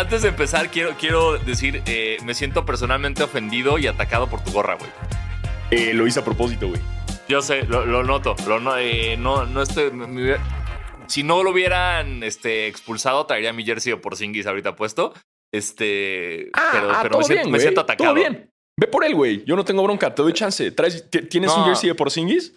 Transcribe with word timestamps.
antes 0.00 0.22
de 0.22 0.28
empezar, 0.28 0.70
quiero, 0.70 0.94
quiero 0.98 1.38
decir, 1.38 1.82
eh, 1.86 2.16
me 2.24 2.34
siento 2.34 2.64
personalmente 2.66 3.22
ofendido 3.22 3.78
y 3.78 3.86
atacado 3.86 4.28
por 4.28 4.42
tu 4.42 4.50
gorra, 4.52 4.74
güey. 4.74 4.90
Eh, 5.70 5.94
lo 5.94 6.06
hice 6.06 6.20
a 6.20 6.24
propósito, 6.24 6.68
güey. 6.68 6.80
Yo 7.28 7.42
sé, 7.42 7.62
lo, 7.62 7.86
lo 7.86 8.02
noto. 8.02 8.34
Lo, 8.48 8.58
no, 8.58 8.76
eh, 8.76 9.16
no, 9.16 9.46
no 9.46 9.62
estoy. 9.62 9.90
me- 9.92 10.06
me 10.06 10.22
hubiera- 10.22 10.42
si 11.06 11.22
no 11.22 11.42
lo 11.42 11.50
hubieran 11.50 12.22
este, 12.22 12.66
expulsado, 12.66 13.24
traería 13.26 13.52
mi 13.52 13.64
jersey 13.64 13.92
o 13.92 14.00
por 14.00 14.16
Singis 14.16 14.46
ahorita 14.46 14.74
puesto. 14.76 15.12
Este. 15.52 16.50
pero 16.72 16.90
ah, 16.90 16.98
pero 17.02 17.10
todo 17.12 17.18
me, 17.20 17.24
siento, 17.26 17.42
bien, 17.44 17.52
me 17.52 17.60
siento 17.60 17.80
atacado. 17.80 18.10
Todo 18.10 18.14
bien. 18.14 18.50
Ve 18.78 18.86
por 18.86 19.04
él, 19.04 19.14
güey. 19.14 19.44
Yo 19.44 19.56
no 19.56 19.64
tengo 19.64 19.82
bronca. 19.82 20.14
Te 20.14 20.22
doy 20.22 20.32
chance. 20.32 20.74
¿Traes- 20.74 21.08
t- 21.10 21.22
¿Tienes 21.22 21.50
un 21.52 21.64
jersey 21.64 21.88
de 21.88 21.94
Porzingis? 21.94 22.54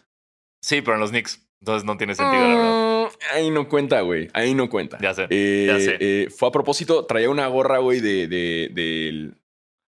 Sí, 0.61 0.81
pero 0.81 0.95
en 0.95 1.01
los 1.01 1.09
Knicks. 1.09 1.39
Entonces 1.61 1.83
no 1.85 1.97
tiene 1.97 2.15
sentido, 2.15 2.41
la 2.47 2.55
verdad. 2.55 2.92
Ahí 3.31 3.49
no 3.51 3.69
cuenta, 3.69 4.01
güey. 4.01 4.29
Ahí 4.33 4.53
no 4.53 4.69
cuenta. 4.69 4.97
Ya 5.01 5.13
sé, 5.13 5.27
Eh, 5.29 5.65
ya 5.67 5.79
sé. 5.79 5.97
eh, 5.99 6.29
fue 6.29 6.49
a 6.49 6.51
propósito. 6.51 7.05
Traía 7.05 7.29
una 7.29 7.47
gorra, 7.47 7.77
güey, 7.79 7.99
de, 8.01 8.27
de- 8.27 8.69
del, 8.73 9.35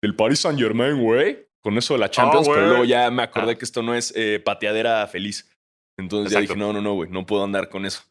del 0.03 0.17
Paris 0.17 0.41
Saint 0.41 0.59
Germain, 0.59 1.01
güey. 1.01 1.47
Con 1.63 1.79
eso 1.79 1.95
de 1.95 2.01
la 2.01 2.11
Champions. 2.11 2.47
Ah, 2.47 2.51
pero 2.53 2.61
güey. 2.67 2.69
luego 2.71 2.85
ya 2.85 3.11
me 3.11 3.23
acordé 3.23 3.53
Ah. 3.53 3.55
que 3.57 3.65
esto 3.65 3.83
no 3.83 3.95
es 3.95 4.13
eh, 4.17 4.39
pateadera 4.45 5.07
feliz. 5.07 5.51
Entonces 5.99 6.33
ya 6.33 6.41
dije, 6.41 6.57
no, 6.57 6.73
no, 6.73 6.83
no, 6.83 6.95
güey. 6.95 7.09
No 7.11 7.25
puedo 7.25 7.43
andar 7.45 7.69
con 7.71 7.87
eso. 7.87 8.03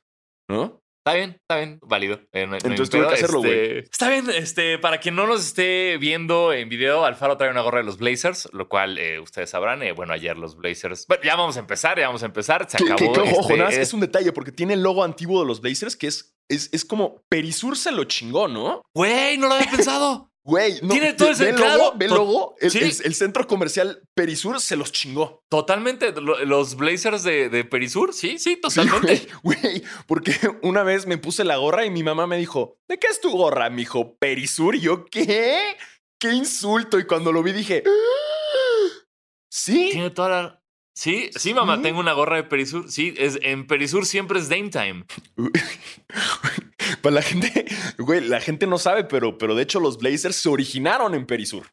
¿No? 0.49 0.82
Está 1.05 1.15
bien, 1.17 1.31
está 1.31 1.57
bien, 1.57 1.79
válido. 1.81 2.21
Eh, 2.31 2.47
no 2.47 2.55
Entonces 2.55 2.89
pedo. 2.89 3.01
tuve 3.01 3.07
que 3.09 3.13
hacerlo, 3.15 3.39
güey. 3.39 3.51
Este, 3.51 3.79
Está 3.91 4.09
bien, 4.09 4.29
este, 4.29 4.77
para 4.77 4.99
quien 4.99 5.15
no 5.15 5.27
nos 5.27 5.45
esté 5.45 5.97
viendo 5.97 6.53
en 6.53 6.69
video, 6.69 7.03
Alfaro 7.03 7.35
trae 7.35 7.49
una 7.51 7.59
gorra 7.59 7.79
de 7.79 7.83
los 7.83 7.97
Blazers, 7.97 8.47
lo 8.53 8.69
cual 8.69 8.97
eh, 8.97 9.19
ustedes 9.19 9.49
sabrán. 9.49 9.83
eh, 9.83 9.91
bueno, 9.91 10.13
ayer 10.13 10.37
los 10.37 10.55
Blazers. 10.55 11.05
Bueno, 11.07 11.23
ya 11.25 11.35
vamos 11.35 11.57
a 11.57 11.59
empezar, 11.59 11.99
ya 11.99 12.07
vamos 12.07 12.23
a 12.23 12.27
empezar. 12.27 12.69
Se 12.69 12.77
Que- 12.77 12.85
que- 12.85 12.93
acabó. 12.93 13.11
ojo, 13.11 13.41
este, 13.41 13.57
nada 13.57 13.69
es- 13.71 13.79
es 13.79 13.93
un 13.93 13.99
detalle 13.99 14.31
porque 14.31 14.53
tiene 14.53 14.75
el 14.75 14.81
logo 14.83 15.03
antiguo 15.03 15.41
de 15.41 15.47
los 15.47 15.59
Blazers 15.59 15.97
que 15.97 16.07
es, 16.07 16.37
es, 16.49 16.69
es 16.71 16.85
como 16.85 17.21
Perisur 17.29 17.75
se 17.77 17.91
lo 17.91 18.05
chingó, 18.05 18.47
¿no? 18.47 18.81
Güey, 18.95 19.37
no 19.37 19.47
lo 19.49 19.55
había 19.55 19.69
pensado. 19.69 20.29
Güey, 20.45 20.79
no, 20.81 20.89
Tiene 20.93 21.13
todo 21.13 21.29
el 21.29 21.35
sentido. 21.37 21.93
ve 21.95 22.05
el 22.05 22.11
logo, 22.11 22.55
el, 22.59 22.69
Sí. 22.69 22.79
el- 22.79 22.85
el 23.05 23.15
centro 23.15 23.47
comercial 23.47 24.01
Perisur 24.13 24.59
se 24.59 24.75
los 24.75 24.91
chingó. 24.91 25.41
Totalmente. 25.49 26.11
lo- 26.11 26.43
Los 26.43 26.75
Blazers 26.75 27.23
de, 27.23 27.47
de 27.47 27.63
Perisur, 27.63 28.13
sí, 28.13 28.37
sí, 28.37 28.55
Sí, 28.55 28.57
totalmente. 28.61 29.27
güey, 29.41 29.57
güey, 29.61 29.83
porque 30.05 30.35
una 30.61 30.83
vez 30.83 31.05
me 31.07 31.17
puse 31.17 31.45
la 31.45 31.55
gorra 31.57 31.85
y 31.85 31.89
mi 31.91 32.03
mamá 32.03 32.27
me 32.27 32.37
dijo, 32.37 32.75
¿de 32.89 32.99
qué 32.99 33.07
es 33.07 33.21
tu 33.21 33.31
gorra? 33.31 33.69
Me 33.69 33.77
dijo, 33.77 34.17
Perisur. 34.19 34.75
Y 34.75 34.81
yo, 34.81 35.05
¿qué? 35.05 35.77
¡Qué 36.19 36.33
insulto! 36.33 36.99
Y 36.99 37.05
cuando 37.05 37.31
lo 37.31 37.41
vi 37.41 37.53
dije, 37.53 37.83
"Ah, 37.85 39.01
¿sí? 39.49 39.89
Tiene 39.91 40.09
toda 40.09 40.29
la. 40.29 40.59
Sí, 40.95 41.29
sí, 41.35 41.53
mamá, 41.53 41.77
Sí. 41.77 41.81
tengo 41.83 41.99
una 41.99 42.13
gorra 42.13 42.35
de 42.35 42.43
Perisur. 42.43 42.91
Sí, 42.91 43.13
es, 43.17 43.39
en 43.41 43.65
Perisur 43.65 44.05
siempre 44.05 44.39
es 44.39 44.47
Dame 44.49 44.69
Time. 44.69 45.05
Para 47.01 47.15
la 47.15 47.21
gente, 47.21 47.65
güey, 47.97 48.21
la 48.21 48.39
gente 48.41 48.67
no 48.67 48.77
sabe, 48.77 49.03
pero, 49.03 49.37
pero 49.37 49.55
de 49.55 49.63
hecho 49.63 49.79
los 49.79 49.97
Blazers 49.97 50.35
se 50.35 50.49
originaron 50.49 51.13
en 51.15 51.25
Perisur. 51.25 51.67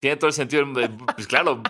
Tiene 0.00 0.16
todo 0.16 0.28
el 0.28 0.34
sentido. 0.34 0.62
eh, 0.80 0.90
Pues 1.16 1.26
claro, 1.26 1.62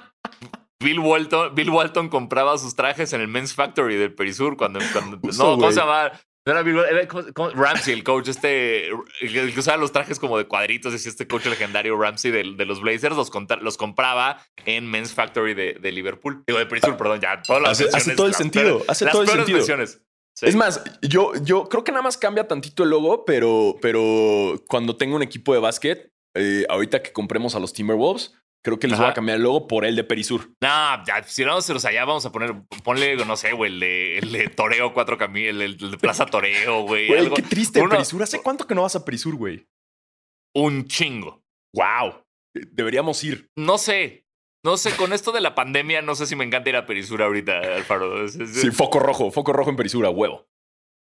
Bill 0.82 0.98
Walton, 1.00 1.54
Bill 1.54 1.70
Walton 1.70 2.08
compraba 2.08 2.56
sus 2.58 2.74
trajes 2.76 3.12
en 3.12 3.20
el 3.20 3.28
Men's 3.28 3.54
Factory 3.54 3.96
del 3.96 4.14
Perisur 4.14 4.56
cuando. 4.56 4.80
cuando- 4.92 5.18
Justo, 5.18 5.44
no, 5.44 5.54
¿cómo 5.56 5.72
se 5.72 5.80
llama? 5.80 6.12
No 6.46 6.52
era 6.52 6.62
Bill 6.62 6.76
Walton, 6.76 6.96
era 6.96 7.08
¿cómo- 7.08 7.24
cómo? 7.34 7.50
Ramsey, 7.50 7.92
el 7.94 8.04
coach, 8.04 8.28
este. 8.28 8.88
El 8.88 9.52
que 9.52 9.58
usaba 9.58 9.76
los 9.76 9.92
trajes 9.92 10.18
como 10.18 10.38
de 10.38 10.46
cuadritos, 10.46 10.92
decía 10.92 11.10
este 11.10 11.26
coach 11.26 11.46
legendario 11.46 11.98
Ramsey 12.00 12.30
de, 12.30 12.54
de 12.56 12.64
los 12.64 12.80
Blazers, 12.80 13.16
los, 13.16 13.76
compraba 13.76 14.42
en 14.64 14.88
Men's 14.90 15.12
Factory 15.12 15.54
de, 15.54 15.74
de 15.80 15.92
Liverpool. 15.92 16.44
Digo, 16.46 16.58
de 16.58 16.66
Perisur, 16.66 16.96
perdón, 16.96 17.20
ya. 17.20 17.42
Todas 17.42 17.62
las 17.62 17.70
Hace- 17.80 17.96
hace 17.96 18.14
todo 18.14 18.26
el 18.28 18.34
sentido, 18.34 18.64
peores- 18.78 18.88
hace 18.88 19.04
las 19.06 19.12
todo 19.12 19.22
el 19.24 19.28
sentido. 19.30 19.58
versiones. 19.58 20.00
Sí. 20.38 20.46
Es 20.46 20.54
más, 20.54 20.80
yo, 21.02 21.32
yo 21.42 21.68
creo 21.68 21.82
que 21.82 21.90
nada 21.90 22.02
más 22.02 22.16
cambia 22.16 22.46
tantito 22.46 22.84
el 22.84 22.90
logo, 22.90 23.24
pero, 23.24 23.74
pero 23.82 24.54
cuando 24.68 24.96
tengo 24.96 25.16
un 25.16 25.22
equipo 25.22 25.52
de 25.52 25.58
básquet, 25.58 26.12
eh, 26.36 26.64
ahorita 26.68 27.02
que 27.02 27.10
compremos 27.12 27.56
a 27.56 27.58
los 27.58 27.72
Timberwolves, 27.72 28.34
creo 28.64 28.78
que 28.78 28.86
les 28.86 28.96
voy 28.98 29.06
Ajá. 29.06 29.10
a 29.12 29.14
cambiar 29.14 29.38
el 29.38 29.42
logo 29.42 29.66
por 29.66 29.84
el 29.84 29.96
de 29.96 30.04
Perisur. 30.04 30.52
No, 30.62 31.04
ya, 31.04 31.24
si 31.26 31.44
no, 31.44 31.60
se 31.60 31.74
los 31.74 31.84
allá 31.84 32.04
vamos 32.04 32.24
a 32.24 32.30
poner, 32.30 32.54
ponle, 32.84 33.16
no 33.16 33.36
sé, 33.36 33.52
güey, 33.52 33.72
el 33.72 33.80
de, 33.80 34.18
el 34.18 34.30
de 34.30 34.48
Toreo 34.48 34.94
Cuatro 34.94 35.18
Caminos, 35.18 35.54
el, 35.60 35.62
el 35.62 35.90
de 35.90 35.98
Plaza 35.98 36.24
Toreo, 36.26 36.82
güey. 36.82 37.08
Güey, 37.08 37.18
algo- 37.18 37.34
qué 37.34 37.42
triste 37.42 37.80
uno- 37.80 37.90
Perisur. 37.90 38.22
¿Hace 38.22 38.40
cuánto 38.40 38.64
que 38.64 38.76
no 38.76 38.82
vas 38.82 38.94
a 38.94 39.04
Perisur, 39.04 39.34
güey? 39.34 39.66
Un 40.54 40.86
chingo. 40.86 41.42
Wow. 41.74 42.22
Deberíamos 42.54 43.22
ir. 43.24 43.48
No 43.56 43.76
sé, 43.76 44.24
no 44.68 44.76
sé, 44.76 44.94
con 44.96 45.14
esto 45.14 45.32
de 45.32 45.40
la 45.40 45.54
pandemia, 45.54 46.02
no 46.02 46.14
sé 46.14 46.26
si 46.26 46.36
me 46.36 46.44
encanta 46.44 46.68
ir 46.68 46.76
a 46.76 46.84
Perisura 46.84 47.24
ahorita, 47.24 47.58
Alfaro. 47.76 48.28
Sí, 48.28 48.70
foco 48.70 48.98
rojo, 48.98 49.30
foco 49.30 49.54
rojo 49.54 49.70
en 49.70 49.76
Perisur, 49.76 50.04
a 50.04 50.10
huevo. 50.10 50.46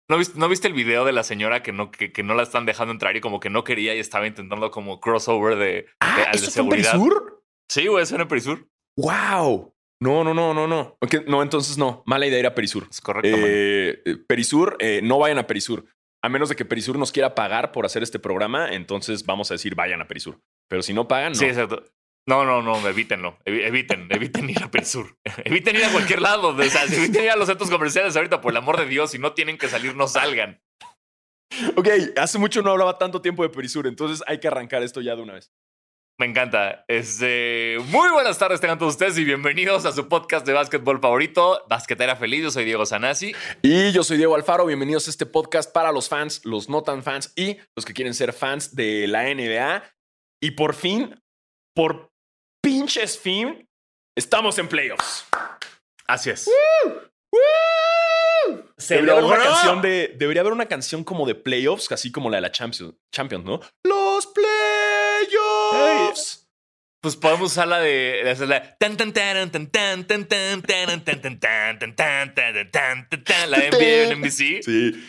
¿No, 0.06 0.18
viste, 0.18 0.38
¿No 0.38 0.50
viste 0.50 0.68
el 0.68 0.74
video 0.74 1.06
de 1.06 1.12
la 1.12 1.22
señora 1.22 1.62
que 1.62 1.72
no, 1.72 1.90
que, 1.90 2.12
que 2.12 2.22
no 2.22 2.34
la 2.34 2.42
están 2.42 2.66
dejando 2.66 2.92
entrar 2.92 3.16
y 3.16 3.22
como 3.22 3.40
que 3.40 3.48
no 3.48 3.64
quería 3.64 3.94
y 3.94 4.00
estaba 4.00 4.26
intentando 4.26 4.70
como 4.70 5.00
crossover 5.00 5.56
de, 5.56 5.86
Ah, 6.00 6.16
de 6.30 6.36
¿eso 6.36 6.38
fue 6.38 6.46
en 6.46 6.50
seguridad? 6.50 6.92
Perisur? 6.92 7.42
Sí, 7.70 7.86
güey, 7.86 8.02
eso 8.02 8.14
era 8.16 8.24
en 8.24 8.28
Perisur. 8.28 8.68
Wow. 8.98 9.74
No, 9.98 10.24
no, 10.24 10.34
no, 10.34 10.52
no, 10.52 10.66
no. 10.66 10.98
No, 11.26 11.42
entonces 11.42 11.78
no. 11.78 12.02
Mala 12.04 12.26
idea 12.26 12.40
ir 12.40 12.46
a 12.46 12.54
Perisur. 12.54 12.86
Es 12.90 13.00
correcto. 13.00 13.34
Eh, 13.34 14.02
eh, 14.04 14.16
Perisur, 14.28 14.76
eh, 14.78 15.00
no 15.02 15.18
vayan 15.18 15.38
a 15.38 15.46
Perisur. 15.46 15.86
A 16.22 16.28
menos 16.28 16.50
de 16.50 16.56
que 16.56 16.66
Perisur 16.66 16.98
nos 16.98 17.12
quiera 17.12 17.34
pagar 17.34 17.72
por 17.72 17.86
hacer 17.86 18.02
este 18.02 18.18
programa, 18.18 18.74
entonces 18.74 19.24
vamos 19.24 19.50
a 19.50 19.54
decir 19.54 19.74
vayan 19.74 20.02
a 20.02 20.06
Perisur. 20.06 20.38
Pero 20.68 20.82
si 20.82 20.92
no 20.92 21.08
pagan, 21.08 21.32
no. 21.32 21.38
Sí, 21.38 21.46
exacto. 21.46 21.82
No, 22.26 22.44
no, 22.44 22.62
no, 22.62 22.86
evítenlo. 22.88 23.38
Evi- 23.44 23.64
Eviten, 23.66 24.06
eviten 24.10 24.48
ir 24.48 24.62
a 24.62 24.70
Perisur. 24.70 25.18
Eviten 25.44 25.76
ir 25.76 25.84
a 25.84 25.92
cualquier 25.92 26.22
lado. 26.22 26.48
O 26.48 26.62
sea, 26.64 26.84
eviten 26.84 27.24
ir 27.24 27.30
a 27.30 27.36
los 27.36 27.48
centros 27.48 27.70
comerciales 27.70 28.16
ahorita, 28.16 28.40
por 28.40 28.52
el 28.52 28.56
amor 28.56 28.78
de 28.78 28.86
Dios. 28.86 29.10
Si 29.10 29.18
no 29.18 29.32
tienen 29.34 29.58
que 29.58 29.68
salir, 29.68 29.94
no 29.94 30.08
salgan. 30.08 30.62
Ok, 31.76 31.88
hace 32.16 32.38
mucho 32.38 32.62
no 32.62 32.70
hablaba 32.70 32.98
tanto 32.98 33.20
tiempo 33.20 33.42
de 33.42 33.50
Perisur, 33.50 33.86
entonces 33.86 34.24
hay 34.26 34.40
que 34.40 34.48
arrancar 34.48 34.82
esto 34.82 35.00
ya 35.00 35.14
de 35.14 35.22
una 35.22 35.34
vez. 35.34 35.52
Me 36.18 36.26
encanta. 36.26 36.84
Este, 36.88 37.76
muy 37.88 38.08
buenas 38.10 38.38
tardes 38.38 38.60
tengan 38.60 38.78
todos 38.78 38.94
ustedes 38.94 39.18
y 39.18 39.24
bienvenidos 39.24 39.84
a 39.84 39.92
su 39.92 40.08
podcast 40.08 40.46
de 40.46 40.52
básquetbol 40.52 41.00
favorito, 41.00 41.62
Basquetera 41.68 42.16
Feliz. 42.16 42.42
Yo 42.44 42.50
soy 42.50 42.64
Diego 42.64 42.86
Sanasi. 42.86 43.34
Y 43.62 43.92
yo 43.92 44.02
soy 44.02 44.16
Diego 44.16 44.34
Alfaro, 44.34 44.64
bienvenidos 44.64 45.06
a 45.08 45.10
este 45.10 45.26
podcast 45.26 45.72
para 45.72 45.92
los 45.92 46.08
fans, 46.08 46.40
los 46.44 46.68
no 46.68 46.82
tan 46.82 47.02
fans 47.02 47.32
y 47.36 47.58
los 47.76 47.84
que 47.84 47.92
quieren 47.92 48.14
ser 48.14 48.32
fans 48.32 48.74
de 48.74 49.06
la 49.08 49.24
NBA. 49.24 49.82
Y 50.40 50.52
por 50.52 50.74
fin, 50.74 51.20
por 51.74 52.12
pinches 52.64 53.18
fin, 53.18 53.68
estamos 54.16 54.58
en 54.58 54.66
playoffs. 54.68 55.26
Así 56.06 56.30
es. 56.30 56.50
Se 58.76 58.94
debería, 58.94 59.12
haber 59.12 59.24
una 59.24 59.38
canción 59.38 59.82
de, 59.82 60.14
debería 60.16 60.40
haber 60.40 60.52
una 60.52 60.66
canción 60.66 61.04
como 61.04 61.26
de 61.26 61.34
playoffs, 61.34 61.92
así 61.92 62.10
como 62.10 62.30
la 62.30 62.38
de 62.38 62.40
la 62.42 62.50
Champions, 62.50 62.94
Champions 63.12 63.44
¿no? 63.44 63.60
Los 63.84 64.26
playoffs. 65.28 66.40
Pues 67.00 67.16
podemos 67.16 67.52
usar 67.52 67.68
la 67.68 67.80
de 67.80 68.22
la 68.24 68.34
de 68.34 68.46
la 68.46 68.76
tan 68.78 68.96
tan 68.96 69.12
tan 69.12 69.50
tan 69.50 69.70
tan 69.70 70.06
tan 70.06 70.26
tan 70.26 70.26
tan 70.26 70.62
tan 70.62 71.02
tan 71.02 71.38
tan 71.38 71.38
tan 71.78 71.94
tan 71.96 72.34
tan 72.34 72.34
tan 72.34 72.70
tan 72.70 73.08
tan 73.10 73.24
tan 73.24 73.50
la 73.50 73.58
de 73.58 73.70
NBA 73.70 74.12
en 74.12 74.20
NBC. 74.20 74.62
Sí. 74.62 75.06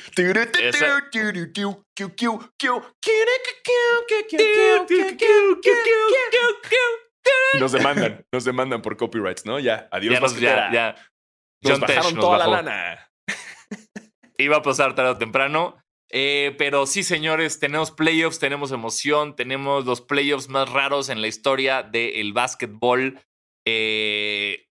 Nos 7.60 7.72
demandan, 7.72 8.26
nos 8.32 8.44
demandan 8.44 8.82
por 8.82 8.98
copyrights, 8.98 9.46
¿no? 9.46 9.60
Ya, 9.60 9.88
adiós, 9.92 10.14
Ya, 10.14 10.20
nos, 10.20 10.40
ya, 10.40 10.72
ya. 10.72 10.96
Nos 11.62 11.74
John 11.74 11.82
Tesh 11.82 11.96
bajaron 11.96 12.16
nos 12.16 12.26
toda 12.26 12.38
la 12.40 12.48
lana. 12.48 13.12
Iba 14.38 14.58
a 14.58 14.62
pasar 14.62 14.96
tarde 14.96 15.12
o 15.12 15.18
temprano. 15.18 15.78
Eh, 16.12 16.56
pero 16.58 16.86
sí, 16.86 17.04
señores, 17.04 17.60
tenemos 17.60 17.92
playoffs, 17.92 18.40
tenemos 18.40 18.72
emoción, 18.72 19.36
tenemos 19.36 19.86
los 19.86 20.02
playoffs 20.02 20.50
más 20.50 20.70
raros 20.70 21.10
en 21.10 21.22
la 21.22 21.28
historia 21.28 21.84
del 21.84 22.34
básquetbol. 22.34 23.20
Eh, 23.66 24.68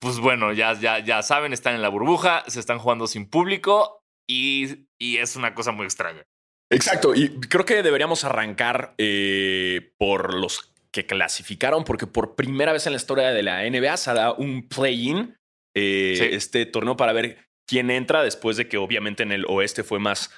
pues 0.00 0.18
bueno, 0.18 0.52
ya, 0.52 0.74
ya, 0.74 0.98
ya 0.98 1.22
saben, 1.22 1.52
están 1.52 1.74
en 1.74 1.82
la 1.82 1.88
burbuja, 1.88 2.44
se 2.48 2.60
están 2.60 2.78
jugando 2.78 3.06
sin 3.06 3.30
público 3.30 4.04
y, 4.28 4.86
y 4.98 5.18
es 5.18 5.36
una 5.36 5.54
cosa 5.54 5.72
muy 5.72 5.84
extraña. 5.84 6.26
Exacto, 6.70 7.14
y 7.14 7.40
creo 7.40 7.64
que 7.64 7.82
deberíamos 7.82 8.24
arrancar 8.24 8.94
eh, 8.98 9.92
por 9.96 10.34
los 10.34 10.73
que 10.94 11.04
clasificaron, 11.06 11.82
porque 11.84 12.06
por 12.06 12.36
primera 12.36 12.72
vez 12.72 12.86
en 12.86 12.92
la 12.92 12.98
historia 12.98 13.30
de 13.32 13.42
la 13.42 13.64
NBA 13.68 13.96
se 13.96 14.14
da 14.14 14.32
un 14.32 14.68
play-in, 14.68 15.36
eh, 15.76 16.14
Sí. 16.16 16.24
este 16.30 16.66
torneo 16.66 16.96
para 16.96 17.12
ver 17.12 17.48
quién 17.68 17.90
entra 17.90 18.22
después 18.22 18.56
de 18.56 18.68
que 18.68 18.76
obviamente 18.78 19.24
en 19.24 19.32
el 19.32 19.44
oeste 19.48 19.82
fue 19.82 19.98
más 19.98 20.30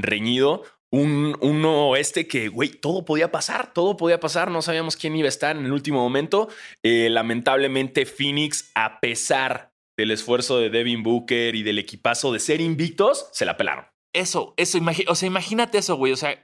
reñido. 0.00 0.62
Un, 0.92 1.36
un 1.40 1.64
oeste 1.64 2.28
que, 2.28 2.46
güey, 2.46 2.68
todo 2.68 3.04
podía 3.04 3.32
pasar, 3.32 3.72
todo 3.72 3.96
podía 3.96 4.20
pasar, 4.20 4.52
no 4.52 4.62
sabíamos 4.62 4.96
quién 4.96 5.16
iba 5.16 5.26
a 5.26 5.28
estar 5.28 5.56
en 5.56 5.64
el 5.64 5.72
último 5.72 5.98
momento. 6.00 6.48
Eh, 6.84 7.08
lamentablemente 7.10 8.06
Phoenix, 8.06 8.70
a 8.76 9.00
pesar 9.00 9.72
del 9.98 10.12
esfuerzo 10.12 10.58
de 10.60 10.70
Devin 10.70 11.02
Booker 11.02 11.56
y 11.56 11.64
del 11.64 11.80
equipazo 11.80 12.32
de 12.32 12.38
ser 12.38 12.60
invictos, 12.60 13.28
se 13.32 13.44
la 13.44 13.56
pelaron. 13.56 13.86
Eso, 14.14 14.54
eso, 14.56 14.78
o 15.08 15.14
sea, 15.16 15.26
imagínate 15.26 15.78
eso, 15.78 15.96
güey. 15.96 16.12
O 16.12 16.16
sea, 16.16 16.40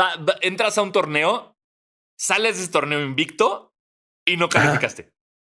va- 0.00 0.16
va- 0.16 0.36
entras 0.40 0.76
a 0.78 0.82
un 0.82 0.90
torneo, 0.92 1.49
sales 2.20 2.58
de 2.58 2.64
ese 2.64 2.72
torneo 2.72 3.00
invicto 3.00 3.72
y 4.26 4.36
no 4.36 4.48
calificaste. 4.48 5.10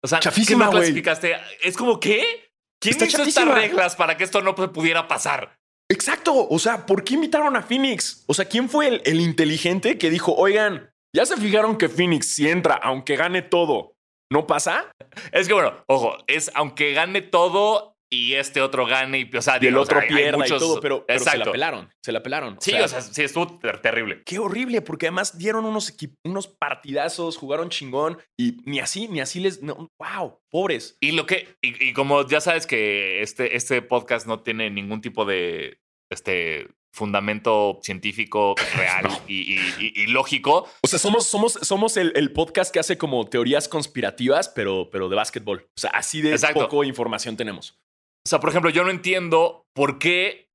O 0.05 0.09
sea, 0.09 0.21
Chafísima, 0.21 0.67
¿qué 0.67 0.71
no 0.71 0.79
clasificaste? 0.79 1.37
Es 1.63 1.77
como, 1.77 1.99
¿qué? 1.99 2.53
¿Quién 2.81 2.93
Está 2.93 3.07
hizo 3.07 3.23
estas 3.23 3.49
reglas 3.49 3.97
para 3.97 4.17
que 4.17 4.25
esto 4.25 4.41
no 4.43 4.55
pudiera 4.55 5.09
pasar? 5.09 5.59
Exacto. 5.89 6.49
O 6.49 6.59
sea, 6.59 6.87
¿por 6.87 7.05
qué 7.05 7.15
invitaron 7.15 7.57
a 7.57 7.63
Phoenix? 7.63 8.25
O 8.27 8.35
sea, 8.35 8.45
¿quién 8.45 8.69
fue 8.69 8.89
el, 8.89 9.03
el 9.05 9.21
inteligente 9.21 9.99
que 9.99 10.11
dijo, 10.11 10.35
oigan, 10.35 10.93
ya 11.15 11.27
se 11.27 11.37
fijaron 11.37 11.77
que 11.77 11.89
Phoenix 11.89 12.29
si 12.29 12.49
entra, 12.49 12.75
aunque 12.75 13.17
gane 13.17 13.43
todo, 13.43 13.97
¿no 14.31 14.47
pasa? 14.47 14.91
Es 15.33 15.49
que 15.49 15.55
bueno, 15.55 15.85
ojo, 15.87 16.17
es 16.27 16.51
aunque 16.55 16.93
gane 16.93 17.23
todo 17.23 17.92
y 18.13 18.35
este 18.35 18.61
otro 18.61 18.85
gane 18.85 19.21
y, 19.21 19.37
o 19.37 19.41
sea, 19.41 19.59
Y 19.61 19.67
el 19.69 19.77
otro 19.79 19.99
hay- 19.99 20.09
hay 20.09 20.15
pierda 20.15 20.37
muchos- 20.39 20.61
y 20.63 20.65
todo, 20.67 20.81
pero, 20.81 21.07
pero 21.07 21.19
se 21.19 21.39
la 21.39 21.51
pelaron. 21.51 21.89
Se 22.05 22.13
la 22.13 22.23
pelaron. 22.23 22.59
Sí, 22.61 22.75
o 22.75 22.87
sea, 22.87 23.01
sí, 23.01 23.23
estuvo 23.23 23.59
ter- 23.59 23.81
terrible. 23.81 24.23
Qué 24.27 24.39
horrible, 24.39 24.83
porque 24.83 25.07
además 25.07 25.39
dieron 25.39 25.65
unos, 25.65 25.97
unos 26.25 26.47
partidazos, 26.47 27.39
jugaron 27.39 27.71
chingón 27.71 28.19
y 28.39 28.59
ni 28.67 28.81
así, 28.81 29.09
ni 29.09 29.21
así 29.21 29.41
les. 29.41 29.63
No, 29.63 29.89
wow, 29.99 30.39
pobres. 30.51 30.97
Y 31.01 31.13
lo 31.13 31.25
que, 31.27 31.57
y, 31.63 31.89
y 31.89 31.93
como 31.95 32.27
ya 32.29 32.41
sabes 32.43 32.67
que 32.67 33.23
este, 33.23 33.57
este 33.57 33.81
podcast 33.83 34.27
no 34.27 34.41
tiene 34.41 34.69
ningún 34.71 35.01
tipo 35.01 35.25
de 35.25 35.79
este 36.11 36.69
fundamento 36.95 37.81
científico 37.83 38.55
real 38.77 39.07
y, 39.27 39.55
y- 39.55 39.59
y- 39.81 40.03
y 40.03 40.07
lógico. 40.09 40.69
O 40.83 40.87
sea, 40.87 40.99
somos, 40.99 41.27
somos, 41.27 41.55
somos 41.63 41.97
el, 41.97 42.13
el 42.17 42.33
podcast 42.33 42.73
que 42.73 42.81
hace 42.81 42.99
como 42.99 43.25
teorías 43.27 43.67
conspirativas, 43.69 44.51
pero, 44.51 44.91
pero 44.91 45.09
de 45.09 45.17
básquetbol. 45.17 45.67
O 45.75 45.81
sea, 45.81 45.91
así 45.91 46.21
de 46.21 46.33
Exacto. 46.33 46.61
poco 46.61 46.85
información 46.85 47.37
tenemos. 47.37 47.79
O 48.25 48.29
sea, 48.29 48.41
por 48.41 48.51
ejemplo, 48.51 48.71
yo 48.71 48.85
no 48.85 48.91
entiendo 48.91 49.67
por 49.75 49.99
qué 49.99 50.49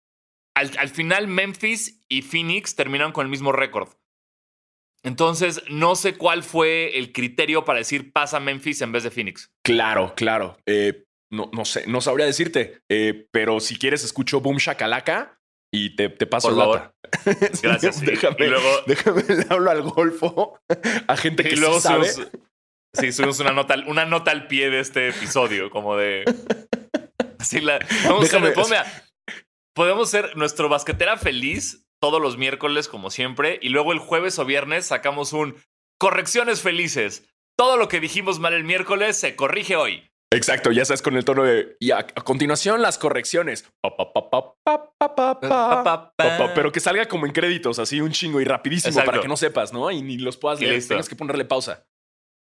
al, 0.55 0.71
al 0.77 0.89
final 0.89 1.27
Memphis 1.27 2.01
y 2.09 2.21
Phoenix 2.21 2.75
terminaron 2.75 3.11
con 3.11 3.25
el 3.25 3.29
mismo 3.29 3.51
récord. 3.51 3.89
Entonces, 5.03 5.61
no 5.69 5.95
sé 5.95 6.15
cuál 6.17 6.43
fue 6.43 6.97
el 6.97 7.11
criterio 7.13 7.63
para 7.65 7.79
decir 7.79 8.11
pasa 8.11 8.39
Memphis 8.39 8.81
en 8.81 8.91
vez 8.91 9.03
de 9.03 9.11
Phoenix. 9.11 9.51
Claro, 9.63 10.13
claro. 10.15 10.57
Eh, 10.65 11.03
no, 11.31 11.49
no 11.53 11.65
sé, 11.65 11.85
no 11.87 12.01
sabría 12.01 12.25
decirte, 12.25 12.79
eh, 12.89 13.27
pero 13.31 13.59
si 13.59 13.77
quieres, 13.77 14.03
escucho 14.03 14.41
Boom 14.41 14.57
Shakalaka 14.57 15.39
y 15.73 15.95
te, 15.95 16.09
te 16.09 16.25
paso 16.25 16.49
Por 16.49 16.57
favor. 16.57 16.77
data. 16.79 16.93
Sí, 17.53 17.61
Gracias. 17.63 18.01
Déjame, 18.01 18.35
y 18.45 18.49
luego- 18.49 18.81
déjame 18.87 19.23
le 19.23 19.45
hablo 19.49 19.71
al 19.71 19.81
golfo 19.83 20.59
a 21.07 21.15
gente 21.17 21.43
que 21.43 21.53
Y 21.53 21.57
luego 21.57 21.75
sí 21.75 21.81
sabe. 21.81 22.09
subimos, 22.09 22.31
sí, 22.93 23.11
subimos 23.11 23.39
una 23.39 23.51
nota, 23.51 23.75
una 23.87 24.05
nota 24.05 24.31
al 24.31 24.47
pie 24.47 24.69
de 24.69 24.79
este 24.79 25.09
episodio, 25.09 25.69
como 25.69 25.95
de. 25.95 26.23
Así 27.47 27.61
la, 27.61 27.79
vamos 28.05 28.33
a 28.33 28.37
Déjame- 28.39 28.49
hacer- 28.51 28.65
mira, 28.65 29.03
podemos 29.73 30.09
ser 30.09 30.35
nuestro 30.35 30.69
basquetera 30.69 31.17
feliz 31.17 31.85
todos 32.01 32.21
los 32.21 32.37
miércoles, 32.37 32.87
como 32.87 33.09
siempre, 33.09 33.57
y 33.61 33.69
luego 33.69 33.91
el 33.93 33.99
jueves 33.99 34.37
o 34.39 34.45
viernes 34.45 34.85
sacamos 34.85 35.33
un 35.33 35.55
correcciones 35.99 36.61
felices. 36.61 37.25
Todo 37.57 37.77
lo 37.77 37.87
que 37.87 37.99
dijimos 37.99 38.39
mal 38.39 38.53
el 38.53 38.63
miércoles 38.63 39.17
se 39.17 39.35
corrige 39.35 39.75
hoy. 39.75 40.07
Exacto, 40.31 40.71
ya 40.73 40.83
sabes 40.83 41.01
con 41.01 41.15
el 41.15 41.23
tono 41.23 41.43
de. 41.45 41.75
Y 41.79 41.91
a, 41.91 41.99
a 41.99 42.03
continuación, 42.03 42.81
las 42.81 42.97
correcciones. 42.97 43.65
Pa, 43.81 43.95
pa, 43.95 44.13
pa, 44.13 44.57
Pero 46.53 46.71
que 46.71 46.79
salga 46.81 47.07
como 47.07 47.25
en 47.25 47.31
créditos, 47.31 47.79
así 47.79 48.01
un 48.01 48.11
chingo 48.11 48.41
y 48.41 48.43
rapidísimo 48.43 48.89
Exacto. 48.89 49.09
para 49.09 49.21
que 49.21 49.27
no 49.27 49.37
sepas, 49.37 49.71
¿no? 49.73 49.89
Y 49.89 50.01
ni 50.01 50.17
los 50.17 50.35
puedas 50.37 50.59
leer. 50.59 50.85
Tengas 50.85 51.07
que 51.09 51.15
ponerle 51.15 51.45
pausa. 51.45 51.85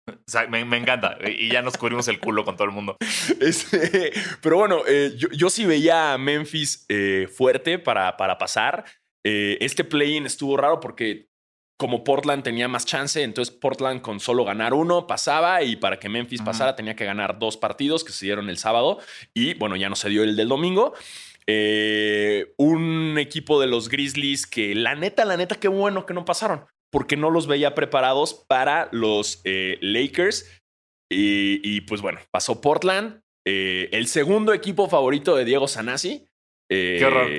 O 0.26 0.30
sea, 0.30 0.46
me, 0.46 0.64
me 0.64 0.76
encanta. 0.76 1.18
Y 1.26 1.50
ya 1.50 1.62
nos 1.62 1.76
cubrimos 1.76 2.08
el 2.08 2.20
culo 2.20 2.44
con 2.44 2.56
todo 2.56 2.66
el 2.66 2.74
mundo. 2.74 2.96
Este, 3.40 4.12
pero 4.42 4.58
bueno, 4.58 4.82
eh, 4.86 5.12
yo, 5.16 5.28
yo 5.30 5.50
sí 5.50 5.64
veía 5.64 6.12
a 6.12 6.18
Memphis 6.18 6.84
eh, 6.88 7.28
fuerte 7.32 7.78
para, 7.78 8.16
para 8.16 8.38
pasar. 8.38 8.84
Eh, 9.24 9.56
este 9.60 9.84
play-in 9.84 10.26
estuvo 10.26 10.56
raro 10.56 10.80
porque 10.80 11.28
como 11.78 12.04
Portland 12.04 12.42
tenía 12.42 12.68
más 12.68 12.84
chance, 12.84 13.22
entonces 13.22 13.54
Portland 13.54 14.02
con 14.02 14.20
solo 14.20 14.44
ganar 14.44 14.74
uno 14.74 15.06
pasaba 15.06 15.62
y 15.62 15.76
para 15.76 15.98
que 15.98 16.10
Memphis 16.10 16.42
pasara 16.42 16.76
tenía 16.76 16.94
que 16.94 17.06
ganar 17.06 17.38
dos 17.38 17.56
partidos 17.56 18.04
que 18.04 18.12
se 18.12 18.26
dieron 18.26 18.50
el 18.50 18.58
sábado 18.58 18.98
y 19.32 19.54
bueno, 19.54 19.76
ya 19.76 19.88
no 19.88 19.96
se 19.96 20.10
dio 20.10 20.22
el 20.22 20.36
del 20.36 20.48
domingo. 20.48 20.92
Un 21.46 23.16
equipo 23.18 23.60
de 23.60 23.66
los 23.66 23.88
Grizzlies 23.88 24.46
que 24.46 24.74
la 24.74 24.94
neta, 24.94 25.24
la 25.24 25.38
neta, 25.38 25.56
qué 25.56 25.68
bueno 25.68 26.04
que 26.04 26.12
no 26.12 26.26
pasaron 26.26 26.66
porque 26.92 27.16
no 27.16 27.30
los 27.30 27.46
veía 27.46 27.74
preparados 27.74 28.44
para 28.48 28.88
los 28.92 29.40
eh, 29.44 29.78
Lakers. 29.80 30.60
Y, 31.12 31.60
y, 31.64 31.80
pues 31.82 32.00
bueno, 32.02 32.20
pasó 32.30 32.60
Portland, 32.60 33.20
eh, 33.46 33.88
el 33.92 34.06
segundo 34.06 34.52
equipo 34.52 34.88
favorito 34.88 35.34
de 35.34 35.44
Diego 35.44 35.66
Sanasi. 35.68 36.26
Eh, 36.70 36.96
Qué 36.98 37.04
horror. 37.04 37.30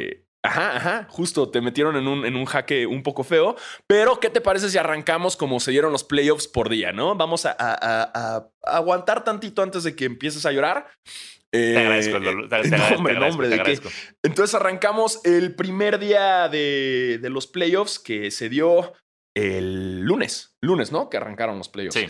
Ajá, 0.43 0.75
ajá, 0.75 1.07
justo 1.09 1.49
te 1.51 1.61
metieron 1.61 1.95
en 1.95 2.07
un, 2.07 2.25
en 2.25 2.35
un 2.35 2.45
jaque 2.45 2.87
un 2.87 3.03
poco 3.03 3.23
feo. 3.23 3.55
Pero, 3.87 4.19
¿qué 4.19 4.29
te 4.31 4.41
parece 4.41 4.69
si 4.71 4.77
arrancamos 4.79 5.37
como 5.37 5.59
se 5.59 5.69
dieron 5.71 5.91
los 5.91 6.03
playoffs 6.03 6.47
por 6.47 6.67
día, 6.67 6.91
no? 6.91 7.15
Vamos 7.15 7.45
a, 7.45 7.51
a- 7.51 7.77
a- 7.79 8.11
a 8.63 8.77
aguantar 8.77 9.23
tantito 9.23 9.61
antes 9.61 9.83
de 9.83 9.95
que 9.95 10.05
empieces 10.05 10.45
a 10.47 10.51
llorar. 10.51 10.87
Te 11.51 11.77
agradezco. 11.77 12.17
Te- 12.19 12.23
te 12.69 12.69
no, 12.69 12.95
hombre, 12.97 13.13
te 13.13 13.17
agradezco, 13.19 13.27
hombre, 13.33 13.49
te 13.49 13.53
agradezco. 13.55 13.89
Entonces 14.23 14.55
arrancamos 14.55 15.23
el 15.25 15.53
primer 15.55 15.99
día 15.99 16.49
de, 16.49 17.19
de 17.21 17.29
los 17.29 17.45
playoffs 17.45 17.99
que 17.99 18.31
se 18.31 18.49
dio 18.49 18.93
el 19.35 20.01
lunes. 20.01 20.55
Lunes, 20.61 20.91
¿no? 20.91 21.09
Que 21.09 21.17
arrancaron 21.17 21.57
los 21.57 21.69
playoffs. 21.69 21.95
Sí. 21.99 22.07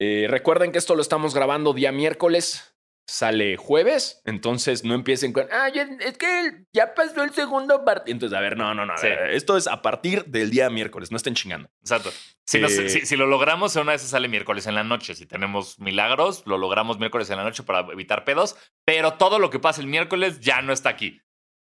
Eh, 0.00 0.26
recuerden 0.28 0.72
que 0.72 0.78
esto 0.78 0.94
lo 0.94 1.02
estamos 1.02 1.34
grabando 1.34 1.72
día 1.72 1.92
miércoles. 1.92 2.66
Sale 3.08 3.56
jueves, 3.56 4.22
entonces 4.24 4.84
no 4.84 4.94
empiecen 4.94 5.32
con, 5.32 5.48
ah, 5.50 5.68
ya- 5.68 5.88
es 5.98 6.16
que 6.16 6.64
ya 6.72 6.94
pasó 6.94 7.24
el 7.24 7.30
segundo 7.34 7.84
partido. 7.84 8.12
Entonces, 8.14 8.38
a 8.38 8.40
ver, 8.40 8.56
no, 8.56 8.72
no, 8.72 8.86
no. 8.86 8.92
a 8.92 8.98
Sí. 8.98 9.08
ver, 9.08 9.30
esto 9.32 9.56
es 9.56 9.66
a 9.66 9.82
partir 9.82 10.26
del 10.26 10.50
día 10.50 10.70
miércoles, 10.70 11.10
no 11.10 11.16
estén 11.16 11.34
chingando. 11.34 11.68
Exacto. 11.80 12.12
Si, 12.46 12.60
nos- 12.60 12.70
Eh, 12.78 12.88
si, 12.88 13.00
si 13.06 13.16
lo 13.16 13.26
logramos, 13.26 13.74
una 13.74 13.92
vez 13.92 14.02
sale 14.02 14.28
miércoles 14.28 14.68
en 14.68 14.76
la 14.76 14.84
noche. 14.84 15.16
Si 15.16 15.26
tenemos 15.26 15.80
milagros, 15.80 16.44
lo 16.46 16.56
logramos 16.56 17.00
miércoles 17.00 17.28
en 17.30 17.38
la 17.38 17.42
noche 17.42 17.64
para 17.64 17.80
evitar 17.92 18.24
pedos. 18.24 18.54
Pero 18.84 19.14
todo 19.14 19.40
lo 19.40 19.50
que 19.50 19.58
pasa 19.58 19.80
el 19.80 19.88
miércoles 19.88 20.38
ya 20.38 20.62
no 20.62 20.72
está 20.72 20.90
aquí. 20.90 21.20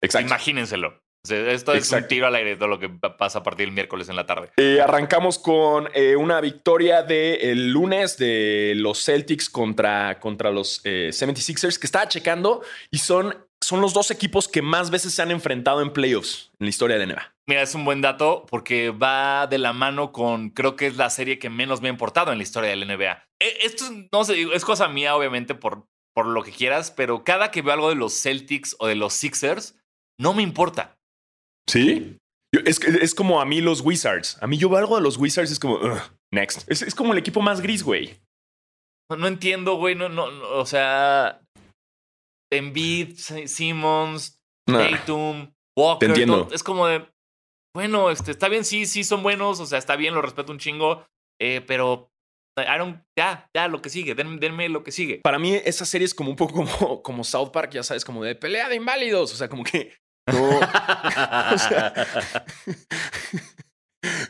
Exacto. 0.01 0.27
Imagínenselo. 0.27 1.03
O 1.25 1.27
sea, 1.27 1.51
esto 1.51 1.73
es 1.73 1.91
un 1.91 2.07
tiro 2.07 2.27
al 2.27 2.35
aire 2.35 2.51
de 2.51 2.55
todo 2.57 2.67
lo 2.67 2.77
que 2.79 2.87
pa- 2.87 3.17
pasa 3.17 3.39
a 3.39 3.43
partir 3.43 3.65
del 3.65 3.73
miércoles 3.73 4.07
en 4.09 4.15
la 4.15 4.27
tarde. 4.27 4.51
Eh, 4.57 4.79
arrancamos 4.79 5.39
con 5.39 5.89
eh, 5.95 6.15
una 6.15 6.39
victoria 6.39 7.01
del 7.01 7.71
lunes 7.71 8.17
de 8.17 8.73
los 8.75 9.03
Celtics 9.03 9.49
contra, 9.49 10.19
contra 10.19 10.51
los 10.51 10.81
eh, 10.83 11.09
76ers, 11.11 11.79
que 11.79 11.87
estaba 11.87 12.07
checando 12.07 12.61
y 12.91 12.99
son, 12.99 13.35
son 13.59 13.81
los 13.81 13.93
dos 13.93 14.11
equipos 14.11 14.47
que 14.47 14.61
más 14.61 14.91
veces 14.91 15.13
se 15.15 15.21
han 15.23 15.31
enfrentado 15.31 15.81
en 15.81 15.91
playoffs 15.91 16.51
en 16.59 16.67
la 16.67 16.69
historia 16.69 16.97
de 16.99 17.07
NBA. 17.07 17.33
Mira, 17.47 17.61
es 17.63 17.73
un 17.73 17.85
buen 17.85 18.01
dato 18.01 18.45
porque 18.49 18.91
va 18.91 19.47
de 19.47 19.57
la 19.57 19.73
mano 19.73 20.11
con, 20.11 20.49
creo 20.51 20.75
que 20.75 20.85
es 20.87 20.95
la 20.97 21.09
serie 21.09 21.39
que 21.39 21.49
menos 21.49 21.81
me 21.81 21.89
ha 21.89 21.91
importado 21.91 22.31
en 22.31 22.37
la 22.37 22.43
historia 22.43 22.69
del 22.69 22.87
NBA. 22.87 23.23
Eh, 23.41 23.57
Esto 23.63 23.85
es, 23.85 23.91
no 24.11 24.23
sé, 24.23 24.41
es 24.53 24.63
cosa 24.65 24.87
mía, 24.87 25.15
obviamente, 25.15 25.55
por, 25.55 25.87
por 26.15 26.27
lo 26.27 26.43
que 26.43 26.51
quieras, 26.51 26.91
pero 26.91 27.23
cada 27.23 27.51
que 27.51 27.61
veo 27.61 27.73
algo 27.73 27.89
de 27.89 27.95
los 27.95 28.13
Celtics 28.21 28.75
o 28.79 28.87
de 28.87 28.95
los 28.95 29.13
Sixers, 29.13 29.75
no 30.19 30.33
me 30.33 30.41
importa. 30.43 30.94
¿Sí? 31.69 32.17
Yo- 32.53 32.61
Es, 32.65 32.79
es 32.79 33.13
como 33.15 33.41
a 33.41 33.45
mí 33.45 33.61
los 33.61 33.81
Wizards. 33.81 34.37
A 34.41 34.47
mí 34.47 34.57
yo 34.57 34.69
veo 34.69 34.79
algo 34.79 34.95
de 34.95 35.01
los 35.01 35.17
Wizards 35.17 35.51
es 35.51 35.59
como, 35.59 35.75
"Ugh, 35.75 35.99
next. 36.33 36.69
Es, 36.69 36.81
es 36.81 36.95
como 36.95 37.13
el 37.13 37.19
equipo 37.19 37.41
más 37.41 37.61
gris, 37.61 37.83
güey. 37.83 38.17
No, 39.11 39.17
no 39.17 39.27
entiendo, 39.27 39.75
güey. 39.75 39.93
No, 39.95 40.09
no, 40.09 40.31
no, 40.31 40.49
o 40.51 40.65
sea, 40.65 41.41
Embiid, 42.51 43.15
Si- 43.17 43.47
Simmons. 43.47 44.37
Tatum, 44.67 45.51
Walker. 45.77 45.99
Te 45.99 46.05
entiendo. 46.07 46.45
todo- 46.45 46.55
es 46.55 46.63
como 46.63 46.87
de, 46.87 47.05
bueno, 47.75 48.09
este, 48.09 48.31
está 48.31 48.47
bien, 48.49 48.65
sí, 48.65 48.85
sí 48.87 49.03
son 49.03 49.21
buenos. 49.21 49.59
O 49.59 49.65
sea, 49.65 49.77
está 49.77 49.95
bien, 49.95 50.13
lo 50.15 50.21
respeto 50.21 50.51
un 50.51 50.59
chingo. 50.59 51.05
eh, 51.41 51.59
pero, 51.67 52.09
don't- 52.57 53.03
ya, 53.19 53.49
ya, 53.53 53.67
lo 53.67 53.81
que 53.81 53.89
sigue. 53.89 54.15
Den- 54.15 54.39
denme 54.39 54.69
lo 54.69 54.83
que 54.83 54.91
sigue. 54.93 55.19
Para 55.21 55.37
mí 55.37 55.53
esa 55.53 55.85
serie 55.85 56.05
es 56.05 56.13
como 56.13 56.29
un 56.29 56.35
poco 56.37 56.53
como, 56.53 57.01
como 57.03 57.23
South 57.25 57.51
Park, 57.51 57.71
ya 57.73 57.83
sabes, 57.83 58.05
como 58.05 58.23
de 58.23 58.35
pelea 58.35 58.69
de 58.69 58.75
inválidos. 58.77 59.33
O 59.33 59.35
sea, 59.35 59.49
como 59.49 59.63
que 59.65 59.93
no... 60.27 60.59
O 61.53 61.57
sea, 61.57 61.93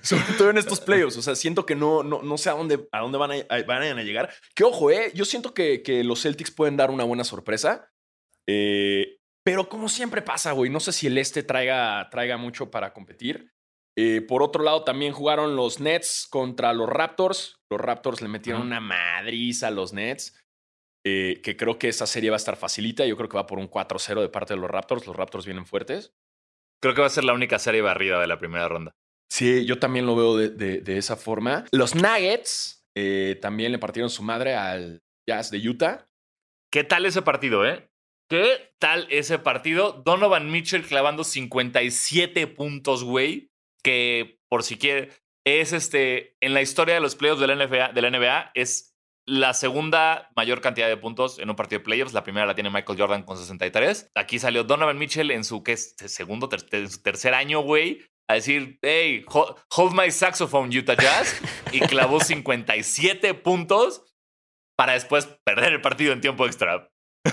Sobre 0.02 0.34
todo 0.38 0.50
en 0.50 0.58
estos 0.58 0.80
playoffs. 0.80 1.18
O 1.18 1.22
sea, 1.22 1.36
siento 1.36 1.66
que 1.66 1.76
no, 1.76 2.04
no, 2.04 2.22
no 2.22 2.38
sé 2.38 2.50
a 2.50 2.54
dónde, 2.54 2.88
a 2.92 3.00
dónde 3.02 3.18
van, 3.18 3.32
a, 3.32 3.36
a- 3.50 3.64
van 3.64 3.84
a 3.84 4.04
llegar. 4.04 4.34
Que 4.56 4.64
ojo, 4.64 4.90
eh, 4.92 5.12
yo 5.14 5.26
siento 5.26 5.54
que, 5.54 5.84
que 5.84 6.04
los 6.04 6.22
Celtics 6.22 6.52
pueden 6.52 6.78
dar 6.78 6.92
una 6.92 7.04
buena 7.04 7.24
sorpresa. 7.24 7.90
Eh, 8.48 9.18
pero 9.44 9.68
como 9.70 9.90
siempre 9.90 10.22
pasa, 10.22 10.54
güey, 10.54 10.70
no 10.72 10.80
sé 10.80 10.92
si 10.92 11.08
el 11.08 11.18
este 11.18 11.44
traiga, 11.44 12.08
traiga 12.10 12.38
mucho 12.38 12.72
para 12.72 12.94
competir. 12.94 13.52
Eh, 13.98 14.22
por 14.22 14.44
otro 14.44 14.64
lado, 14.64 14.84
también 14.84 15.14
jugaron 15.14 15.56
los 15.56 15.80
Nets 15.80 16.28
contra 16.30 16.74
los 16.74 16.90
Raptors. 16.90 17.58
Los 17.70 17.80
Raptors 17.82 18.22
le 18.22 18.28
metieron 18.28 18.62
una 18.62 18.80
madriza 18.80 19.68
a 19.68 19.72
los 19.72 19.94
Nets. 19.94 20.38
Eh, 21.06 21.42
que 21.44 21.56
creo 21.56 21.78
que 21.80 21.88
esa 21.90 22.08
serie 22.08 22.30
va 22.32 22.36
a 22.36 22.38
estar 22.38 22.56
facilita. 22.58 23.06
Yo 23.06 23.16
creo 23.18 23.30
que 23.30 23.38
va 23.38 23.46
por 23.48 23.60
un 23.60 23.70
4-0 23.70 24.22
de 24.22 24.30
parte 24.30 24.54
de 24.56 24.60
los 24.60 24.70
Raptors. 24.70 25.06
Los 25.08 25.16
Raptors 25.16 25.46
vienen 25.46 25.66
fuertes. 25.66 26.14
Creo 26.82 26.94
que 26.96 27.02
va 27.02 27.08
a 27.08 27.12
ser 27.12 27.24
la 27.24 27.34
única 27.34 27.60
serie 27.60 27.82
barrida 27.82 28.20
de 28.20 28.28
la 28.28 28.38
primera 28.40 28.68
ronda. 28.68 28.92
Sí, 29.32 29.66
yo 29.66 29.80
también 29.80 30.06
lo 30.06 30.16
veo 30.16 30.38
de, 30.38 30.50
de- 30.50 30.82
de 30.82 30.98
esa 30.98 31.16
forma. 31.16 31.66
Los 31.72 31.96
Nuggets 31.96 32.86
eh, 32.96 33.38
también 33.42 33.72
le 33.72 33.80
partieron 33.80 34.10
su 34.10 34.24
madre 34.24 34.56
al 34.56 35.02
Jazz 35.28 35.52
de 35.52 35.58
Utah. 35.68 36.08
¿Qué 36.72 36.84
tal 36.84 37.06
ese 37.06 37.22
partido, 37.22 37.66
eh? 37.66 37.90
¿Qué 38.30 38.74
tal 38.80 39.08
ese 39.10 39.38
partido? 39.40 40.02
Donovan 40.06 40.52
Mitchell 40.52 40.86
clavando 40.86 41.24
57 41.24 42.48
puntos, 42.48 43.04
güey. 43.04 43.50
Que 43.84 44.40
por 44.50 44.64
si 44.64 44.78
quiere, 44.78 45.12
es 45.46 45.74
este. 45.74 46.36
En 46.42 46.54
la 46.54 46.62
historia 46.62 46.96
de 46.96 47.02
los 47.02 47.16
playoffs 47.16 47.40
de 47.42 47.48
la 47.48 47.56
NBA, 47.56 47.94
de 47.94 48.02
la 48.02 48.10
NBA 48.10 48.52
es 48.56 48.95
la 49.28 49.54
segunda 49.54 50.30
mayor 50.36 50.62
cantidad 50.62 50.88
de 50.88 50.98
puntos 50.98 51.40
en 51.40 51.50
un 51.50 51.56
partido 51.56 51.80
de 51.80 51.86
playoffs. 51.86 52.14
La 52.14 52.24
primera 52.24 52.46
la 52.46 52.56
tiene 52.56 52.70
Michael 52.70 53.00
Jordan 53.00 53.24
con 53.24 53.38
63. 53.38 54.12
Aquí 54.16 54.40
salió 54.40 54.64
Donovan 54.64 54.98
Mitchell 54.98 55.32
en 55.32 55.44
su, 55.44 55.64
¿qué 55.64 55.74
es? 55.74 55.96
Segundo, 55.98 56.50
su 56.50 57.02
tercer 57.02 57.34
año, 57.34 57.62
güey, 57.62 58.02
a 58.28 58.36
decir, 58.36 58.80
hey, 58.82 59.26
hold 59.28 59.94
my 59.94 60.12
saxophone, 60.12 60.76
Utah 60.76 60.96
Jazz. 60.96 61.42
y 61.72 61.80
clavó 61.80 62.20
57 62.20 63.34
puntos 63.36 64.04
para 64.78 64.94
después 64.94 65.26
perder 65.44 65.74
el 65.74 65.82
partido 65.82 66.14
en 66.14 66.22
tiempo 66.22 66.46
extra. 66.46 66.92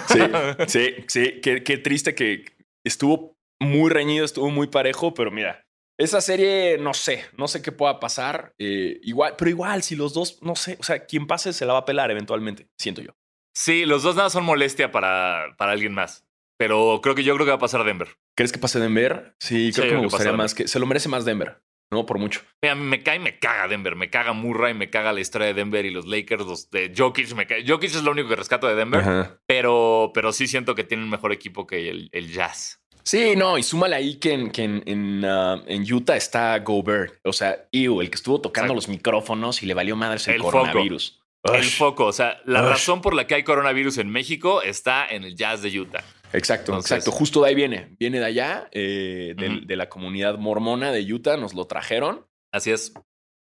Sí, 0.08 0.20
sí, 0.68 0.94
sí. 1.08 1.40
Qué, 1.42 1.62
qué 1.62 1.78
triste 1.78 2.14
que 2.14 2.44
estuvo 2.84 3.37
muy 3.61 3.90
reñido, 3.90 4.25
estuvo 4.25 4.50
muy 4.50 4.66
parejo, 4.66 5.14
pero 5.14 5.30
mira, 5.30 5.66
esa 5.99 6.20
serie, 6.20 6.78
no 6.78 6.94
sé, 6.94 7.25
no 7.37 7.49
sé 7.49 7.62
qué 7.62 7.72
pueda 7.72 8.00
pasar. 8.00 8.54
Eh, 8.58 8.99
igual, 9.02 9.34
pero 9.37 9.50
igual, 9.50 9.82
si 9.82 9.96
los 9.96 10.14
dos, 10.14 10.42
no 10.42 10.56
sé, 10.56 10.76
o 10.80 10.82
sea, 10.82 11.06
quien 11.06 11.26
pase 11.26 11.52
se 11.52 11.66
la 11.66 11.75
va 11.75 11.80
a 11.80 11.84
pelar 11.84 12.11
eventualmente, 12.11 12.68
siento 12.78 13.02
yo. 13.02 13.12
Sí, 13.54 13.84
los 13.84 14.02
dos 14.02 14.16
nada 14.16 14.30
son 14.30 14.44
molestia 14.44 14.90
para, 14.90 15.54
para 15.58 15.72
alguien 15.72 15.94
más. 15.94 16.26
Pero 16.58 17.00
creo 17.02 17.14
que 17.14 17.25
yo 17.25 17.34
creo 17.34 17.44
que 17.44 17.50
va 17.50 17.56
a 17.56 17.61
pasar 17.61 17.82
Denver. 17.84 18.08
¿Crees 18.37 18.52
que 18.52 18.61
pase 18.61 18.78
Denver? 18.78 19.34
Sí, 19.40 19.72
creo 19.75 19.88
que 19.88 19.96
me 19.96 20.04
gustaría 20.04 20.32
más 20.32 20.54
que. 20.54 20.68
Se 20.68 20.78
lo 20.78 20.87
merece 20.87 21.08
más 21.08 21.25
Denver, 21.25 21.61
¿no? 21.90 22.06
Por 22.06 22.18
mucho. 22.18 22.40
Mira, 22.62 22.76
me 22.76 23.02
cae 23.02 23.16
y 23.16 23.18
me 23.18 23.38
caga 23.40 23.66
Denver. 23.66 23.96
Me 23.96 24.11
caga 24.11 24.32
Murray, 24.32 24.72
me 24.72 24.88
caga 24.88 25.12
la 25.12 25.20
historia 25.20 25.49
de 25.49 25.54
Denver 25.54 25.84
y 25.84 25.90
los 25.90 26.06
Lakers, 26.06 26.46
los 26.46 26.70
de 26.70 26.92
Jokic. 26.96 27.34
Me 27.34 27.46
cae. 27.46 27.66
Jokic 27.66 27.90
es 27.90 28.04
lo 28.04 28.12
único 28.12 28.28
que 28.28 28.37
rescato 28.37 28.68
de 28.68 28.76
Denver. 28.76 29.40
Pero, 29.46 30.12
pero 30.14 30.32
sí 30.32 30.46
siento 30.46 30.75
que 30.75 30.84
tiene 30.84 31.02
un 31.02 31.11
mejor 31.11 31.32
equipo 31.32 31.66
que 31.66 31.88
el, 31.90 32.08
el 32.12 32.32
Jazz. 32.32 32.81
Sí, 33.04 33.35
no, 33.37 33.59
y 33.59 33.62
súmale 33.62 33.97
ahí 33.97 34.16
que 34.16 34.32
en, 34.32 34.50
que 34.50 34.64
en, 34.64 35.25
uh, 35.25 35.94
Utah 35.94 36.16
está 36.16 36.59
Gobert. 36.61 37.18
O 37.25 37.32
sea, 37.32 37.66
Ew, 37.73 38.00
el 38.00 38.11
que 38.11 38.16
estuvo 38.16 38.40
tocando 38.40 38.75
los 38.75 38.88
micrófonos 38.88 39.62
y 39.62 39.66
le 39.66 39.75
valió 39.75 39.97
madres 39.97 40.28
el, 40.28 40.40
coronavirus. 40.40 41.21
El 41.42 41.64
foco. 41.64 42.06
O 42.06 42.12
sea, 42.12 42.40
la 42.44 42.62
razón 42.62 43.00
por 43.00 43.14
la 43.14 43.26
que 43.26 43.35
hay 43.35 43.42
coronavirus 43.42 43.99
en 43.99 44.11
México 44.11 44.62
está 44.62 45.06
en 45.06 45.25
el 45.25 45.35
jazz 45.35 45.62
de 45.62 45.80
Utah. 45.80 46.04
Exacto, 46.32 46.75
exacto. 46.76 47.11
Justo 47.11 47.42
de 47.42 47.49
ahí 47.49 47.54
viene. 47.54 47.94
Viene 47.99 48.21
de 48.21 48.25
allá, 48.25 48.68
eh, 48.73 49.35
de, 49.37 49.76
la 49.76 49.88
comunidad 49.88 50.38
mormona 50.38 50.92
de 50.92 51.12
Utah. 51.12 51.37
Nos 51.37 51.54
lo 51.54 51.66
trajeron. 51.66 52.26
Así 52.52 52.71
es. 52.71 52.94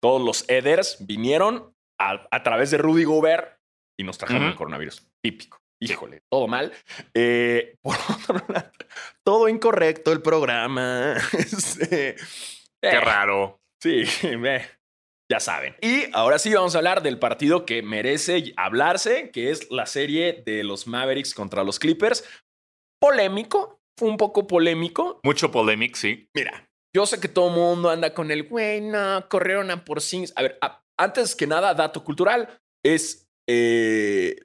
Todos 0.02 0.22
los 0.22 0.44
Eders 0.48 0.98
vinieron 1.00 1.74
a, 1.98 2.42
través 2.42 2.70
de 2.70 2.78
Rudy 2.78 3.04
Gobert 3.04 3.58
y 3.98 4.04
nos 4.04 4.18
trajeron 4.18 4.48
el 4.48 4.54
coronavirus. 4.54 5.08
Típico 5.22 5.65
híjole, 5.90 6.22
todo 6.30 6.46
mal. 6.48 6.72
Eh, 7.14 7.76
por 7.82 7.96
otro 7.96 8.44
lado, 8.48 8.70
todo 9.24 9.48
incorrecto 9.48 10.12
el 10.12 10.22
programa. 10.22 11.16
Este, 11.32 12.16
Qué 12.80 12.88
eh, 12.96 13.00
raro. 13.00 13.60
Sí, 13.82 14.04
ya 15.30 15.40
saben. 15.40 15.76
Y 15.80 16.04
ahora 16.12 16.38
sí 16.38 16.52
vamos 16.52 16.74
a 16.74 16.78
hablar 16.78 17.02
del 17.02 17.18
partido 17.18 17.66
que 17.66 17.82
merece 17.82 18.52
hablarse, 18.56 19.30
que 19.30 19.50
es 19.50 19.70
la 19.70 19.86
serie 19.86 20.42
de 20.44 20.64
los 20.64 20.86
Mavericks 20.86 21.34
contra 21.34 21.64
los 21.64 21.78
Clippers. 21.78 22.24
Polémico, 23.00 23.80
fue 23.98 24.08
un 24.08 24.16
poco 24.16 24.46
polémico. 24.46 25.20
Mucho 25.22 25.50
polémico, 25.50 25.96
sí. 25.96 26.28
Mira, 26.34 26.68
yo 26.94 27.06
sé 27.06 27.20
que 27.20 27.28
todo 27.28 27.48
el 27.48 27.54
mundo 27.54 27.90
anda 27.90 28.14
con 28.14 28.30
el 28.30 28.44
güey, 28.44 28.80
no, 28.80 29.28
corrieron 29.28 29.70
a 29.70 29.84
por 29.84 29.98
A 29.98 30.42
ver, 30.42 30.58
antes 30.98 31.36
que 31.36 31.46
nada, 31.46 31.74
dato 31.74 32.02
cultural, 32.02 32.58
es 32.84 33.25
eh, 33.46 34.36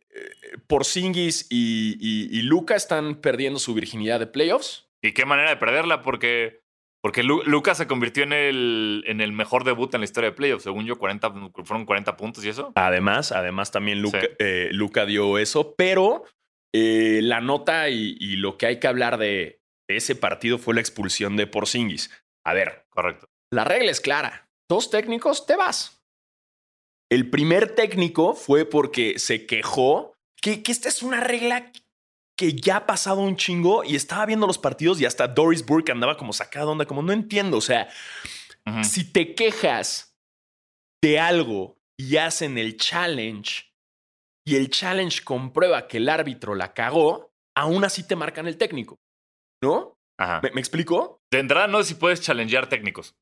Porzingis 0.67 1.47
y, 1.49 1.97
y, 1.99 2.41
Luca 2.43 2.75
están 2.75 3.15
perdiendo 3.15 3.59
su 3.59 3.73
virginidad 3.73 4.19
de 4.19 4.27
playoffs. 4.27 4.89
¿Y 5.01 5.13
qué 5.13 5.25
manera 5.25 5.49
de 5.49 5.57
perderla? 5.57 6.01
Porque, 6.01 6.61
porque 7.01 7.23
Luca 7.23 7.73
se 7.75 7.87
convirtió 7.87 8.23
en 8.23 8.33
el, 8.33 9.03
en 9.07 9.21
el 9.21 9.31
mejor 9.31 9.63
debut 9.63 9.93
en 9.93 10.01
la 10.01 10.05
historia 10.05 10.29
de 10.29 10.35
playoffs. 10.35 10.63
Según 10.63 10.85
yo, 10.85 10.97
40, 10.97 11.33
fueron 11.63 11.85
40 11.85 12.17
puntos 12.17 12.45
y 12.45 12.49
eso. 12.49 12.71
Además, 12.75 13.31
además 13.31 13.71
también 13.71 14.01
Luca, 14.01 14.21
eh, 14.39 14.69
dio 15.07 15.37
eso, 15.37 15.73
pero 15.75 16.25
eh, 16.73 17.21
la 17.23 17.41
nota 17.41 17.89
y, 17.89 18.35
lo 18.35 18.57
que 18.57 18.67
hay 18.67 18.79
que 18.79 18.87
hablar 18.87 19.17
de 19.17 19.61
ese 19.87 20.15
partido 20.15 20.57
fue 20.57 20.75
la 20.75 20.81
expulsión 20.81 21.35
de 21.37 21.47
Porzingis. 21.47 22.11
A 22.45 22.53
ver, 22.53 22.85
correcto. 22.89 23.27
La 23.51 23.63
regla 23.63 23.91
es 23.91 24.01
clara. 24.01 24.49
Dos 24.69 24.89
técnicos, 24.89 25.45
te 25.45 25.55
vas. 25.55 26.00
El 27.11 27.29
primer 27.29 27.75
técnico 27.75 28.33
fue 28.35 28.63
porque 28.63 29.19
se 29.19 29.45
quejó 29.45 30.15
que, 30.41 30.63
esta 30.65 30.87
es 30.87 31.03
una 31.03 31.19
regla 31.19 31.69
que 32.37 32.53
ya 32.53 32.77
ha 32.77 32.85
pasado 32.85 33.19
un 33.19 33.35
chingo 33.35 33.83
y 33.83 33.97
estaba 33.97 34.25
viendo 34.25 34.47
los 34.47 34.57
partidos 34.57 35.01
y 35.01 35.05
hasta 35.05 35.27
Doris 35.27 35.65
Burke 35.65 35.91
andaba 35.91 36.15
como 36.15 36.31
sacada 36.31 36.65
de 36.65 36.71
onda, 36.71 36.85
como 36.85 37.01
no 37.01 37.11
entiendo. 37.11 37.57
O 37.57 37.61
sea, 37.61 37.89
si 38.83 39.11
te 39.11 39.35
quejas 39.35 40.17
de 41.03 41.19
algo 41.19 41.77
y 41.97 42.15
hacen 42.15 42.57
el 42.57 42.77
challenge 42.77 43.73
y 44.45 44.55
el 44.55 44.69
challenge 44.69 45.25
comprueba 45.25 45.89
que 45.89 45.97
el 45.97 46.07
árbitro 46.07 46.55
la 46.55 46.73
cagó, 46.73 47.33
aún 47.57 47.83
así 47.83 48.07
te 48.07 48.15
marcan 48.15 48.47
el 48.47 48.57
técnico. 48.57 49.01
¿No? 49.61 49.97
¿Me, 50.17 50.61
explico? 50.61 51.19
De 51.29 51.39
entrada 51.39 51.67
no 51.67 51.79
sé 51.79 51.89
si 51.89 51.95
puedes 51.95 52.21
challengear 52.21 52.69
técnicos. 52.69 53.15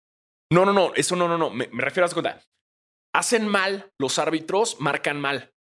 No, 0.52 0.64
no, 0.64 0.74
no, 0.74 0.94
eso 0.94 1.16
no, 1.16 1.28
no, 1.28 1.40
no. 1.40 1.50
Me, 1.50 1.66
refiero 1.72 2.06
a 2.06 2.12
cuenta 2.12 2.40
hacen 3.14 3.48
mal 3.48 3.92
los 4.00 4.20
árbitros, 4.20 4.80
marcan 4.80 5.20
mal. 5.20 5.54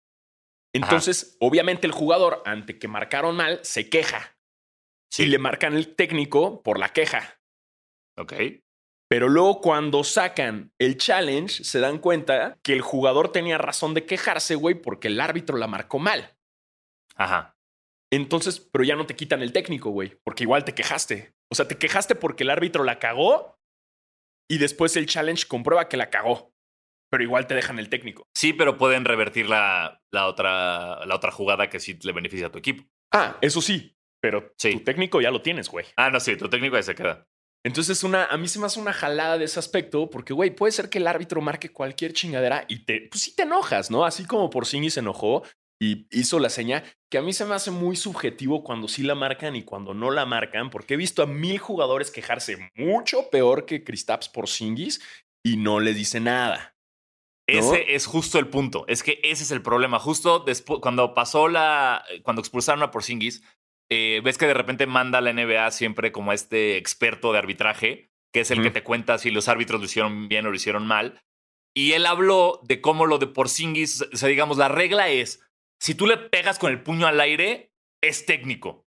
Entonces, 0.74 1.38
obviamente 1.40 1.88
el 1.88 1.94
jugador, 1.94 2.42
ante 2.46 2.78
que 2.78 2.88
marcaron 2.88 3.36
mal, 3.36 3.60
se 3.64 3.90
queja. 3.90 4.38
Y 5.18 5.26
le 5.26 5.40
marcan 5.40 5.74
el 5.74 5.96
técnico 5.96 6.62
por 6.62 6.78
la 6.78 6.90
queja. 6.90 7.40
Ok. 8.18 8.34
Pero 9.10 9.30
luego 9.30 9.62
cuando 9.62 10.04
sacan 10.04 10.74
el 10.80 10.98
challenge, 10.98 11.64
se 11.64 11.80
dan 11.80 12.00
cuenta 12.00 12.60
que 12.62 12.74
el 12.74 12.82
jugador 12.82 13.32
tenía 13.32 13.58
razón 13.58 13.94
de 13.94 14.06
quejarse, 14.06 14.56
güey, 14.56 14.76
porque 14.76 15.08
el 15.08 15.22
árbitro 15.22 15.58
la 15.58 15.68
marcó 15.68 15.98
mal. 15.98 16.38
Ajá. 17.16 17.58
Entonces, 18.12 18.60
pero 18.60 18.84
ya 18.84 18.96
no 18.96 19.06
te 19.06 19.16
quitan 19.16 19.42
el 19.42 19.54
técnico, 19.54 19.90
güey, 19.90 20.20
porque 20.24 20.44
igual 20.44 20.66
te 20.66 20.76
quejaste. 20.76 21.34
O 21.50 21.56
sea, 21.56 21.68
te 21.68 21.78
quejaste 21.78 22.16
porque 22.16 22.44
el 22.44 22.50
árbitro 22.50 22.84
la 22.84 23.00
cagó 23.00 23.58
y 24.50 24.58
después 24.58 24.96
el 24.98 25.08
challenge 25.08 25.48
comprueba 25.48 25.88
que 25.88 25.98
la 25.98 26.10
cagó 26.10 26.54
pero 27.10 27.24
igual 27.24 27.48
te 27.48 27.56
dejan 27.56 27.80
el 27.80 27.90
técnico. 27.90 28.28
Sí, 28.36 28.54
pero 28.54 28.78
pueden 28.78 29.06
revertir 29.06 29.50
la, 29.50 30.02
la, 30.12 30.28
otra, 30.28 31.06
la 31.06 31.16
otra 31.16 31.32
jugada 31.32 31.70
que 31.70 31.80
sí 31.80 31.98
le 32.04 32.12
beneficia 32.12 32.48
a 32.48 32.52
tu 32.52 32.60
equipo. 32.60 32.84
Ah, 33.12 33.38
eso 33.42 33.62
sí, 33.62 33.96
pero 34.22 34.54
tu 34.58 34.80
técnico 34.82 35.22
ya 35.22 35.32
lo 35.32 35.42
tienes, 35.42 35.70
güey. 35.70 35.86
Ah, 35.96 36.10
no, 36.10 36.20
sí, 36.20 36.36
tu 36.36 36.50
técnico 36.50 36.76
ya 36.76 36.84
se 36.84 36.96
queda. 36.96 37.28
Entonces, 37.66 38.04
una, 38.04 38.26
a 38.26 38.38
mí 38.38 38.48
se 38.48 38.60
me 38.60 38.66
hace 38.66 38.80
una 38.80 38.94
jalada 38.94 39.38
de 39.38 39.46
ese 39.46 39.60
aspecto, 39.60 40.10
porque, 40.10 40.34
güey, 40.34 40.56
puede 40.56 40.72
ser 40.72 40.90
que 40.90 41.00
el 41.00 41.08
árbitro 41.08 41.42
marque 41.42 41.70
cualquier 41.70 42.14
chingadera 42.14 42.66
y 42.68 42.86
te, 42.86 43.08
pues 43.12 43.24
sí 43.24 43.36
te 43.36 43.44
enojas, 43.44 43.92
¿no? 43.92 44.06
Así 44.06 44.26
como 44.26 44.50
por 44.50 44.66
sí 44.66 44.90
se 44.90 45.02
enojó 45.02 45.44
y 45.80 46.08
hizo 46.12 46.40
la 46.40 46.50
seña, 46.50 46.84
que 47.12 47.18
a 47.18 47.22
mí 47.22 47.34
se 47.34 47.46
me 47.46 47.56
hace 47.56 47.72
muy 47.72 47.96
subjetivo 47.96 48.64
cuando 48.64 48.88
sí 48.88 49.04
la 49.04 49.16
marcan 49.16 49.56
y 49.56 49.64
cuando 49.64 49.94
no 49.94 50.12
la 50.12 50.26
marcan, 50.26 50.70
porque 50.70 50.96
he 50.96 50.98
visto 50.98 51.22
a 51.22 51.28
mil 51.28 51.60
jugadores 51.60 52.10
quejarse 52.10 52.72
mucho 52.76 53.30
peor 53.30 53.66
que 53.66 53.84
Kristaps 53.84 54.30
por 54.30 54.48
Singis 54.48 55.02
y 55.44 55.58
no 55.58 55.80
le 55.80 55.94
dice 55.94 56.20
nada. 56.20 56.77
Ese 57.48 57.96
es 57.96 58.06
justo 58.06 58.40
el 58.40 58.48
punto. 58.48 58.86
Es 58.88 59.04
que 59.04 59.20
ese 59.24 59.44
es 59.44 59.52
el 59.52 59.62
problema. 59.62 60.00
Justo 60.00 60.40
después, 60.40 60.80
cuando 60.82 61.14
pasó 61.14 61.48
la. 61.48 62.04
Cuando 62.24 62.42
expulsaron 62.42 62.84
a 62.84 62.92
Porzingis, 62.92 63.42
eh, 63.90 64.22
ves 64.24 64.38
que 64.38 64.48
de 64.48 64.54
repente 64.54 64.86
manda 64.86 65.22
la 65.22 65.32
NBA 65.32 65.72
siempre 65.72 66.12
como 66.12 66.34
este 66.34 66.76
experto 66.76 67.32
de 67.32 67.40
arbitraje, 67.40 68.12
que 68.34 68.42
es 68.42 68.52
el 68.52 68.62
que 68.62 68.72
te 68.72 68.84
cuenta 68.84 69.18
si 69.18 69.32
los 69.32 69.48
árbitros 69.48 69.80
lo 69.80 69.86
hicieron 69.86 70.28
bien 70.28 70.46
o 70.46 70.50
lo 70.50 70.56
hicieron 70.56 70.86
mal. 70.86 71.22
Y 71.74 71.94
él 71.94 72.06
habló 72.06 72.60
de 72.64 72.82
cómo 72.82 73.06
lo 73.06 73.18
de 73.18 73.28
Porzingis, 73.28 74.02
o 74.02 74.18
sea, 74.18 74.28
digamos, 74.28 74.58
la 74.58 74.68
regla 74.68 75.08
es: 75.08 75.42
si 75.80 75.96
tú 75.96 76.06
le 76.06 76.18
pegas 76.18 76.60
con 76.60 76.72
el 76.72 76.84
puño 76.84 77.08
al 77.08 77.22
aire, 77.22 77.72
es 78.02 78.26
técnico. 78.26 78.86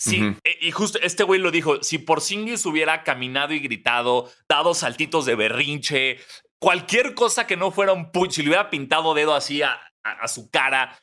Sí, 0.00 0.22
eh, 0.44 0.56
y 0.62 0.70
justo 0.70 0.98
este 1.02 1.24
güey 1.24 1.38
lo 1.38 1.50
dijo, 1.50 1.82
si 1.82 1.98
Porzingis 1.98 2.64
hubiera 2.64 3.04
caminado 3.04 3.52
y 3.52 3.58
gritado, 3.60 4.30
dado 4.48 4.72
saltitos 4.72 5.26
de 5.26 5.34
berrinche, 5.34 6.18
cualquier 6.60 7.14
cosa 7.14 7.46
que 7.46 7.56
no 7.56 7.72
fuera 7.72 7.92
un 7.92 8.12
puño, 8.12 8.30
si 8.30 8.42
le 8.42 8.50
hubiera 8.50 8.70
pintado 8.70 9.14
dedo 9.14 9.34
así 9.34 9.62
a, 9.62 9.80
su 10.28 10.50
cara, 10.50 10.96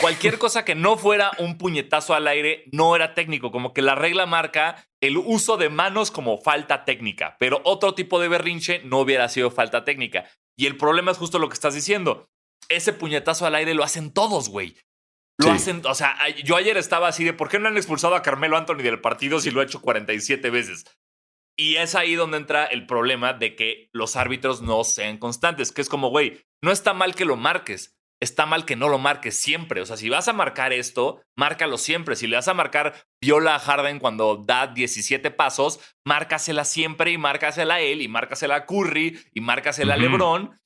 cualquier 0.00 0.38
cosa 0.38 0.64
que 0.64 0.74
no 0.74 0.96
fuera 0.96 1.32
un 1.38 1.58
puñetazo 1.58 2.14
al 2.14 2.28
aire 2.28 2.64
no 2.72 2.94
era 2.94 3.14
técnico, 3.14 3.50
como 3.50 3.72
que 3.72 3.82
la 3.82 3.94
regla 3.94 4.26
marca 4.26 4.86
el 5.00 5.16
uso 5.16 5.56
de 5.56 5.70
manos 5.70 6.10
como 6.10 6.38
falta 6.38 6.84
técnica, 6.84 7.36
pero 7.40 7.60
otro 7.64 7.94
tipo 7.94 8.20
de 8.20 8.28
berrinche 8.28 8.80
no 8.84 9.00
hubiera 9.00 9.28
sido 9.28 9.50
falta 9.50 9.84
técnica. 9.84 10.26
Y 10.56 10.66
el 10.66 10.76
problema 10.76 11.10
es 11.10 11.18
justo 11.18 11.38
lo 11.38 11.48
que 11.48 11.54
estás 11.54 11.74
diciendo. 11.74 12.28
Ese 12.68 12.92
puñetazo 12.92 13.46
al 13.46 13.54
aire 13.54 13.72
lo 13.72 13.82
hacen 13.82 14.12
todos, 14.12 14.50
güey. 14.50 14.76
Lo 15.38 15.50
hacen, 15.50 15.80
o 15.86 15.94
sea, 15.94 16.18
yo 16.44 16.56
ayer 16.56 16.76
estaba 16.76 17.08
así 17.08 17.24
de, 17.24 17.32
¿por 17.32 17.48
qué 17.48 17.58
no 17.58 17.68
han 17.68 17.78
expulsado 17.78 18.14
a 18.14 18.20
Carmelo 18.20 18.58
Anthony 18.58 18.82
del 18.82 19.00
partido 19.00 19.40
si 19.40 19.50
lo 19.50 19.62
ha 19.62 19.64
hecho 19.64 19.80
47 19.80 20.50
veces? 20.50 20.84
Y 21.60 21.76
es 21.76 21.94
ahí 21.94 22.14
donde 22.14 22.38
entra 22.38 22.64
el 22.64 22.86
problema 22.86 23.34
de 23.34 23.54
que 23.54 23.90
los 23.92 24.16
árbitros 24.16 24.62
no 24.62 24.82
sean 24.82 25.18
constantes, 25.18 25.72
que 25.72 25.82
es 25.82 25.90
como, 25.90 26.08
güey, 26.08 26.40
no 26.64 26.72
está 26.72 26.94
mal 26.94 27.14
que 27.14 27.26
lo 27.26 27.36
marques, 27.36 27.98
está 28.18 28.46
mal 28.46 28.64
que 28.64 28.76
no 28.76 28.88
lo 28.88 28.96
marques 28.96 29.38
siempre. 29.38 29.82
O 29.82 29.84
sea, 29.84 29.98
si 29.98 30.08
vas 30.08 30.26
a 30.26 30.32
marcar 30.32 30.72
esto, 30.72 31.20
márcalo 31.36 31.76
siempre. 31.76 32.16
Si 32.16 32.26
le 32.26 32.36
vas 32.36 32.48
a 32.48 32.54
marcar 32.54 33.04
viola 33.22 33.56
a 33.56 33.58
Harden 33.58 33.98
cuando 33.98 34.36
da 34.36 34.68
17 34.68 35.30
pasos, 35.32 35.80
márcasela 36.02 36.64
siempre 36.64 37.10
y 37.10 37.18
márcasela 37.18 37.74
a 37.74 37.80
él 37.80 38.00
y 38.00 38.08
márcasela 38.08 38.54
a 38.54 38.64
Curry 38.64 39.20
y 39.34 39.42
márcasela 39.42 39.92
a 39.92 39.96
LeBron. 39.98 40.58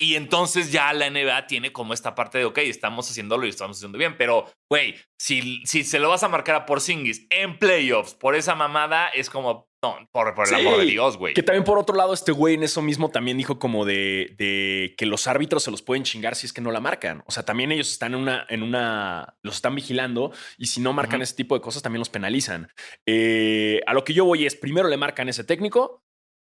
Y 0.00 0.14
entonces 0.14 0.72
ya 0.72 0.90
la 0.94 1.10
NBA 1.10 1.46
tiene 1.46 1.72
como 1.74 1.92
esta 1.92 2.14
parte 2.14 2.38
de, 2.38 2.46
ok, 2.46 2.56
estamos 2.58 3.10
haciéndolo 3.10 3.44
y 3.44 3.50
estamos 3.50 3.76
haciendo 3.76 3.98
bien. 3.98 4.16
Pero, 4.16 4.50
güey, 4.70 4.94
si, 5.18 5.60
si 5.66 5.84
se 5.84 5.98
lo 5.98 6.08
vas 6.08 6.22
a 6.22 6.28
marcar 6.28 6.54
a 6.54 6.64
Porzingis 6.64 7.26
en 7.28 7.58
playoffs 7.58 8.14
por 8.14 8.34
esa 8.34 8.54
mamada, 8.54 9.08
es 9.08 9.28
como, 9.28 9.67
no, 9.82 9.96
por, 10.10 10.34
por 10.34 10.48
el 10.48 10.54
Sí, 10.54 10.66
amor 10.66 10.78
de 10.80 10.86
Dios, 10.86 11.16
güey. 11.16 11.34
Que 11.34 11.42
también 11.42 11.62
por 11.64 11.78
otro 11.78 11.94
lado, 11.94 12.12
este 12.12 12.32
güey 12.32 12.54
en 12.54 12.64
eso 12.64 12.82
mismo 12.82 13.10
también 13.10 13.38
dijo 13.38 13.58
como 13.58 13.84
de, 13.84 14.34
de 14.36 14.94
que 14.98 15.06
los 15.06 15.26
árbitros 15.28 15.62
se 15.62 15.70
los 15.70 15.82
pueden 15.82 16.02
chingar 16.02 16.34
si 16.34 16.46
es 16.46 16.52
que 16.52 16.60
no 16.60 16.72
la 16.72 16.80
marcan. 16.80 17.22
O 17.26 17.30
sea, 17.30 17.44
también 17.44 17.70
ellos 17.70 17.90
están 17.90 18.14
en 18.14 18.20
una, 18.20 18.44
en 18.48 18.62
una, 18.64 19.36
los 19.42 19.56
están 19.56 19.74
vigilando 19.76 20.32
y 20.56 20.66
si 20.66 20.80
no 20.80 20.92
marcan 20.92 21.22
ese 21.22 21.34
tipo 21.36 21.54
de 21.54 21.60
cosas 21.60 21.82
también 21.82 22.00
los 22.00 22.08
penalizan. 22.10 22.72
Eh, 23.06 23.80
a 23.86 23.94
lo 23.94 24.02
que 24.04 24.14
yo 24.14 24.24
voy 24.24 24.46
es, 24.46 24.56
primero 24.56 24.88
le 24.88 24.96
marcan 24.96 25.28
ese 25.28 25.44
técnico. 25.44 26.02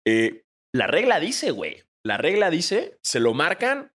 eh, 0.07 0.45
la 0.73 0.87
regla 0.87 1.19
dice, 1.21 1.51
güey, 1.51 1.83
la 2.05 2.17
regla 2.17 2.49
dice, 2.51 2.99
se 3.03 3.21
lo 3.21 3.35
marcan, 3.35 3.93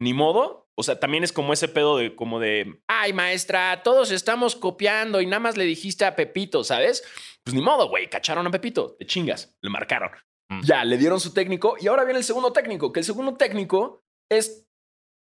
ni 0.00 0.14
modo. 0.14 0.61
O 0.78 0.82
sea, 0.82 0.98
también 0.98 1.22
es 1.22 1.32
como 1.32 1.52
ese 1.52 1.68
pedo 1.68 1.98
de 1.98 2.14
como 2.14 2.40
de, 2.40 2.80
ay 2.88 3.12
maestra, 3.12 3.82
todos 3.82 4.10
estamos 4.10 4.56
copiando 4.56 5.20
y 5.20 5.26
nada 5.26 5.40
más 5.40 5.56
le 5.56 5.64
dijiste 5.64 6.04
a 6.04 6.16
Pepito, 6.16 6.64
¿sabes? 6.64 7.04
Pues 7.44 7.54
ni 7.54 7.60
modo, 7.60 7.88
güey, 7.88 8.08
cacharon 8.08 8.46
a 8.46 8.50
Pepito, 8.50 8.96
te 8.98 9.06
chingas, 9.06 9.56
le 9.60 9.70
marcaron. 9.70 10.10
Mm. 10.48 10.62
Ya, 10.62 10.84
le 10.84 10.96
dieron 10.96 11.20
su 11.20 11.34
técnico 11.34 11.76
y 11.78 11.88
ahora 11.88 12.04
viene 12.04 12.18
el 12.18 12.24
segundo 12.24 12.52
técnico, 12.52 12.92
que 12.92 13.00
el 13.00 13.06
segundo 13.06 13.34
técnico 13.36 14.02
es 14.30 14.66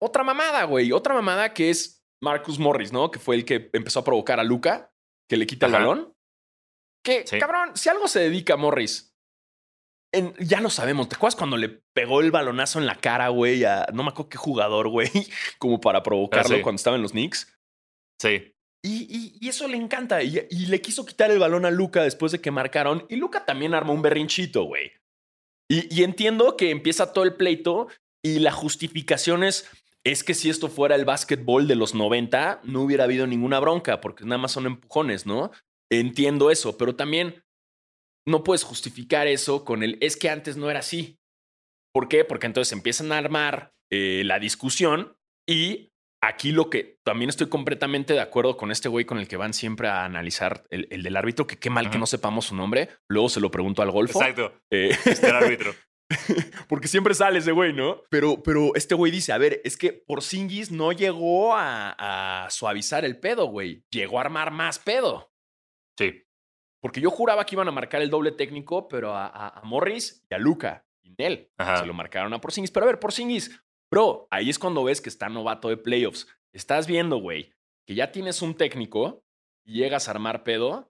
otra 0.01 0.23
mamada, 0.23 0.63
güey, 0.65 0.91
otra 0.91 1.13
mamada 1.13 1.53
que 1.53 1.69
es 1.71 2.03
Marcus 2.21 2.59
Morris, 2.59 2.91
¿no? 2.93 3.09
Que 3.11 3.19
fue 3.19 3.35
el 3.35 3.45
que 3.45 3.69
empezó 3.73 3.99
a 4.01 4.03
provocar 4.03 4.39
a 4.39 4.43
Luca, 4.43 4.93
que 5.29 5.37
le 5.37 5.47
quita 5.47 5.65
el 5.65 5.71
balón. 5.71 6.13
Que, 7.03 7.25
Sí. 7.25 7.39
cabrón, 7.39 7.75
si 7.75 7.89
algo 7.89 8.07
se 8.07 8.19
dedica 8.19 8.53
a 8.55 8.57
Morris, 8.57 9.08
en- 10.11 10.33
ya 10.39 10.61
lo 10.61 10.69
sabemos. 10.69 11.07
¿Te 11.09 11.15
acuerdas 11.15 11.35
cuando 11.35 11.57
le 11.57 11.69
pegó 11.93 12.21
el 12.21 12.31
balonazo 12.31 12.79
en 12.79 12.85
la 12.85 12.95
cara, 12.95 13.29
güey? 13.29 13.63
A 13.65 13.87
no 13.93 14.03
me 14.03 14.09
acuerdo 14.09 14.29
qué 14.29 14.37
jugador, 14.37 14.89
güey, 14.89 15.09
como 15.59 15.79
para 15.81 16.03
provocarlo 16.03 16.55
Ah, 16.55 16.57
sí. 16.57 16.63
cuando 16.63 16.77
estaba 16.77 16.95
en 16.95 17.01
los 17.03 17.11
Knicks. 17.11 17.55
Sí. 18.21 18.53
Y, 18.83 19.03
y- 19.09 19.37
y 19.39 19.49
eso 19.49 19.67
le 19.67 19.77
encanta. 19.77 20.23
Y, 20.23 20.47
y 20.49 20.65
le 20.67 20.81
quiso 20.81 21.05
quitar 21.05 21.31
el 21.31 21.39
balón 21.39 21.65
a 21.65 21.71
Luca 21.71 22.03
después 22.03 22.31
de 22.31 22.41
que 22.41 22.51
marcaron. 22.51 23.05
Y 23.09 23.17
Luca 23.17 23.45
también 23.45 23.73
armó 23.73 23.93
un 23.93 24.01
berrinchito, 24.01 24.63
güey. 24.63 24.91
Y, 25.69 25.93
y 25.93 26.03
entiendo 26.03 26.57
que 26.57 26.71
empieza 26.71 27.13
todo 27.13 27.23
el 27.25 27.35
pleito 27.35 27.87
y 28.25 28.39
la 28.39 28.51
justificación 28.51 29.43
es, 29.43 29.69
es 30.03 30.23
que 30.23 30.33
si 30.33 30.49
esto 30.49 30.67
fuera 30.69 30.95
el 30.95 31.05
básquetbol 31.05 31.67
de 31.67 31.75
los 31.75 31.93
90, 31.93 32.61
no 32.63 32.81
hubiera 32.81 33.03
habido 33.03 33.27
ninguna 33.27 33.59
bronca, 33.59 34.01
porque 34.01 34.23
nada 34.23 34.39
más 34.39 34.51
son 34.53 34.65
empujones, 34.65 35.25
¿no? 35.25 35.51
Entiendo 35.91 36.49
eso, 36.49 36.77
pero 36.77 36.95
también 36.95 37.43
no 38.27 38.43
puedes 38.43 38.63
justificar 38.63 39.27
eso 39.27 39.65
con 39.65 39.83
el, 39.83 39.97
es 40.01 40.17
que 40.17 40.29
antes 40.29 40.57
no 40.57 40.69
era 40.69 40.79
así. 40.79 41.19
¿Por 41.93 42.07
qué? 42.07 42.23
Porque 42.23 42.47
entonces 42.47 42.71
empiezan 42.73 43.11
a 43.11 43.17
armar 43.17 43.73
eh, 43.91 44.23
la 44.25 44.39
discusión 44.39 45.17
y 45.47 45.91
aquí 46.21 46.51
lo 46.51 46.69
que 46.69 46.99
también 47.03 47.29
estoy 47.29 47.49
completamente 47.49 48.13
de 48.13 48.19
acuerdo 48.19 48.57
con 48.57 48.71
este 48.71 48.89
güey 48.89 49.05
con 49.05 49.19
el 49.19 49.27
que 49.27 49.37
van 49.37 49.53
siempre 49.53 49.87
a 49.87 50.05
analizar 50.05 50.65
el, 50.69 50.87
el 50.91 51.03
del 51.03 51.17
árbitro, 51.17 51.47
que 51.47 51.57
qué 51.57 51.69
mal 51.69 51.89
que 51.89 51.97
no 51.97 52.05
sepamos 52.05 52.45
su 52.45 52.55
nombre. 52.55 52.89
Luego 53.07 53.29
se 53.29 53.39
lo 53.39 53.49
pregunto 53.49 53.81
al 53.81 53.91
golfo. 53.91 54.19
Exacto. 54.19 54.53
Eh, 54.69 54.95
Este 55.05 55.27
árbitro. 55.27 55.73
porque 56.67 56.87
siempre 56.87 57.13
sale 57.13 57.39
ese 57.39 57.51
güey, 57.51 57.73
¿no? 57.73 58.03
Pero, 58.09 58.41
pero 58.41 58.75
este 58.75 58.95
güey 58.95 59.11
dice, 59.11 59.31
a 59.31 59.37
ver, 59.37 59.61
es 59.63 59.77
que 59.77 59.93
Porzingis 59.93 60.71
no 60.71 60.91
llegó 60.91 61.55
a, 61.55 62.45
a 62.45 62.49
suavizar 62.49 63.05
el 63.05 63.19
pedo, 63.19 63.45
güey. 63.45 63.83
Llegó 63.91 64.17
a 64.17 64.21
armar 64.21 64.51
más 64.51 64.79
pedo. 64.79 65.31
Sí. 65.97 66.23
Porque 66.81 67.01
yo 67.01 67.09
juraba 67.11 67.45
que 67.45 67.55
iban 67.55 67.67
a 67.67 67.71
marcar 67.71 68.01
el 68.01 68.09
doble 68.09 68.31
técnico, 68.31 68.87
pero 68.87 69.13
a, 69.15 69.27
a- 69.27 69.59
a 69.59 69.61
Morris 69.63 70.25
y 70.29 70.33
a 70.35 70.37
Luca 70.37 70.85
y 71.03 71.11
Nel 71.17 71.49
Ajá. 71.57 71.77
se 71.77 71.85
lo 71.85 71.93
marcaron 71.93 72.33
a 72.33 72.39
Porzingis. 72.41 72.71
Pero 72.71 72.85
a 72.85 72.87
ver, 72.87 72.99
Porzingis, 72.99 73.61
bro, 73.91 74.27
ahí 74.31 74.49
es 74.49 74.57
cuando 74.59 74.83
ves 74.83 75.01
que 75.01 75.09
está 75.09 75.27
novato 75.29 75.69
de 75.69 75.77
playoffs. 75.77 76.27
Estás 76.53 76.87
viendo, 76.87 77.17
güey, 77.17 77.53
que 77.87 77.95
ya 77.95 78.11
tienes 78.11 78.41
un 78.41 78.55
técnico 78.55 79.23
y 79.65 79.73
llegas 79.79 80.07
a 80.07 80.11
armar 80.11 80.43
pedo. 80.43 80.89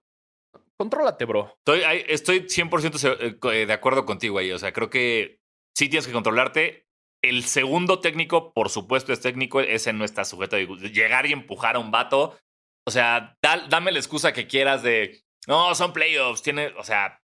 Contrólate, 0.78 1.24
bro. 1.26 1.54
Estoy, 1.58 1.82
estoy 2.08 2.40
100% 2.48 2.94
se- 2.98 3.08
eh, 3.26 3.38
eh, 3.52 3.66
de 3.66 3.72
acuerdo 3.72 4.06
contigo 4.06 4.38
ahí. 4.38 4.50
O 4.52 4.58
sea, 4.58 4.72
creo 4.72 4.88
que 4.88 5.40
sí 5.76 5.88
tienes 5.88 6.06
que 6.06 6.12
controlarte. 6.12 6.86
El 7.22 7.44
segundo 7.44 8.00
técnico, 8.00 8.54
por 8.54 8.70
supuesto, 8.70 9.12
es 9.12 9.20
técnico. 9.20 9.60
Ese 9.60 9.92
no 9.92 10.04
está 10.06 10.24
sujeto 10.24 10.56
a 10.56 10.60
llegar 10.60 11.26
y 11.26 11.32
empujar 11.32 11.76
a 11.76 11.78
un 11.80 11.90
vato. 11.90 12.38
O 12.86 12.90
sea, 12.90 13.36
da- 13.42 13.66
dame 13.68 13.92
la 13.92 13.98
excusa 13.98 14.32
que 14.32 14.46
quieras 14.46 14.82
de 14.82 15.22
no, 15.50 15.74
son 15.74 15.92
playoffs. 15.92 16.42
Tiene, 16.42 16.68
o 16.78 16.84
sea, 16.84 17.20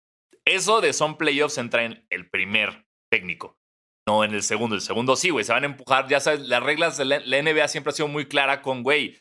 eso 0.46 0.80
de 0.80 0.94
son 0.94 1.18
playoffs 1.18 1.58
entra 1.58 1.84
en 1.84 2.08
el 2.10 2.30
primer 2.30 2.88
técnico, 3.12 3.60
no 4.08 4.24
en 4.24 4.34
el 4.34 4.44
segundo. 4.44 4.76
El 4.76 4.82
segundo 4.82 5.18
sí, 5.18 5.30
güey, 5.30 5.44
se 5.44 5.52
van 5.52 5.64
a 5.64 5.68
empujar. 5.68 6.08
Ya 6.08 6.22
sabes, 6.22 6.40
las 6.48 6.64
reglas 6.64 6.96
de 6.96 7.04
la, 7.04 7.20
NBA 7.20 7.68
siempre 7.68 7.92
ha 7.92 7.96
sido 7.96 8.08
muy 8.08 8.26
clara 8.26 8.62
con, 8.62 8.82
güey, 8.82 9.20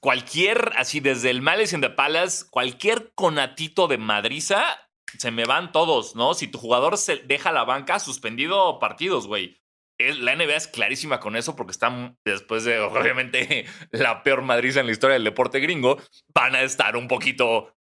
cualquier, 0.00 0.72
así 0.76 0.98
desde 0.98 1.30
el 1.30 1.40
Malice 1.40 1.76
in 1.76 1.82
the 1.82 1.90
Palace, 1.90 2.46
cualquier 2.50 3.12
conatito 3.14 3.86
de 3.86 3.98
madriza, 3.98 4.88
se 5.16 5.30
me 5.30 5.44
van 5.44 5.70
todos, 5.70 6.16
¿no? 6.16 6.34
Si 6.34 6.48
tu 6.48 6.58
jugador 6.58 6.98
se 6.98 7.18
deja 7.18 7.52
la 7.52 7.62
banca, 7.62 8.00
suspendido 8.00 8.80
partidos, 8.80 9.28
güey. 9.28 9.62
La 9.98 10.34
NBA 10.34 10.56
es 10.56 10.66
clarísima 10.66 11.20
con 11.20 11.36
eso 11.36 11.54
porque 11.54 11.70
están, 11.70 12.18
después 12.24 12.64
de, 12.64 12.80
obviamente, 12.80 13.66
la 13.92 14.24
peor 14.24 14.42
madriza 14.42 14.80
en 14.80 14.86
la 14.86 14.92
historia 14.92 15.14
del 15.14 15.22
deporte 15.22 15.60
gringo, 15.60 15.98
van 16.34 16.56
a 16.56 16.62
estar 16.62 16.96
un 16.96 17.06
poquito 17.06 17.72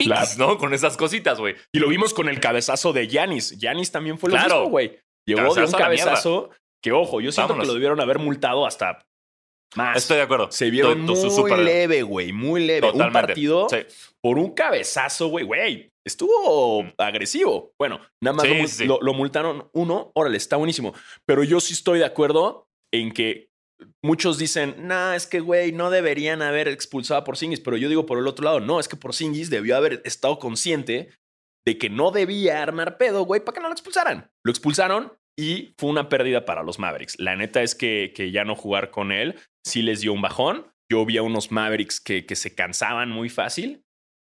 pilas, 0.00 0.38
¿no? 0.38 0.58
Con 0.58 0.74
esas 0.74 0.96
cositas, 0.96 1.38
güey. 1.38 1.54
Y 1.72 1.78
lo 1.78 1.88
vimos 1.88 2.12
con 2.14 2.28
el 2.28 2.40
cabezazo 2.40 2.92
de 2.92 3.06
Yanis. 3.08 3.58
Yanis 3.58 3.90
también 3.92 4.18
fue 4.18 4.30
lo 4.30 4.36
Claro. 4.36 4.56
mismo, 4.56 4.70
güey. 4.70 4.98
Llegó 5.26 5.54
de 5.54 5.64
un 5.64 5.70
Cabezazo 5.72 6.50
que, 6.82 6.92
ojo, 6.92 7.20
yo 7.20 7.30
siento 7.30 7.48
Vámonos. 7.52 7.64
que 7.64 7.66
lo 7.68 7.74
debieron 7.74 8.00
haber 8.00 8.18
multado 8.18 8.66
hasta 8.66 9.04
más. 9.76 9.96
Estoy 9.98 10.16
de 10.16 10.22
acuerdo. 10.24 10.50
Se 10.50 10.70
vieron 10.70 11.00
Estoy- 11.08 11.28
estoy 11.28 11.50
muy 11.52 11.64
leve, 11.64 12.02
güey, 12.02 12.32
muy 12.32 12.66
leve. 12.66 12.90
Un 12.90 13.12
partido 13.12 13.68
Sí. 13.68 13.76
por 14.20 14.38
un 14.38 14.52
cabezazo, 14.54 15.28
güey, 15.28 15.44
güey. 15.44 15.90
Estuvo 16.04 16.82
Mm. 16.82 16.92
agresivo. 16.98 17.72
Bueno, 17.78 18.00
nada 18.22 18.34
más 18.36 18.46
Sí, 18.46 18.48
lo, 18.54 18.54
mul- 18.62 18.66
sí, 18.68 18.76
sí. 18.78 18.84
lo- 18.86 18.98
lo 19.00 19.12
multaron 19.14 19.68
uno. 19.74 20.10
Órale, 20.14 20.38
está 20.38 20.56
buenísimo. 20.56 20.94
Pero 21.26 21.44
yo 21.44 21.60
sí 21.60 21.74
estoy 21.74 21.98
de 22.00 22.06
acuerdo 22.06 22.66
en 22.92 23.12
que 23.12 23.49
muchos 24.02 24.38
dicen, 24.38 24.74
nah, 24.78 25.14
es 25.14 25.26
que, 25.26 25.40
güey, 25.40 25.72
no 25.72 25.90
deberían 25.90 26.42
haber 26.42 26.68
expulsado 26.68 27.20
a 27.20 27.24
Porzingis. 27.24 27.60
Pero 27.60 27.76
yo 27.76 27.88
digo 27.88 28.06
por 28.06 28.18
el 28.18 28.26
otro 28.26 28.44
lado, 28.44 28.60
no, 28.60 28.80
es 28.80 28.88
que 28.88 28.96
Porzingis 28.96 29.50
debió 29.50 29.76
haber 29.76 30.02
estado 30.04 30.38
consciente 30.38 31.10
de 31.66 31.78
que 31.78 31.90
no 31.90 32.10
debía 32.10 32.62
armar 32.62 32.96
pedo, 32.96 33.24
güey, 33.24 33.40
para 33.44 33.54
que 33.54 33.60
no 33.60 33.68
lo 33.68 33.74
expulsaran. 33.74 34.30
Lo 34.44 34.50
expulsaron 34.50 35.12
y 35.38 35.74
fue 35.78 35.90
una 35.90 36.08
pérdida 36.08 36.44
para 36.44 36.62
los 36.62 36.78
Mavericks. 36.78 37.18
La 37.18 37.36
neta 37.36 37.62
es 37.62 37.74
que, 37.74 38.12
que 38.14 38.30
ya 38.30 38.44
no 38.44 38.54
jugar 38.54 38.90
con 38.90 39.12
él 39.12 39.38
sí 39.64 39.82
les 39.82 40.00
dio 40.00 40.12
un 40.12 40.22
bajón. 40.22 40.66
Yo 40.90 41.04
vi 41.04 41.18
a 41.18 41.22
unos 41.22 41.52
Mavericks 41.52 42.00
que, 42.00 42.26
que 42.26 42.34
se 42.34 42.54
cansaban 42.54 43.10
muy 43.10 43.28
fácil, 43.28 43.84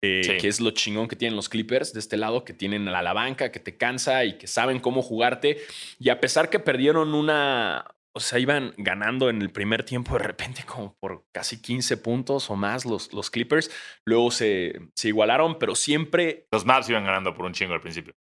eh, 0.02 0.22
Sí. 0.24 0.36
que 0.38 0.48
es 0.48 0.60
lo 0.60 0.70
chingón 0.70 1.08
que 1.08 1.16
tienen 1.16 1.36
los 1.36 1.48
Clippers 1.48 1.92
de 1.92 2.00
este 2.00 2.16
lado, 2.16 2.44
que 2.44 2.52
tienen 2.54 2.86
a 2.88 3.02
la 3.02 3.12
banca, 3.12 3.50
que 3.50 3.60
te 3.60 3.76
cansa 3.76 4.24
y 4.24 4.38
que 4.38 4.46
saben 4.46 4.78
cómo 4.78 5.02
jugarte. 5.02 5.58
Y 5.98 6.08
a 6.10 6.20
pesar 6.20 6.48
que 6.48 6.58
perdieron 6.60 7.12
una, 7.14 7.84
o 8.16 8.20
sea, 8.20 8.38
iban 8.38 8.72
ganando 8.78 9.28
en 9.28 9.42
el 9.42 9.50
primer 9.50 9.84
tiempo 9.84 10.14
de 10.14 10.20
repente 10.24 10.64
como 10.64 10.96
por 10.98 11.26
casi 11.34 11.60
15 11.60 11.98
puntos 11.98 12.48
o 12.48 12.56
más 12.56 12.86
los, 12.86 13.12
los 13.12 13.30
Clippers, 13.30 13.70
luego 14.06 14.30
se, 14.30 14.80
se 14.94 15.08
igualaron, 15.08 15.58
pero 15.58 15.74
siempre 15.74 16.46
Los 16.50 16.64
Maps 16.64 16.88
iban 16.88 17.04
ganando 17.04 17.34
por 17.34 17.44
un 17.44 17.52
chingo 17.52 17.74
al 17.74 17.82
principio. 17.82 18.14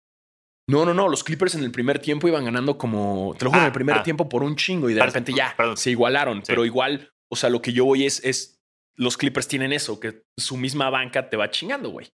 no, 0.68 0.85
no, 0.85 0.94
no. 0.94 1.09
Los 1.09 1.22
Clippers 1.22 1.54
en 1.54 1.62
el 1.62 1.70
primer 1.70 2.00
tiempo 2.00 2.26
iban 2.26 2.44
ganando 2.44 2.76
como, 2.76 3.37
te 3.38 3.44
lo 3.44 3.50
juro, 3.52 3.61
en 3.61 3.64
Ah, 3.64 3.66
el 3.68 3.72
primer 3.72 3.96
ah. 3.98 4.02
tiempo 4.02 4.28
por 4.28 4.42
un 4.42 4.57
chingo 4.57 4.90
y 4.90 4.94
de 4.94 4.98
Perdón, 5.00 5.14
repente 5.14 5.33
ya 5.33 5.54
perdón. 5.57 5.76
se 5.76 5.90
igualaron. 5.92 6.38
Sí. 6.38 6.46
Pero 6.48 6.64
igual, 6.64 7.12
o 7.30 7.37
sea, 7.37 7.48
lo 7.48 7.62
que 7.62 7.72
yo 7.72 7.85
voy 7.85 8.04
es, 8.04 8.24
es, 8.24 8.61
los 8.96 9.16
Clippers 9.16 9.46
tienen 9.46 9.72
eso, 9.72 10.00
que 10.00 10.24
su 10.37 10.57
misma 10.57 10.90
banca 10.90 11.30
te 11.30 11.37
va 11.37 11.50
chingando, 11.50 11.90
güey. 11.90 12.09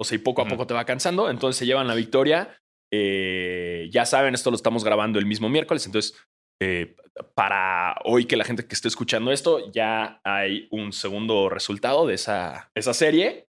O 0.00 0.04
sea, 0.04 0.16
y 0.16 0.18
poco 0.18 0.40
a 0.40 0.48
poco 0.48 0.66
te 0.66 0.72
va 0.72 0.86
cansando. 0.86 1.28
Entonces 1.28 1.58
se 1.58 1.66
llevan 1.66 1.86
la 1.86 1.94
victoria. 1.94 2.58
Eh, 2.92 3.88
ya 3.90 4.06
saben, 4.06 4.34
esto 4.34 4.50
lo 4.50 4.56
estamos 4.56 4.84
grabando 4.84 5.18
el 5.18 5.26
mismo 5.26 5.48
miércoles. 5.50 5.84
Entonces, 5.86 6.16
eh, 6.60 6.96
para 7.34 7.96
hoy 8.04 8.26
que 8.26 8.36
la 8.36 8.44
gente 8.44 8.66
que 8.66 8.74
esté 8.74 8.88
escuchando 8.88 9.32
esto, 9.32 9.70
ya 9.72 10.20
hay 10.24 10.68
un 10.70 10.92
segundo 10.92 11.48
resultado 11.48 12.06
de 12.06 12.14
esa, 12.14 12.70
esa 12.74 12.94
serie. 12.94 13.46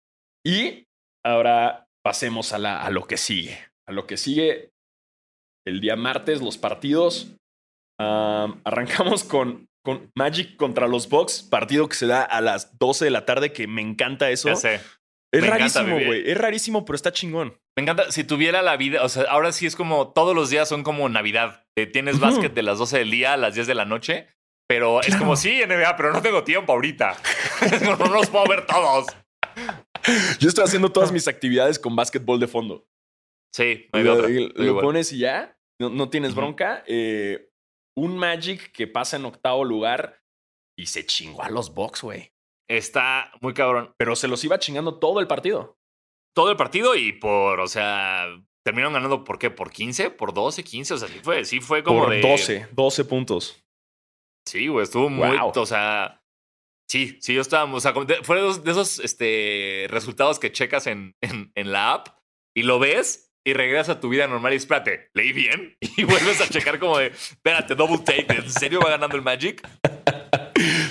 Y 0.46 0.88
ahora 1.24 1.88
pasemos 2.04 2.54
a, 2.54 2.58
la, 2.58 2.82
a 2.82 2.90
lo 2.90 3.06
que 3.06 3.18
sigue. 3.18 3.58
A 3.88 3.92
lo 3.92 4.08
que 4.08 4.18
sigue 4.18 4.72
el 5.66 5.82
día 5.82 5.96
martes, 5.96 6.42
los 6.42 6.58
partidos. 6.58 7.36
Am, 8.00 8.62
arrancamos 8.64 9.24
con, 9.24 9.68
con 9.84 10.12
Magic 10.16 10.56
contra 10.56 10.88
los 10.88 11.08
Bucks, 11.10 11.44
partido 11.44 11.88
que 11.88 11.96
se 11.96 12.08
da 12.08 12.24
a 12.24 12.42
las 12.42 12.78
12 12.80 13.06
de 13.06 13.12
la 13.12 13.26
tarde, 13.26 13.54
que 13.54 13.68
me 13.68 13.82
encanta 13.82 14.30
eso. 14.32 14.50
Ya 14.50 14.56
sé. 14.56 14.82
Es 15.34 15.42
Me 15.42 15.50
rarísimo, 15.50 15.94
güey. 15.94 16.30
Es 16.30 16.38
rarísimo, 16.38 16.86
pero 16.86 16.96
está 16.96 17.12
chingón. 17.12 17.58
Me 17.78 17.84
encanta, 17.84 18.12
si 18.12 18.24
tuviera 18.24 18.62
la 18.62 18.76
vida, 18.76 19.04
o 19.04 19.10
sea, 19.10 19.24
ahora 19.30 19.54
sí 19.54 19.66
es 19.66 19.76
como 19.76 20.12
todos 20.12 20.36
los 20.36 20.50
días 20.50 20.68
son 20.68 20.84
como 20.84 21.08
Navidad. 21.08 21.66
Eh, 21.78 21.86
tienes 21.86 22.20
básquet 22.20 22.54
de 22.54 22.64
las 22.64 22.80
12 22.80 23.00
del 23.00 23.12
día 23.12 23.34
a 23.34 23.38
las 23.38 23.56
10 23.56 23.68
de 23.68 23.76
la 23.76 23.86
noche, 23.86 24.28
pero 24.68 25.02
es 25.02 25.16
como, 25.16 25.38
sí, 25.38 25.62
NBA, 25.66 25.96
pero 25.96 26.12
no 26.12 26.22
tengo 26.22 26.44
tiempo 26.44 26.74
ahorita. 26.74 27.16
no, 27.84 27.96
no 27.96 28.14
los 28.14 28.30
puedo 28.30 28.46
ver 28.46 28.66
todos. 28.66 29.08
Yo 30.40 30.50
estoy 30.50 30.66
haciendo 30.66 30.92
todas 30.92 31.12
mis 31.12 31.28
actividades 31.28 31.80
con 31.80 31.96
básquetbol 31.96 32.40
de 32.40 32.48
fondo. 32.48 32.88
Sí, 33.54 33.88
no 33.94 34.00
hay 34.00 34.06
lo 34.06 34.14
otra. 34.14 34.30
lo 34.30 34.82
pones 34.82 35.12
y 35.14 35.20
ya. 35.20 35.58
No, 35.80 35.90
no 35.90 36.10
tienes 36.10 36.36
bronca. 36.36 36.84
Eh, 36.88 37.50
un 37.98 38.18
Magic 38.18 38.72
que 38.72 38.88
pasa 38.88 39.18
en 39.18 39.26
octavo 39.26 39.64
lugar 39.64 40.22
y 40.78 40.88
se 40.88 41.06
chingó 41.06 41.44
a 41.44 41.50
los 41.50 41.74
Bucks, 41.74 42.02
güey. 42.02 42.31
Está 42.72 43.32
muy 43.42 43.54
cabrón. 43.54 43.94
Pero 43.98 44.16
se 44.16 44.28
los 44.28 44.44
iba 44.44 44.60
chingando 44.60 44.98
todo 44.98 45.20
el 45.20 45.28
partido. 45.28 45.78
Todo 46.34 46.50
el 46.50 46.58
partido 46.58 46.96
y 46.96 47.12
por, 47.12 47.60
o 47.60 47.68
sea, 47.68 48.28
terminaron 48.64 48.94
ganando 48.94 49.24
por 49.24 49.38
qué? 49.38 49.50
¿Por 49.50 49.72
15? 49.72 50.12
¿Por 50.12 50.34
12? 50.34 50.64
¿15? 50.64 50.92
O 50.92 50.98
sea, 50.98 51.08
sí 51.10 51.20
fue, 51.22 51.44
sí 51.44 51.60
fue 51.60 51.84
como 51.84 52.04
por 52.04 52.10
de. 52.12 52.22
12, 52.22 52.70
12 52.72 53.06
puntos. 53.06 53.62
Sí, 54.48 54.68
güey, 54.68 54.84
estuvo 54.84 55.10
muy. 55.10 55.38
O 55.40 55.66
sea. 55.66 56.24
Sí, 56.90 57.18
sí, 57.22 57.34
yo 57.34 57.42
estaba. 57.42 57.72
O 57.74 57.80
sea, 57.80 57.94
fue 57.94 58.06
de 58.06 58.48
esos, 58.48 58.64
de 58.64 58.72
esos, 58.72 59.00
este, 59.00 59.88
resultados 59.90 60.40
que 60.40 60.52
checas 60.52 60.88
en, 60.88 61.16
en, 61.22 61.52
en 61.56 61.72
la 61.72 61.94
app 61.94 62.08
y 62.56 62.64
lo 62.64 62.80
ves 62.80 63.32
y 63.46 63.54
regresas 63.54 63.98
a 63.98 64.00
tu 64.00 64.10
vida 64.10 64.28
normal 64.28 64.54
y 64.54 64.58
espérate, 64.58 65.10
¿leí 65.14 65.34
bien? 65.34 65.76
Y 65.98 66.04
vuelves 66.04 66.42
a 66.42 66.48
checar 66.48 66.80
como 66.80 66.98
de, 66.98 67.08
espérate, 67.08 67.76
double 67.76 68.00
take, 68.00 68.28
¿en 68.34 68.50
serio 68.50 68.80
va 68.80 68.92
ganando 68.92 69.16
el 69.16 69.24
Magic? 69.24 69.68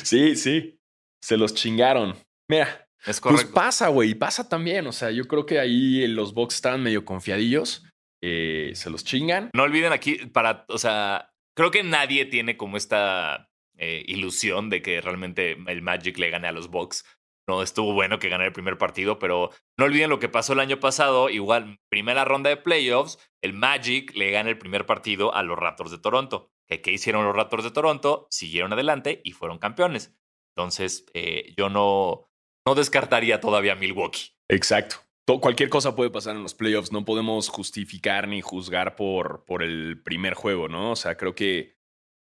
Sí, 0.03 0.35
sí. 0.35 0.80
Se 1.23 1.37
los 1.37 1.55
chingaron. 1.55 2.17
Mira, 2.49 2.87
Es 3.07 3.21
pues 3.21 3.21
correcto. 3.21 3.55
pasa, 3.55 3.89
güey. 3.89 4.15
Pasa 4.15 4.49
también. 4.49 4.87
O 4.87 4.93
sea, 4.93 5.11
yo 5.11 5.27
creo 5.27 5.47
que 5.47 5.59
ahí 5.61 6.07
los 6.09 6.35
Bucks 6.35 6.57
estaban 6.57 6.83
medio 6.83 7.05
confiadillos. 7.05 7.85
eh, 8.23 8.73
se 8.75 8.91
los 8.91 9.03
chingan. 9.05 9.51
No 9.55 9.63
olviden 9.63 9.93
aquí, 9.95 10.17
para, 10.27 10.67
o 10.69 10.77
sea, 10.79 11.31
creo 11.57 11.71
que 11.71 11.83
nadie 11.83 12.27
tiene 12.27 12.57
como 12.59 12.77
esta 12.77 13.49
eh, 13.79 14.05
ilusión 14.07 14.69
de 14.69 14.83
que 14.83 15.01
realmente 15.01 15.57
el 15.69 15.81
Magic 15.81 16.19
le 16.19 16.29
gane 16.29 16.47
a 16.49 16.53
los 16.53 16.69
Bucks. 16.69 17.05
No 17.49 17.63
estuvo 17.63 17.95
bueno 17.95 18.19
que 18.19 18.29
ganara 18.29 18.47
el 18.49 18.53
primer 18.53 18.77
partido, 18.77 19.19
pero 19.19 19.51
no 19.79 19.87
olviden 19.87 20.11
lo 20.11 20.19
que 20.19 20.29
pasó 20.29 20.53
el 20.53 20.61
año 20.61 20.79
pasado. 20.81 21.31
Igual, 21.31 21.79
primera 21.91 22.25
ronda 22.27 22.51
de 22.51 22.59
playoffs, 22.59 23.19
el 23.43 23.55
Magic 23.55 24.15
le 24.15 24.31
gana 24.31 24.51
el 24.51 24.59
primer 24.59 24.85
partido 24.87 25.35
a 25.35 25.43
los 25.43 25.59
Raptors 25.59 25.91
de 25.91 25.99
Toronto. 25.99 26.51
¿Qué, 26.69 26.83
qué 26.83 26.93
hicieron 26.93 27.25
los 27.25 27.35
Raptors 27.35 27.65
de 27.65 27.71
Toronto? 27.71 28.27
Siguieron 28.31 28.73
adelante 28.75 29.21
y 29.25 29.33
fueron 29.33 29.59
campeones. 29.59 30.15
Entonces, 30.57 31.07
eh, 31.15 31.55
yo 31.57 31.69
no, 31.69 32.29
no 32.67 32.75
descartaría 32.75 33.41
todavía 33.41 33.73
a 33.73 33.77
Milwaukee. 33.77 34.33
Exacto. 34.49 34.97
To- 35.27 35.41
Cualquier 35.41 35.69
cosa 35.69 35.95
puede 35.95 36.11
pasar 36.11 36.35
en 36.37 36.43
los 36.43 36.55
playoffs. 36.55 36.93
No 36.93 37.05
podemos 37.05 37.49
justificar 37.49 38.27
ni 38.29 38.41
juzgar 38.41 38.97
por, 38.97 39.45
por 39.45 39.63
el 39.63 40.03
primer 40.03 40.35
juego, 40.35 40.69
¿no? 40.69 40.93
O 40.93 40.97
sea, 40.97 41.17
creo 41.17 41.35
que 41.35 41.77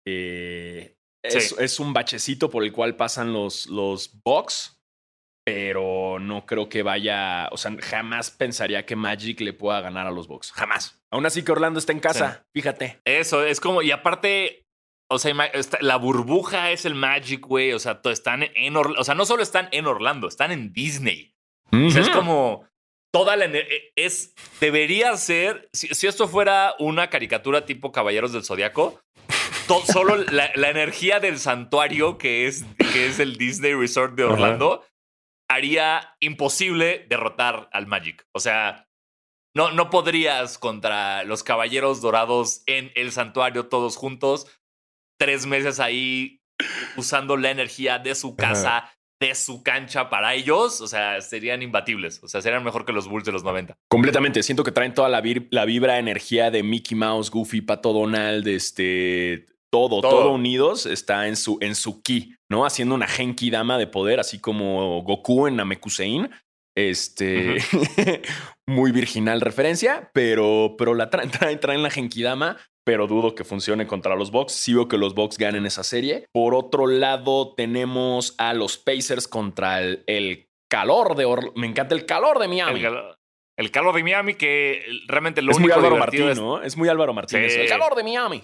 eh, 0.08 0.98
es, 1.24 1.50
Sí. 1.50 1.56
es 1.60 1.80
un 1.80 1.94
bachecito 1.94 2.50
por 2.50 2.64
el 2.64 2.72
cual 2.72 2.96
pasan 2.96 3.34
los, 3.34 3.68
los 3.68 4.22
Bucks, 4.24 4.82
pero 5.46 6.18
no 6.20 6.46
creo 6.46 6.70
que 6.70 6.84
vaya. 6.84 7.48
O 7.52 7.58
sea, 7.58 7.76
jamás 7.82 8.32
pensaría 8.32 8.86
que 8.86 8.96
Magic 8.96 9.40
le 9.42 9.54
pueda 9.54 9.82
ganar 9.82 10.08
a 10.08 10.12
los 10.12 10.28
Bucks. 10.28 10.52
Jamás. 10.52 11.00
Aún 11.12 11.26
así 11.26 11.44
que 11.44 11.52
Orlando 11.52 11.80
está 11.80 11.92
en 11.94 12.00
casa. 12.00 12.46
Fíjate. 12.54 13.00
Eso, 13.06 13.44
es 13.46 13.60
como, 13.60 13.82
y 13.82 13.92
aparte, 13.92 14.65
o 15.10 15.20
sea, 15.20 15.34
la 15.82 15.96
burbuja 15.98 16.72
es 16.72 16.86
el 16.86 16.96
Magic, 16.96 17.42
güey. 17.46 17.74
O 17.74 17.80
sea, 17.80 18.02
están 18.06 18.44
en 18.56 18.76
Orlando. 18.76 19.02
O 19.02 19.04
sea, 19.04 19.16
no 19.16 19.26
solo 19.26 19.44
están 19.44 19.70
en 19.72 19.86
Orlando, 19.88 20.28
están 20.28 20.52
en 20.52 20.74
Disney. 20.74 21.34
O 21.72 21.90
sea, 21.90 22.02
es 22.02 22.10
como 22.10 22.68
toda 23.12 23.36
la 23.36 23.46
eh, 23.46 23.92
es 23.96 24.34
debería 24.60 25.16
ser 25.18 25.70
si, 25.74 25.88
si 25.90 26.08
esto 26.08 26.28
fuera 26.28 26.76
una 26.80 27.10
caricatura 27.10 27.66
tipo 27.66 27.92
Caballeros 27.92 28.34
del 28.34 28.44
Zodiaco, 28.44 29.02
to- 29.68 29.84
solo 29.86 30.16
la, 30.18 30.52
la 30.56 30.70
energía 30.70 31.20
del 31.20 31.40
santuario 31.40 32.18
que 32.18 32.46
es 32.48 32.64
que 32.94 33.08
es 33.08 33.20
el 33.20 33.38
Disney 33.38 33.74
Resort 33.74 34.16
de. 34.16 34.24
Orlando 34.26 34.86
haría 35.50 36.16
imposible 36.20 37.06
derrotar 37.10 37.70
al 37.72 37.88
Magic. 37.88 38.26
O 38.34 38.40
sea, 38.40 38.88
no, 39.56 39.72
no 39.72 39.90
podrías 39.90 40.58
contra 40.58 41.24
los 41.24 41.44
Caballeros 41.44 42.02
Dorados 42.02 42.64
en 42.66 42.92
el 42.96 43.12
santuario 43.12 43.68
todos 43.68 43.96
juntos, 43.96 44.48
tres 45.18 45.46
meses 45.46 45.80
ahí 45.80 46.42
usando 46.96 47.38
la 47.38 47.52
energía 47.52 48.00
de 48.00 48.16
su 48.16 48.36
casa, 48.36 48.92
de 49.20 49.36
su 49.36 49.64
cancha 49.64 50.10
para 50.10 50.34
ellos. 50.34 50.82
O 50.82 50.88
sea, 50.88 51.22
serían 51.22 51.62
imbatibles. 51.62 52.22
O 52.24 52.28
sea, 52.28 52.42
serían 52.42 52.64
mejor 52.64 52.86
que 52.86 52.94
los 52.94 53.08
Bulls 53.08 53.26
de 53.26 53.32
los 53.32 53.44
90. 53.44 53.76
Completamente. 53.90 54.44
Siento 54.44 54.64
que 54.64 54.72
traen 54.72 54.94
toda 54.94 55.10
la, 55.10 55.22
la 55.52 55.66
vibra, 55.66 56.00
energía 56.00 56.52
de 56.52 56.64
Mickey 56.64 56.98
Mouse, 56.98 57.30
Goofy, 57.30 57.62
Pato 57.62 57.94
Donald, 57.94 58.48
este. 58.48 59.48
Todo, 59.72 60.00
todo, 60.00 60.10
Todo. 60.10 60.32
unidos 60.32 60.86
está 60.86 61.28
en 61.28 61.36
su, 61.36 61.58
en 61.60 61.76
su 61.76 62.02
ki, 62.02 62.36
¿no? 62.50 62.66
Haciendo 62.66 62.96
una 62.96 63.08
Genki 63.08 63.50
Dama 63.50 63.78
de 63.78 63.88
poder, 63.88 64.22
así 64.22 64.40
como 64.40 65.02
Goku 65.02 65.48
en 65.48 65.58
Namekusein. 65.58 66.30
Este. 66.78 67.58
muy 68.68 68.92
virginal 68.92 69.42
referencia, 69.42 70.12
pero, 70.14 70.76
pero 70.78 70.94
la 70.94 71.10
traen, 71.10 71.30
traen, 71.32 71.60
traen 71.60 71.84
la 71.84 71.90
Genki 71.90 72.24
Dama. 72.24 72.58
Pero 72.86 73.08
dudo 73.08 73.34
que 73.36 73.44
funcione 73.44 73.88
contra 73.88 74.16
los 74.16 74.30
Bucks. 74.32 74.54
Sí 74.54 74.74
veo 74.74 74.88
que 74.88 74.98
los 74.98 75.16
Bucks 75.16 75.38
ganen 75.38 75.66
esa 75.66 75.84
serie. 75.84 76.28
Por 76.32 76.54
otro 76.54 76.86
lado, 76.88 77.54
tenemos 77.56 78.36
a 78.38 78.54
los 78.54 78.78
Pacers 78.78 79.28
contra 79.28 79.82
el, 79.82 80.04
el 80.08 80.50
calor 80.70 81.16
de 81.16 81.26
Orlando. 81.26 81.60
Me 81.60 81.68
encanta 81.68 81.96
el 81.96 82.06
calor 82.06 82.38
de 82.40 82.48
Miami. 82.48 82.76
El, 82.80 82.82
calor, 82.84 83.18
el 83.58 83.72
calor 83.72 83.96
de 83.96 84.04
Miami, 84.04 84.36
que 84.36 84.84
realmente 85.08 85.42
lo 85.42 85.52
es 85.52 85.58
muy 85.60 85.66
único 85.66 85.80
Álvaro 85.80 85.96
divertido 85.96 86.26
Martín, 86.28 86.44
es 86.44 86.46
¿no? 86.48 86.62
Es 86.62 86.78
muy 86.78 86.88
Álvaro 86.90 87.14
Martínez. 87.14 87.54
Sí. 87.54 87.60
El 87.62 87.68
calor 87.70 87.96
de 87.96 88.04
Miami. 88.04 88.44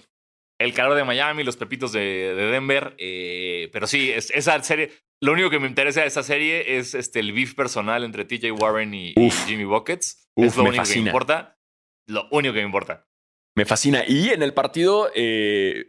el 0.60 0.74
calor 0.74 0.94
de 0.96 1.04
Miami, 1.04 1.44
los 1.44 1.56
pepitos 1.56 1.92
de, 1.92 2.00
de 2.34 2.46
Denver. 2.50 2.94
eh, 2.98 3.68
pero 3.72 3.86
sí, 3.86 4.10
es- 4.10 4.30
esa 4.30 4.60
serie. 4.62 4.90
Lo 5.20 5.32
único 5.32 5.50
que 5.50 5.60
me 5.60 5.68
interesa 5.68 6.00
de 6.00 6.08
esa 6.08 6.24
serie 6.24 6.78
es 6.78 6.94
este, 6.94 7.20
el 7.20 7.32
beef 7.32 7.54
personal 7.54 8.02
entre 8.02 8.24
TJ 8.24 8.50
Warren 8.50 8.92
y. 8.92 9.14
Jimmy 9.46 9.64
Buckets. 9.64 10.26
Uf, 10.34 10.46
es 10.46 10.56
lo 10.56 10.64
único 10.64 10.82
que 10.82 10.94
me 10.96 11.06
importa. 11.06 11.58
Lo 12.08 12.26
único 12.32 12.54
que 12.54 12.60
me 12.60 12.66
importa. 12.66 13.06
Me 13.56 13.64
fascina. 13.64 14.04
Y 14.06 14.30
en 14.30 14.42
el 14.42 14.54
partido, 14.54 15.10
eh, 15.14 15.86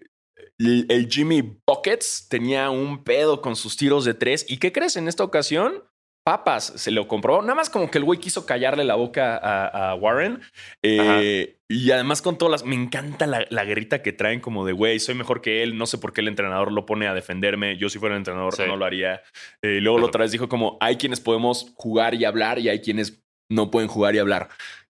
el, 0.59 1.07
Jimmy 1.09 1.57
Buckets 1.65 2.27
tenía 2.29 2.69
un 2.69 3.03
pedo 3.03 3.41
con 3.41 3.55
sus 3.55 3.77
tiros 3.77 4.05
de 4.05 4.13
tres. 4.13 4.45
¿Y 4.49 4.57
qué 4.57 4.71
crees? 4.71 4.95
En 4.97 5.07
esta 5.07 5.23
ocasión, 5.23 5.83
papas 6.25 6.73
se 6.75 6.91
lo 6.91 7.07
compró. 7.07 7.41
Nada 7.41 7.55
más 7.55 7.69
como 7.69 7.89
que 7.89 7.97
el 7.97 8.03
güey 8.03 8.19
quiso 8.19 8.45
callarle 8.45 8.83
la 8.83 8.95
boca 8.95 9.37
a, 9.37 9.91
a 9.91 9.95
Warren. 9.95 10.41
Eh, 10.81 11.59
y 11.69 11.91
además 11.91 12.21
con 12.21 12.37
todas 12.37 12.51
las... 12.51 12.65
Me 12.65 12.75
encanta 12.75 13.25
la, 13.27 13.45
la 13.49 13.65
guerrita 13.65 14.01
que 14.01 14.13
traen 14.13 14.39
como 14.39 14.65
de, 14.65 14.73
güey, 14.73 14.99
soy 14.99 15.15
mejor 15.15 15.41
que 15.41 15.63
él. 15.63 15.77
No 15.77 15.85
sé 15.85 15.97
por 15.97 16.13
qué 16.13 16.21
el 16.21 16.27
entrenador 16.27 16.71
lo 16.71 16.85
pone 16.85 17.07
a 17.07 17.13
defenderme. 17.13 17.77
Yo 17.77 17.89
si 17.89 17.99
fuera 17.99 18.15
el 18.15 18.19
entrenador 18.19 18.55
Sí. 18.55 18.63
no 18.67 18.75
lo 18.77 18.85
haría. 18.85 19.21
Eh, 19.61 19.79
luego 19.81 19.99
la 19.99 20.05
otra 20.05 20.21
vez 20.23 20.31
dijo 20.31 20.47
como, 20.49 20.77
hay 20.81 20.97
quienes 20.97 21.19
podemos 21.19 21.73
jugar 21.75 22.13
y 22.13 22.25
hablar 22.25 22.59
y 22.59 22.69
hay 22.69 22.79
quienes 22.81 23.23
no 23.49 23.71
pueden 23.71 23.89
jugar 23.89 24.15
y 24.15 24.19
hablar. 24.19 24.49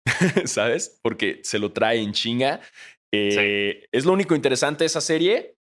¿Sabes? 0.45 0.99
Porque 1.03 1.41
se 1.43 1.59
lo 1.59 1.73
trae 1.73 2.01
en 2.01 2.13
chinga. 2.13 2.61
Eh, 3.13 3.87
Es 3.93 4.05
lo 4.05 4.13
único 4.13 4.35
interesante 4.35 4.85
de 4.85 4.87
esa 4.87 5.01
serie. 5.01 5.57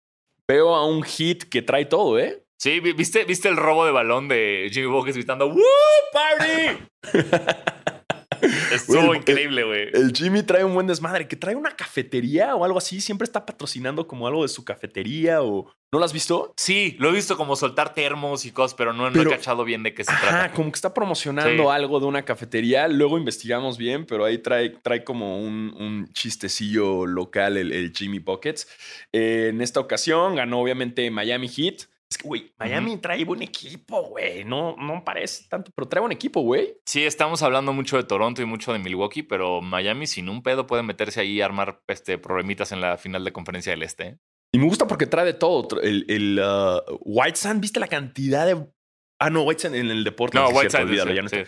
Veo 0.48 0.76
a 0.76 0.86
un 0.86 1.04
hit 1.04 1.44
que 1.44 1.62
trae 1.62 1.86
todo, 1.86 2.18
¿eh? 2.20 2.44
Sí, 2.60 2.80
vi- 2.80 2.94
¿viste, 2.94 3.24
¿viste 3.24 3.48
el 3.50 3.56
robo 3.58 3.86
de 3.86 3.92
balón 3.92 4.28
de 4.28 4.70
Jimmy 4.72 4.88
Buckets 4.88 5.16
gritando 5.16 5.48
¡Woo! 5.48 5.62
¡Party! 6.12 6.84
Estuvo 8.96 9.16
increíble, 9.16 9.64
güey. 9.64 9.90
El 9.94 10.12
Jimmy 10.16 10.44
trae 10.44 10.64
un 10.64 10.74
buen 10.74 10.88
desmadre. 10.88 11.28
Que 11.28 11.36
trae 11.36 11.56
una 11.56 11.72
cafetería 11.72 12.56
o 12.56 12.64
algo 12.66 12.78
así. 12.78 13.02
Siempre 13.02 13.26
está 13.26 13.46
patrocinando 13.46 14.08
como 14.08 14.28
algo 14.28 14.44
de 14.44 14.50
su 14.50 14.64
cafetería 14.66 15.42
o... 15.42 15.72
¿No 15.92 15.98
lo 15.98 16.06
has 16.06 16.14
visto? 16.14 16.54
Sí, 16.56 16.96
lo 17.00 17.10
he 17.10 17.12
visto 17.14 17.36
como 17.36 17.56
soltar 17.56 17.96
termos 17.96 18.46
y 18.46 18.52
cosas, 18.52 18.76
pero 18.76 18.94
no, 18.94 19.10
no 19.10 19.22
he 19.24 19.26
cachado 19.26 19.64
bien 19.66 19.82
de 19.82 19.96
qué 19.96 20.04
se 20.04 20.12
Ajá, 20.12 20.28
trata. 20.30 20.52
como 20.54 20.72
que 20.72 20.76
está 20.76 20.94
promocionando 20.94 21.64
Sí. 21.64 21.70
algo 21.72 22.00
de 22.00 22.06
una 22.06 22.24
cafetería. 22.26 22.88
Luego 22.88 23.18
investigamos 23.18 23.80
bien, 23.80 24.06
pero 24.06 24.24
ahí 24.26 24.38
trae, 24.38 24.70
trae 24.70 25.04
como 25.04 25.40
un, 25.42 25.74
un 25.80 26.08
chistecillo 26.14 27.08
local 27.08 27.58
el, 27.58 27.72
el 27.72 27.92
Jimmy 27.92 28.20
Buckets. 28.20 28.68
Eh, 29.12 29.48
en 29.50 29.62
esta 29.62 29.80
ocasión 29.80 30.36
ganó 30.36 30.60
obviamente 30.62 31.10
Miami 31.10 31.48
Heat. 31.50 31.88
Es 32.12 32.18
que, 32.18 32.28
güey, 32.28 32.52
Miami 32.58 32.98
trae 32.98 33.24
buen 33.24 33.44
equipo, 33.44 34.02
güey. 34.04 34.44
No, 34.44 34.76
no 34.78 35.04
parece 35.04 35.48
tanto, 35.48 35.72
pero 35.76 35.88
trae 35.88 36.02
buen 36.02 36.12
equipo, 36.12 36.42
güey. 36.42 36.76
Sí, 36.86 37.04
estamos 37.04 37.44
hablando 37.44 37.72
mucho 37.72 37.98
de 37.98 38.04
Toronto 38.04 38.42
y 38.42 38.46
mucho 38.46 38.74
de 38.74 38.80
Milwaukee, 38.80 39.22
pero 39.22 39.62
Miami 39.62 40.08
sin 40.08 40.28
un 40.28 40.42
pedo 40.42 40.66
puede 40.66 40.82
meterse 40.82 41.22
ahí 41.22 41.34
y 41.34 41.42
armar 41.42 41.82
este, 41.88 42.18
problemitas 42.18 42.72
en 42.72 42.82
la 42.82 42.98
final 42.98 43.24
de 43.24 43.32
conferencia 43.32 43.72
del 43.72 43.84
Este. 43.84 44.18
Y 44.52 44.58
me 44.58 44.66
gusta 44.66 44.88
porque 44.88 45.06
trae 45.06 45.26
de 45.26 45.34
todo. 45.34 45.80
El, 45.82 46.06
el 46.10 46.40
uh, 46.40 46.98
White 47.02 47.38
Sand, 47.38 47.62
¿viste 47.62 47.80
la 47.80 47.88
cantidad 47.88 48.48
de. 48.48 48.68
Ah, 49.22 49.30
no, 49.30 49.44
White 49.44 49.62
Sand 49.62 49.76
en 49.76 49.92
el 49.92 50.04
deporte. 50.04 50.40
No, 50.40 50.50
White 50.50 50.70
ya 50.72 51.22
no 51.22 51.30
sí. 51.30 51.44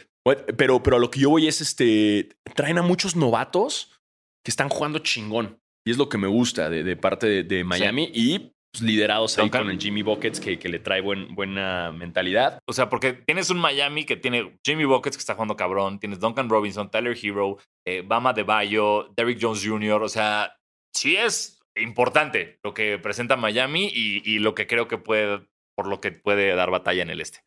Pero, 0.55 0.83
pero 0.83 0.97
a 0.97 0.99
lo 0.99 1.09
que 1.09 1.21
yo 1.21 1.31
voy 1.31 1.47
es 1.47 1.61
este. 1.61 2.29
Traen 2.55 2.77
a 2.77 2.83
muchos 2.83 3.15
novatos 3.15 3.99
que 4.45 4.51
están 4.51 4.69
jugando 4.69 4.99
chingón. 4.99 5.59
Y 5.83 5.89
es 5.89 5.97
lo 5.97 6.09
que 6.09 6.19
me 6.19 6.27
gusta 6.27 6.69
de, 6.69 6.83
de 6.83 6.95
parte 6.95 7.25
de, 7.25 7.43
de 7.43 7.63
Miami. 7.63 8.11
Y 8.13 8.53
liderados 8.79 9.37
ahí 9.37 9.43
Duncan. 9.43 9.63
con 9.63 9.71
el 9.71 9.79
Jimmy 9.79 10.01
Buckets, 10.01 10.39
que, 10.39 10.57
que 10.57 10.69
le 10.69 10.79
trae 10.79 11.01
buen, 11.01 11.35
buena 11.35 11.91
mentalidad. 11.91 12.59
O 12.65 12.73
sea, 12.73 12.89
porque 12.89 13.13
tienes 13.13 13.49
un 13.49 13.59
Miami 13.59 14.05
que 14.05 14.15
tiene 14.15 14.57
Jimmy 14.63 14.85
Buckets 14.85 15.17
que 15.17 15.21
está 15.21 15.33
jugando 15.33 15.55
cabrón, 15.55 15.99
tienes 15.99 16.19
Duncan 16.19 16.49
Robinson, 16.49 16.89
Tyler 16.89 17.17
Hero, 17.21 17.57
eh, 17.85 18.03
Bama 18.05 18.33
de 18.33 18.43
Bayo, 18.43 19.11
Derrick 19.15 19.39
Jones 19.41 19.65
Jr. 19.65 20.01
O 20.03 20.09
sea, 20.09 20.55
sí 20.93 21.17
es 21.17 21.59
importante 21.75 22.59
lo 22.63 22.73
que 22.73 22.97
presenta 22.97 23.35
Miami 23.35 23.89
y, 23.93 24.21
y 24.29 24.39
lo 24.39 24.55
que 24.55 24.67
creo 24.67 24.87
que 24.87 24.97
puede, 24.97 25.47
por 25.75 25.87
lo 25.87 25.99
que 25.99 26.11
puede 26.11 26.55
dar 26.55 26.71
batalla 26.71 27.01
en 27.01 27.09
el 27.09 27.21
este. 27.21 27.39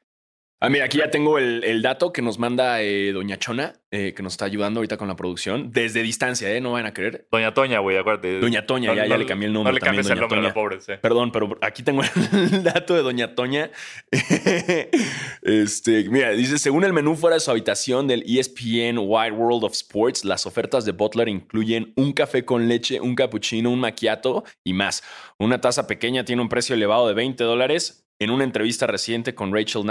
Ah, 0.64 0.70
mira, 0.70 0.86
aquí 0.86 0.96
ya 0.96 1.10
tengo 1.10 1.38
el, 1.38 1.82
dato 1.82 2.10
que 2.10 2.22
nos 2.22 2.38
manda 2.38 2.80
eh, 2.80 3.12
Doña 3.12 3.36
Chona, 3.38 3.74
eh, 3.90 4.14
que 4.16 4.22
nos 4.22 4.32
está 4.32 4.46
ayudando 4.46 4.80
ahorita 4.80 4.96
con 4.96 5.08
la 5.08 5.14
producción, 5.14 5.70
desde 5.70 6.02
distancia, 6.02 6.50
¿eh? 6.50 6.62
No 6.62 6.72
van 6.72 6.86
a 6.86 6.94
creer. 6.94 7.28
Doña 7.30 7.52
Toña, 7.52 7.80
güey, 7.80 7.98
acuérdate. 7.98 8.40
Doña 8.40 8.64
Toña, 8.64 8.94
ya, 8.94 9.04
le 9.04 9.26
cambié 9.26 9.48
el 9.48 9.52
nombre. 9.52 9.72
No 9.72 9.74
le 9.74 9.80
cambies 9.84 10.08
el 10.08 10.18
nombre 10.18 10.38
a 10.38 10.42
la 10.42 10.54
pobre, 10.54 10.80
sí. 10.80 10.92
Perdón, 11.02 11.32
pero 11.32 11.58
aquí 11.60 11.82
tengo 11.82 12.00
el 12.02 12.62
dato 12.62 12.94
de 12.94 13.02
Doña 13.02 13.34
Toña. 13.34 13.70
este, 15.42 16.08
mira, 16.08 16.30
dice, 16.30 16.56
según 16.56 16.84
el 16.84 16.94
menú 16.94 17.14
fuera 17.14 17.34
de 17.34 17.40
su 17.40 17.50
habitación 17.50 18.06
del 18.06 18.24
ESPN 18.26 18.96
Wide 19.00 19.32
World 19.32 19.64
of 19.64 19.72
Sports, 19.74 20.24
las 20.24 20.46
ofertas 20.46 20.86
de 20.86 20.92
Butler 20.92 21.28
incluyen 21.28 21.92
un 21.96 22.14
café 22.14 22.46
con 22.46 22.68
leche, 22.68 23.02
un 23.02 23.14
cappuccino, 23.14 23.70
un 23.70 23.80
macchiato 23.80 24.44
y 24.64 24.72
más. 24.72 25.02
Una 25.38 25.60
taza 25.60 25.86
pequeña 25.86 26.24
tiene 26.24 26.40
un 26.40 26.48
precio 26.48 26.74
elevado 26.74 27.06
de 27.06 27.12
20 27.12 27.44
dólares 27.44 28.03
en 28.20 28.30
una 28.30 28.44
entrevista 28.44 28.86
reciente 28.86 29.34
con 29.34 29.52
Rachel 29.52 29.82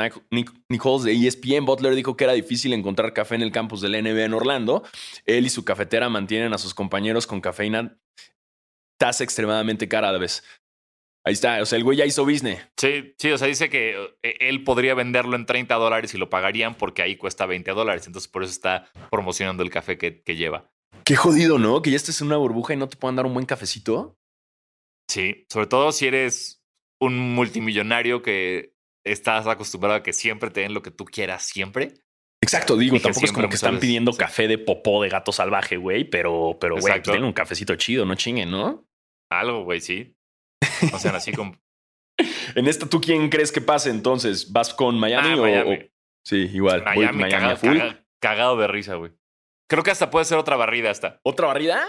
Nichols 0.70 1.04
de 1.04 1.14
ESPN, 1.14 1.66
Butler 1.66 1.94
dijo 1.96 2.16
que 2.16 2.24
era 2.24 2.34
difícil 2.34 2.74
encontrar 2.74 3.14
café 3.14 3.36
en 3.36 3.42
el 3.42 3.52
campus 3.52 3.82
del 3.82 4.02
NBA 4.02 4.26
en 4.26 4.34
Orlando. 4.34 4.84
Él 5.26 5.46
y 5.46 5.50
su 5.50 5.66
cafetera 5.66 6.10
mantienen 6.10 6.54
a 6.54 6.58
sus 6.58 6.74
compañeros 6.74 7.28
con 7.28 7.42
cafeína 7.42 7.98
tasa 8.98 9.24
extremadamente 9.24 9.90
cara 9.90 10.10
a 10.10 10.14
la 10.14 10.20
vez. 10.20 10.44
Ahí 11.26 11.34
está, 11.34 11.62
o 11.62 11.66
sea, 11.66 11.78
el 11.78 11.84
güey 11.84 11.98
ya 11.98 12.06
hizo 12.06 12.26
business. 12.26 12.66
Sí, 12.78 13.16
sí, 13.18 13.32
o 13.32 13.38
sea, 13.38 13.48
dice 13.48 13.70
que 13.70 14.18
eh, 14.24 14.38
él 14.42 14.64
podría 14.64 14.94
venderlo 14.94 15.36
en 15.36 15.46
30 15.46 15.76
dólares 15.76 16.14
y 16.14 16.18
lo 16.18 16.30
pagarían 16.30 16.76
porque 16.76 17.02
ahí 17.02 17.16
cuesta 17.16 17.46
20 17.46 17.72
dólares. 17.72 18.08
Entonces, 18.08 18.30
por 18.30 18.44
eso 18.44 18.52
está 18.52 18.90
promocionando 19.10 19.64
el 19.64 19.70
café 19.70 19.98
que, 19.98 20.22
que 20.22 20.36
lleva. 20.36 20.70
Qué 21.06 21.16
jodido, 21.16 21.60
¿no? 21.60 21.82
Que 21.82 21.92
ya 21.92 21.96
estés 21.98 22.20
en 22.22 22.28
una 22.28 22.38
burbuja 22.38 22.74
y 22.74 22.78
no 22.78 22.88
te 22.88 22.98
puedan 22.98 23.16
dar 23.16 23.26
un 23.26 23.34
buen 23.34 23.46
cafecito. 23.46 24.18
Sí, 25.10 25.46
sobre 25.50 25.68
todo 25.68 25.92
si 25.92 26.08
eres 26.08 26.63
un 27.04 27.36
multimillonario 27.36 28.22
que 28.22 28.74
estás 29.06 29.48
acostumbrado 29.48 29.96
a 29.96 30.04
que 30.04 30.14
siempre 30.14 30.50
te 30.50 30.62
den 30.62 30.74
lo 30.74 30.82
que 30.82 30.92
tú 30.92 31.06
quieras 31.06 31.44
siempre. 31.44 31.94
Exacto, 32.42 32.76
digo, 32.76 33.00
tampoco 33.00 33.26
es 33.26 33.32
como 33.32 33.48
que 33.48 33.56
están 33.56 33.80
pidiendo 33.80 34.12
café 34.14 34.48
de 34.48 34.58
popó 34.58 35.02
de 35.02 35.10
gato 35.10 35.32
salvaje, 35.32 35.78
güey, 35.78 36.04
pero, 36.04 36.58
pero, 36.60 36.76
güey, 36.76 36.94
pues 36.94 37.04
tienen 37.04 37.24
un 37.24 37.32
cafecito 37.32 37.76
chido, 37.76 38.06
no 38.06 38.16
chinguen, 38.16 38.52
¿no? 38.52 38.86
Algo, 39.32 39.64
güey, 39.64 39.80
sí. 39.80 40.16
O 40.94 41.00
sea, 41.00 41.16
así 41.16 41.32
como. 41.32 41.56
en 42.56 42.68
esta, 42.68 42.88
¿tú 42.88 43.00
quién 43.00 43.30
crees 43.30 43.52
que 43.52 43.62
pase 43.62 43.90
entonces? 43.90 44.52
¿Vas 44.52 44.74
con 44.74 45.00
Miami, 45.00 45.30
ah, 45.30 45.36
o, 45.38 45.42
Miami. 45.42 45.92
Sí, 46.26 46.50
igual. 46.54 46.84
Miami, 46.84 47.30
cagado, 47.30 47.60
cagado 48.22 48.58
de 48.58 48.68
risa, 48.68 48.96
güey. 48.96 49.14
Creo 49.70 49.84
que 49.84 49.92
hasta 49.92 50.10
puede 50.10 50.26
ser 50.26 50.38
otra 50.38 50.58
barrida 50.58 50.92
hasta. 50.92 51.20
¿Otra 51.24 51.48
barrida? 51.48 51.88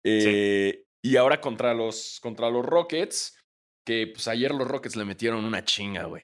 Eh, 0.05 0.83
y 1.01 1.15
ahora 1.15 1.39
contra 1.39 1.73
los, 1.73 2.19
contra 2.21 2.49
los 2.49 2.65
Rockets, 2.65 3.39
que 3.85 4.07
pues 4.07 4.27
ayer 4.27 4.53
los 4.53 4.67
Rockets 4.67 4.97
le 4.97 5.05
metieron 5.05 5.45
una 5.45 5.63
chinga, 5.63 6.03
güey. 6.03 6.23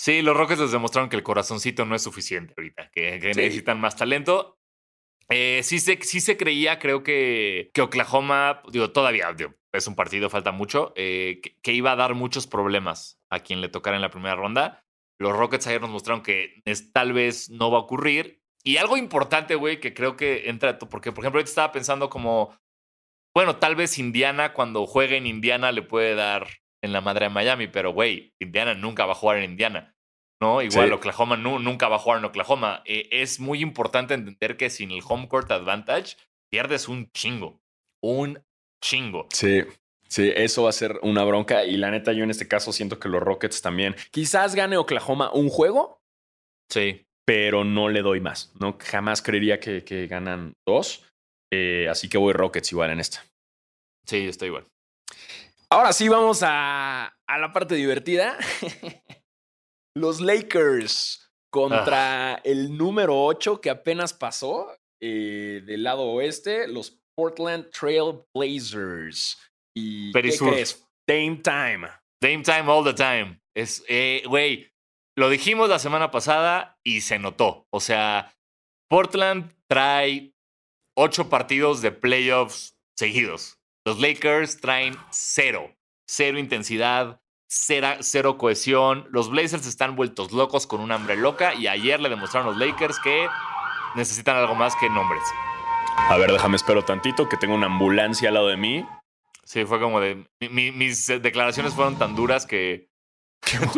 Sí, 0.00 0.22
los 0.22 0.34
Rockets 0.34 0.60
les 0.60 0.72
demostraron 0.72 1.10
que 1.10 1.16
el 1.16 1.22
corazoncito 1.22 1.84
no 1.84 1.94
es 1.94 2.02
suficiente 2.02 2.54
ahorita, 2.56 2.90
que, 2.90 3.18
necesitan 3.18 3.78
más 3.78 3.96
talento. 3.96 4.59
Eh, 5.30 5.60
sí, 5.62 5.78
se, 5.78 6.00
sí 6.02 6.20
se 6.20 6.36
creía, 6.36 6.78
creo 6.78 7.02
que, 7.02 7.70
que 7.72 7.82
Oklahoma, 7.82 8.62
digo, 8.72 8.90
todavía 8.90 9.34
es 9.72 9.86
un 9.86 9.94
partido, 9.94 10.28
falta 10.28 10.52
mucho, 10.52 10.92
que, 10.94 11.56
que, 11.62 11.72
iba 11.72 11.92
a 11.92 11.96
dar 11.96 12.14
muchos 12.14 12.46
problemas 12.46 13.20
a 13.30 13.40
quien 13.40 13.60
le 13.60 13.68
tocara 13.68 13.96
en 13.96 14.02
la 14.02 14.10
primera 14.10 14.34
ronda. 14.34 14.84
Los 15.20 15.36
Rockets 15.36 15.66
ayer 15.66 15.80
nos 15.80 15.90
mostraron 15.90 16.22
que 16.22 16.62
es, 16.64 16.92
tal 16.92 17.12
vez 17.12 17.50
no 17.50 17.70
va 17.70 17.78
a 17.78 17.82
ocurrir. 17.82 18.42
Y 18.64 18.78
algo 18.78 18.96
importante, 18.96 19.54
güey, 19.54 19.78
que 19.78 19.94
creo 19.94 20.16
que 20.16 20.48
entra, 20.48 20.78
porque 20.78 21.12
por 21.12 21.22
ejemplo, 21.22 21.38
ahorita 21.38 21.50
estaba 21.50 21.72
pensando 21.72 22.10
como, 22.10 22.58
bueno, 23.34 23.56
tal 23.56 23.76
vez 23.76 23.98
Indiana 23.98 24.52
cuando 24.52 24.86
juegue 24.86 25.16
en 25.16 25.26
Indiana 25.26 25.72
le 25.72 25.82
puede 25.82 26.14
dar 26.14 26.48
en 26.82 26.92
la 26.92 27.00
madre 27.00 27.26
de 27.26 27.30
Miami, 27.30 27.68
pero 27.68 27.92
güey, 27.92 28.34
Indiana 28.40 28.74
nunca 28.74 29.06
va 29.06 29.12
a 29.12 29.16
jugar 29.16 29.38
en 29.38 29.50
Indiana. 29.50 29.94
¿No? 30.40 30.62
Igual 30.62 30.92
Oklahoma 30.92 31.36
nunca 31.36 31.88
va 31.88 31.96
a 31.96 31.98
jugar 31.98 32.18
en 32.18 32.24
Oklahoma. 32.24 32.82
Eh, 32.84 33.08
es 33.12 33.38
muy 33.40 33.60
importante 33.60 34.14
entender 34.14 34.56
que 34.56 34.70
sin 34.70 34.90
el 34.90 35.02
home 35.06 35.28
court 35.28 35.50
advantage 35.50 36.16
pierdes 36.50 36.88
un 36.88 37.10
chingo. 37.12 37.60
Un 38.02 38.42
chingo. 38.82 39.28
Sí. 39.32 39.62
Sí, 40.08 40.32
eso 40.34 40.64
va 40.64 40.70
a 40.70 40.72
ser 40.72 40.98
una 41.02 41.22
bronca. 41.22 41.64
Y 41.64 41.76
la 41.76 41.90
neta, 41.90 42.12
yo 42.12 42.24
en 42.24 42.30
este 42.30 42.48
caso 42.48 42.72
siento 42.72 42.98
que 42.98 43.08
los 43.08 43.22
Rockets 43.22 43.62
también. 43.62 43.94
Quizás 44.10 44.56
gane 44.56 44.76
Oklahoma 44.76 45.30
un 45.32 45.48
juego. 45.48 46.02
Sí. 46.68 47.06
Pero 47.24 47.62
no 47.62 47.88
le 47.88 48.02
doy 48.02 48.20
más. 48.20 48.52
No, 48.58 48.76
jamás 48.80 49.22
creería 49.22 49.60
que, 49.60 49.84
que 49.84 50.08
ganan 50.08 50.54
dos. 50.66 51.04
Eh, 51.52 51.86
así 51.88 52.08
que 52.08 52.18
voy 52.18 52.32
Rockets 52.32 52.72
igual 52.72 52.90
en 52.90 52.98
esta. 52.98 53.24
Sí, 54.04 54.26
estoy 54.26 54.48
igual. 54.48 54.66
Ahora 55.68 55.92
sí, 55.92 56.08
vamos 56.08 56.42
a, 56.42 57.14
a 57.28 57.38
la 57.38 57.52
parte 57.52 57.76
divertida. 57.76 58.36
los 59.96 60.20
Lakers 60.20 61.30
contra 61.50 62.34
ah. 62.34 62.40
el 62.44 62.76
número 62.76 63.24
8 63.24 63.60
que 63.60 63.70
apenas 63.70 64.12
pasó 64.12 64.68
eh, 65.00 65.62
del 65.64 65.82
lado 65.82 66.02
oeste, 66.02 66.68
los 66.68 67.00
Portland 67.16 67.70
Trail 67.70 68.22
Blazers. 68.34 69.38
¿Y 69.74 70.12
qué 70.12 70.36
crees? 70.36 70.86
Dame 71.06 71.40
time. 71.42 71.88
Dame 72.22 72.42
time 72.42 72.70
all 72.70 72.84
the 72.84 72.94
time. 72.94 73.40
Es, 73.54 73.84
eh, 73.88 74.22
güey, 74.26 74.70
lo 75.16 75.28
dijimos 75.28 75.68
la 75.68 75.78
semana 75.78 76.10
pasada 76.10 76.78
y 76.84 77.00
se 77.00 77.18
notó. 77.18 77.66
O 77.70 77.80
sea, 77.80 78.34
Portland 78.88 79.52
trae 79.68 80.34
ocho 80.96 81.28
partidos 81.28 81.82
de 81.82 81.92
playoffs 81.92 82.76
seguidos. 82.96 83.58
Los 83.86 84.00
Lakers 84.00 84.60
traen 84.60 84.96
cero. 85.10 85.74
Cero 86.08 86.38
intensidad, 86.38 87.20
cero, 87.50 87.96
cero 88.00 88.38
cohesión. 88.38 89.06
Los 89.10 89.28
Blazers 89.28 89.66
están 89.66 89.96
vueltos 89.96 90.30
locos 90.32 90.66
con 90.66 90.80
un 90.80 90.92
hambre 90.92 91.16
loca 91.16 91.54
y 91.54 91.66
ayer 91.66 92.00
le 92.00 92.08
demostraron 92.08 92.48
a 92.48 92.52
los 92.52 92.60
Lakers 92.60 92.98
que 93.00 93.26
necesitan 93.96 94.36
algo 94.36 94.54
más 94.54 94.76
que 94.76 94.88
nombres. 94.88 95.22
A 95.96 96.16
ver, 96.16 96.30
déjame 96.30 96.56
espero 96.56 96.84
tantito 96.84 97.28
que 97.28 97.36
tengo 97.36 97.54
una 97.54 97.66
ambulancia 97.66 98.28
al 98.28 98.34
lado 98.34 98.48
de 98.48 98.56
mí 98.56 98.86
Sí, 99.50 99.64
fue 99.64 99.80
como 99.80 100.00
de. 100.00 100.24
mis 100.48 101.08
declaraciones 101.08 101.74
fueron 101.74 101.98
tan 101.98 102.14
duras 102.14 102.46
que. 102.46 102.88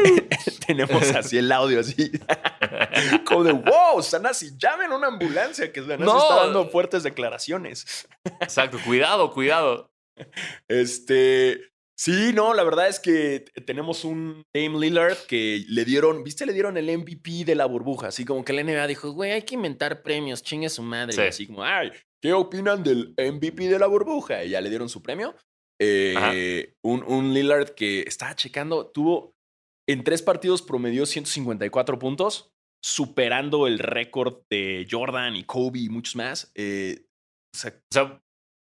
Tenemos 0.66 1.02
así 1.10 1.36
el 1.36 1.52
audio 1.52 1.80
así. 1.80 2.10
Como 3.26 3.44
de 3.44 3.52
wow, 3.52 4.02
Sanasi, 4.02 4.56
llamen 4.56 4.92
a 4.92 4.96
una 4.96 5.08
ambulancia 5.08 5.70
que 5.70 5.82
Sanasi 5.82 6.02
no. 6.02 6.16
está 6.18 6.36
dando 6.46 6.66
fuertes 6.70 7.02
declaraciones. 7.02 8.08
Exacto, 8.40 8.78
cuidado, 8.86 9.32
cuidado. 9.32 9.90
Este. 10.66 11.60
Sí, 11.98 12.32
no, 12.32 12.54
la 12.54 12.62
verdad 12.62 12.86
es 12.86 13.00
que 13.00 13.40
tenemos 13.66 14.04
un 14.04 14.44
Dame 14.54 14.78
Lillard 14.78 15.16
que 15.26 15.64
le 15.68 15.84
dieron, 15.84 16.22
¿viste? 16.22 16.46
Le 16.46 16.52
dieron 16.52 16.76
el 16.76 16.96
MVP 16.96 17.44
de 17.44 17.56
la 17.56 17.66
burbuja. 17.66 18.08
Así 18.08 18.24
como 18.24 18.44
que 18.44 18.52
la 18.52 18.62
NBA 18.62 18.86
dijo, 18.86 19.10
güey, 19.10 19.32
hay 19.32 19.42
que 19.42 19.56
inventar 19.56 20.02
premios, 20.02 20.44
chingue 20.44 20.68
su 20.68 20.82
madre. 20.82 21.26
Así 21.26 21.48
como, 21.48 21.64
ay, 21.64 21.90
¿qué 22.22 22.32
opinan 22.32 22.84
del 22.84 23.14
MVP 23.18 23.68
de 23.68 23.80
la 23.80 23.88
burbuja? 23.88 24.44
Y 24.44 24.50
ya 24.50 24.60
le 24.60 24.68
dieron 24.68 24.88
su 24.88 25.02
premio. 25.02 25.34
Eh, 25.80 26.74
un, 26.84 27.02
un, 27.02 27.34
Lillard 27.34 27.70
que 27.70 28.02
estaba 28.02 28.36
checando, 28.36 28.86
tuvo 28.86 29.34
en 29.88 30.04
tres 30.04 30.22
partidos 30.22 30.62
promedió 30.62 31.04
154 31.04 31.98
puntos, 31.98 32.52
superando 32.80 33.66
el 33.66 33.80
récord 33.80 34.42
de 34.50 34.86
Jordan 34.88 35.34
y 35.34 35.44
Kobe 35.44 35.80
y 35.80 35.88
muchos 35.88 36.14
más. 36.14 36.52
Eh, 36.54 37.06
o 37.54 37.58
sea, 37.58 38.20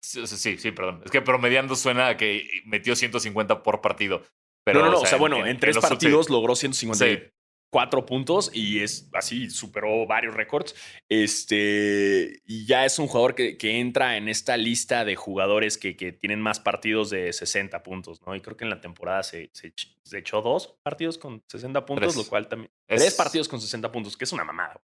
sí, 0.01 0.57
sí, 0.57 0.71
perdón. 0.71 1.01
Es 1.05 1.11
que 1.11 1.21
promediando 1.21 1.75
suena 1.75 2.07
a 2.07 2.17
que 2.17 2.47
metió 2.65 2.95
150 2.95 3.63
por 3.63 3.81
partido. 3.81 4.23
Pero, 4.63 4.79
no, 4.79 4.85
no, 4.85 4.91
no. 4.93 4.99
O 4.99 5.05
sea, 5.05 5.17
bueno, 5.17 5.45
en, 5.45 5.59
tres 5.59 5.77
partidos 5.77 6.29
logró 6.29 6.55
150 6.55 7.31
cuatro 7.69 8.05
puntos 8.05 8.49
y 8.53 8.81
es 8.81 9.09
así, 9.13 9.49
superó 9.49 10.05
varios 10.05 10.33
récords. 10.33 10.75
Este, 11.07 12.41
y 12.45 12.65
ya 12.65 12.85
es 12.85 12.99
un 12.99 13.07
jugador 13.07 13.35
que, 13.35 13.57
que 13.57 13.79
entra 13.79 14.17
en 14.17 14.27
esta 14.27 14.57
lista 14.57 15.05
de 15.05 15.15
jugadores 15.15 15.77
que, 15.77 15.95
que, 15.95 16.11
tienen 16.11 16.41
más 16.41 16.59
partidos 16.59 17.09
de 17.09 17.31
60 17.31 17.81
puntos, 17.83 18.21
¿no? 18.25 18.35
Y 18.35 18.41
creo 18.41 18.57
que 18.57 18.63
en 18.63 18.69
la 18.69 18.81
temporada 18.81 19.23
se, 19.23 19.49
se, 19.53 19.73
echó 20.17 20.41
dos 20.41 20.79
partidos 20.83 21.17
con 21.17 21.43
60 21.47 21.85
puntos, 21.85 22.15
lo 22.15 22.25
cual 22.25 22.47
también. 22.47 22.71
tres 22.87 23.13
partidos 23.15 23.47
con 23.47 23.61
60 23.61 23.91
puntos, 23.91 24.17
que 24.17 24.25
es 24.25 24.31
una 24.31 24.43
mamada. 24.43 24.81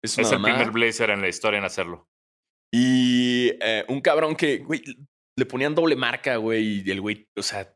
Es, 0.00 0.16
el 0.16 0.40
primer 0.40 0.70
Blazer 0.70 1.10
en 1.10 1.20
la 1.20 1.28
historia 1.28 1.58
en 1.58 1.64
hacerlo. 1.64 2.08
Y 2.72 3.52
eh, 3.60 3.84
un 3.88 4.00
cabrón 4.00 4.36
que, 4.36 4.58
güey, 4.58 4.82
le 5.36 5.46
ponían 5.46 5.74
doble 5.74 5.96
marca, 5.96 6.36
güey, 6.36 6.82
y 6.84 6.90
el 6.90 7.00
güey, 7.00 7.28
o 7.36 7.42
sea, 7.42 7.74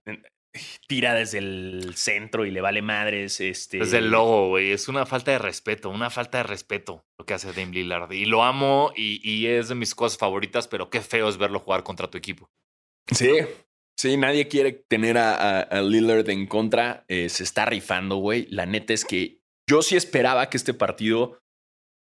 tira 0.89 1.15
desde 1.15 1.39
el 1.39 1.95
centro 1.95 2.45
y 2.45 2.51
le 2.51 2.61
vale 2.61 2.83
madres. 2.83 3.41
Este... 3.41 3.79
Desde 3.79 3.99
el 3.99 4.11
logo, 4.11 4.49
güey. 4.49 4.73
Es 4.73 4.89
una 4.89 5.07
falta 5.07 5.31
de 5.31 5.39
respeto, 5.39 5.91
una 5.91 6.11
falta 6.11 6.39
de 6.39 6.45
respeto 6.45 7.05
lo 7.19 7.27
que 7.27 7.35
hace 7.35 7.53
Dame 7.53 7.73
Lillard. 7.73 8.11
Y 8.13 8.25
lo 8.25 8.43
amo 8.43 8.93
y, 8.97 9.47
es 9.47 9.69
de 9.69 9.75
mis 9.75 9.95
cosas 9.95 10.19
favoritas, 10.19 10.69
pero 10.69 10.91
qué 10.91 11.01
feo 11.01 11.29
es 11.29 11.37
verlo 11.37 11.61
jugar 11.61 11.83
contra 11.83 12.11
tu 12.11 12.19
equipo. 12.19 12.51
Sí, 13.13 13.31
sí, 13.99 14.17
nadie 14.17 14.49
quiere 14.49 14.73
tener 14.73 15.19
a, 15.19 15.83
Lillard 15.83 16.29
en 16.31 16.47
contra. 16.47 17.05
Eh, 17.09 17.29
se 17.29 17.45
está 17.45 17.65
rifando, 17.67 18.17
güey. 18.17 18.47
La 18.51 18.67
neta 18.67 18.93
es 18.93 19.05
que 19.05 19.41
yo 19.69 19.83
sí 19.83 19.97
esperaba 19.97 20.51
que 20.51 20.57
este 20.57 20.75
partido 20.75 21.39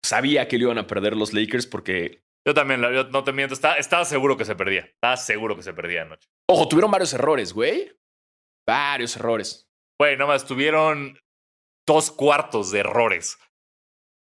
sabía 0.04 0.48
que 0.48 0.58
le 0.58 0.64
iban 0.64 0.80
a 0.80 0.88
perder 0.88 1.16
los 1.16 1.34
Lakers 1.34 1.68
porque 1.68 2.24
yo 2.46 2.54
también, 2.54 2.82
no 2.82 3.24
te 3.24 3.32
miento, 3.32 3.54
estaba, 3.54 3.76
estaba, 3.76 4.06
seguro 4.06 4.36
que 4.38 4.46
se 4.46 4.56
perdía. 4.56 4.82
Estaba 4.82 5.18
seguro 5.18 5.56
que 5.56 5.64
se 5.64 5.74
perdía 5.74 6.02
anoche. 6.02 6.28
Ojo, 6.50 6.68
tuvieron 6.68 6.92
varios 6.92 7.14
errores, 7.14 7.54
güey. 7.54 7.92
Varios 8.68 9.16
errores. 9.16 9.68
Güey, 10.00 10.18
nomás 10.18 10.46
tuvieron 10.46 11.20
dos 11.88 12.12
cuartos 12.12 12.72
de 12.72 12.80
errores. 12.80 13.38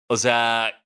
O 0.09 0.17
sea, 0.17 0.83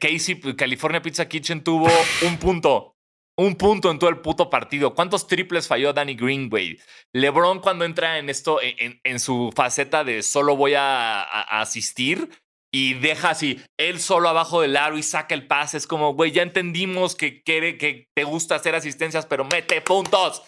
Casey, 0.00 0.40
California 0.56 1.02
Pizza 1.02 1.28
Kitchen 1.28 1.62
tuvo 1.62 1.88
un 2.26 2.38
punto. 2.38 2.96
Un 3.38 3.56
punto 3.56 3.90
en 3.90 3.98
todo 3.98 4.10
el 4.10 4.20
puto 4.20 4.50
partido. 4.50 4.94
¿Cuántos 4.94 5.26
triples 5.26 5.66
falló 5.66 5.92
Danny 5.92 6.14
Green, 6.14 6.50
güey? 6.50 6.78
LeBron, 7.14 7.60
cuando 7.60 7.84
entra 7.84 8.18
en 8.18 8.28
esto, 8.28 8.58
en, 8.62 9.20
su 9.20 9.50
faceta 9.54 10.04
de 10.04 10.22
solo 10.22 10.54
voy 10.54 10.74
a, 10.74 11.22
asistir 11.60 12.28
y 12.74 12.94
deja 12.94 13.30
así, 13.30 13.60
él 13.78 14.00
solo 14.00 14.30
abajo 14.30 14.62
del 14.62 14.76
aro 14.76 14.96
y 14.96 15.02
saca 15.02 15.34
el 15.34 15.46
pase. 15.46 15.76
Es 15.76 15.86
como, 15.86 16.14
güey, 16.14 16.32
ya 16.32 16.42
entendimos 16.42 17.14
que, 17.14 17.42
quiere, 17.42 17.76
que 17.76 18.08
te 18.16 18.24
gusta 18.24 18.54
hacer 18.54 18.74
asistencias, 18.74 19.26
pero 19.26 19.44
mete 19.44 19.80
puntos. 19.82 20.42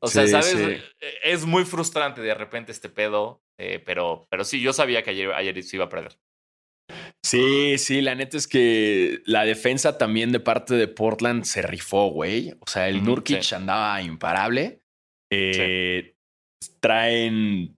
O 0.00 0.06
sea, 0.06 0.26
¿sabes? 0.28 0.54
E, 0.54 0.82
es 1.24 1.44
muy 1.44 1.64
frustrante 1.64 2.20
de 2.20 2.34
repente 2.34 2.70
este 2.70 2.88
pedo, 2.88 3.42
eh, 3.58 3.82
pero, 3.84 4.26
pero 4.30 4.44
sí, 4.44 4.60
yo 4.60 4.72
sabía 4.72 5.02
que 5.02 5.10
ayer, 5.10 5.32
ayer 5.32 5.62
se 5.64 5.76
iba 5.76 5.86
a 5.86 5.88
perder. 5.88 6.16
Sí, 7.24 7.78
sí, 7.78 8.02
la 8.02 8.14
neta 8.14 8.36
es 8.36 8.46
que 8.46 9.22
la 9.24 9.44
defensa 9.44 9.98
también 9.98 10.30
de 10.30 10.40
parte 10.40 10.74
de 10.74 10.86
Portland 10.86 11.44
se 11.44 11.62
rifó, 11.62 12.08
güey. 12.08 12.54
O 12.60 12.68
sea, 12.68 12.88
el 12.88 13.02
Nurkic 13.02 13.52
andaba 13.52 14.00
imparable. 14.02 14.80
Eh, 15.32 16.14
traen 16.80 17.76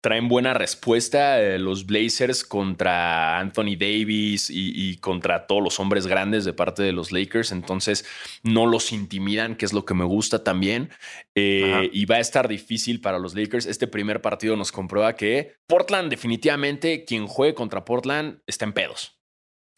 traen 0.00 0.28
buena 0.28 0.54
respuesta 0.54 1.40
eh, 1.40 1.58
los 1.58 1.86
Blazers 1.86 2.44
contra 2.44 3.38
Anthony 3.38 3.76
Davis 3.78 4.48
y, 4.50 4.96
contra 4.98 5.46
todos 5.46 5.62
los 5.62 5.80
hombres 5.80 6.06
grandes 6.06 6.44
de 6.44 6.52
parte 6.52 6.82
de 6.82 6.92
los 6.92 7.12
Lakers. 7.12 7.52
Entonces 7.52 8.06
no 8.42 8.66
los 8.66 8.92
intimidan, 8.92 9.56
que 9.56 9.66
es 9.66 9.72
lo 9.72 9.84
que 9.84 9.94
me 9.94 10.04
gusta 10.04 10.44
también. 10.44 10.90
Eh, 11.34 11.90
y 11.92 12.04
va 12.04 12.16
a 12.16 12.20
estar 12.20 12.48
difícil 12.48 13.00
para 13.00 13.18
los 13.18 13.34
Lakers. 13.34 13.66
Este 13.66 13.86
primer 13.86 14.22
partido 14.22 14.56
nos 14.56 14.72
comprueba 14.72 15.16
que 15.16 15.56
Portland 15.66 16.10
definitivamente, 16.10 17.04
quien 17.04 17.26
juegue 17.26 17.54
contra 17.54 17.84
Portland, 17.84 18.40
está 18.46 18.64
en 18.64 18.72
pedos. 18.72 19.18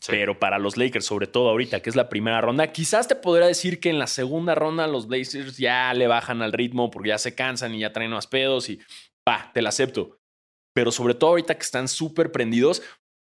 Pero 0.07 0.39
para 0.39 0.59
los 0.59 0.79
Lakers, 0.79 1.05
sobre 1.05 1.27
todo 1.27 1.51
ahorita, 1.51 1.81
que 1.81 1.91
es 1.91 1.97
la 1.97 2.09
primera 2.09 2.41
ronda, 2.41 2.73
quizás 2.73 3.07
te 3.07 3.17
podría 3.17 3.47
decir 3.47 3.81
que 3.81 3.91
en 3.91 3.99
la 3.99 4.07
segunda 4.07 4.55
ronda 4.55 4.87
los 4.87 5.07
Blazers 5.07 5.59
ya 5.59 5.93
le 5.93 6.07
bajan 6.07 6.41
al 6.41 6.53
ritmo 6.53 6.91
porque 6.91 7.11
ya 7.11 7.19
se 7.19 7.35
cansan 7.35 7.75
y 7.75 7.81
ya 7.81 7.93
traen 7.93 8.11
más 8.11 8.27
pedos 8.27 8.71
y 8.71 8.81
va, 9.29 9.51
te 9.53 9.63
la 9.63 9.71
acepto. 9.71 10.19
Pero 10.75 10.93
sobre 10.93 11.15
todo 11.15 11.31
ahorita 11.31 11.57
que 11.57 11.63
están 11.63 11.89
súper 11.89 12.31
prendidos, 12.33 12.83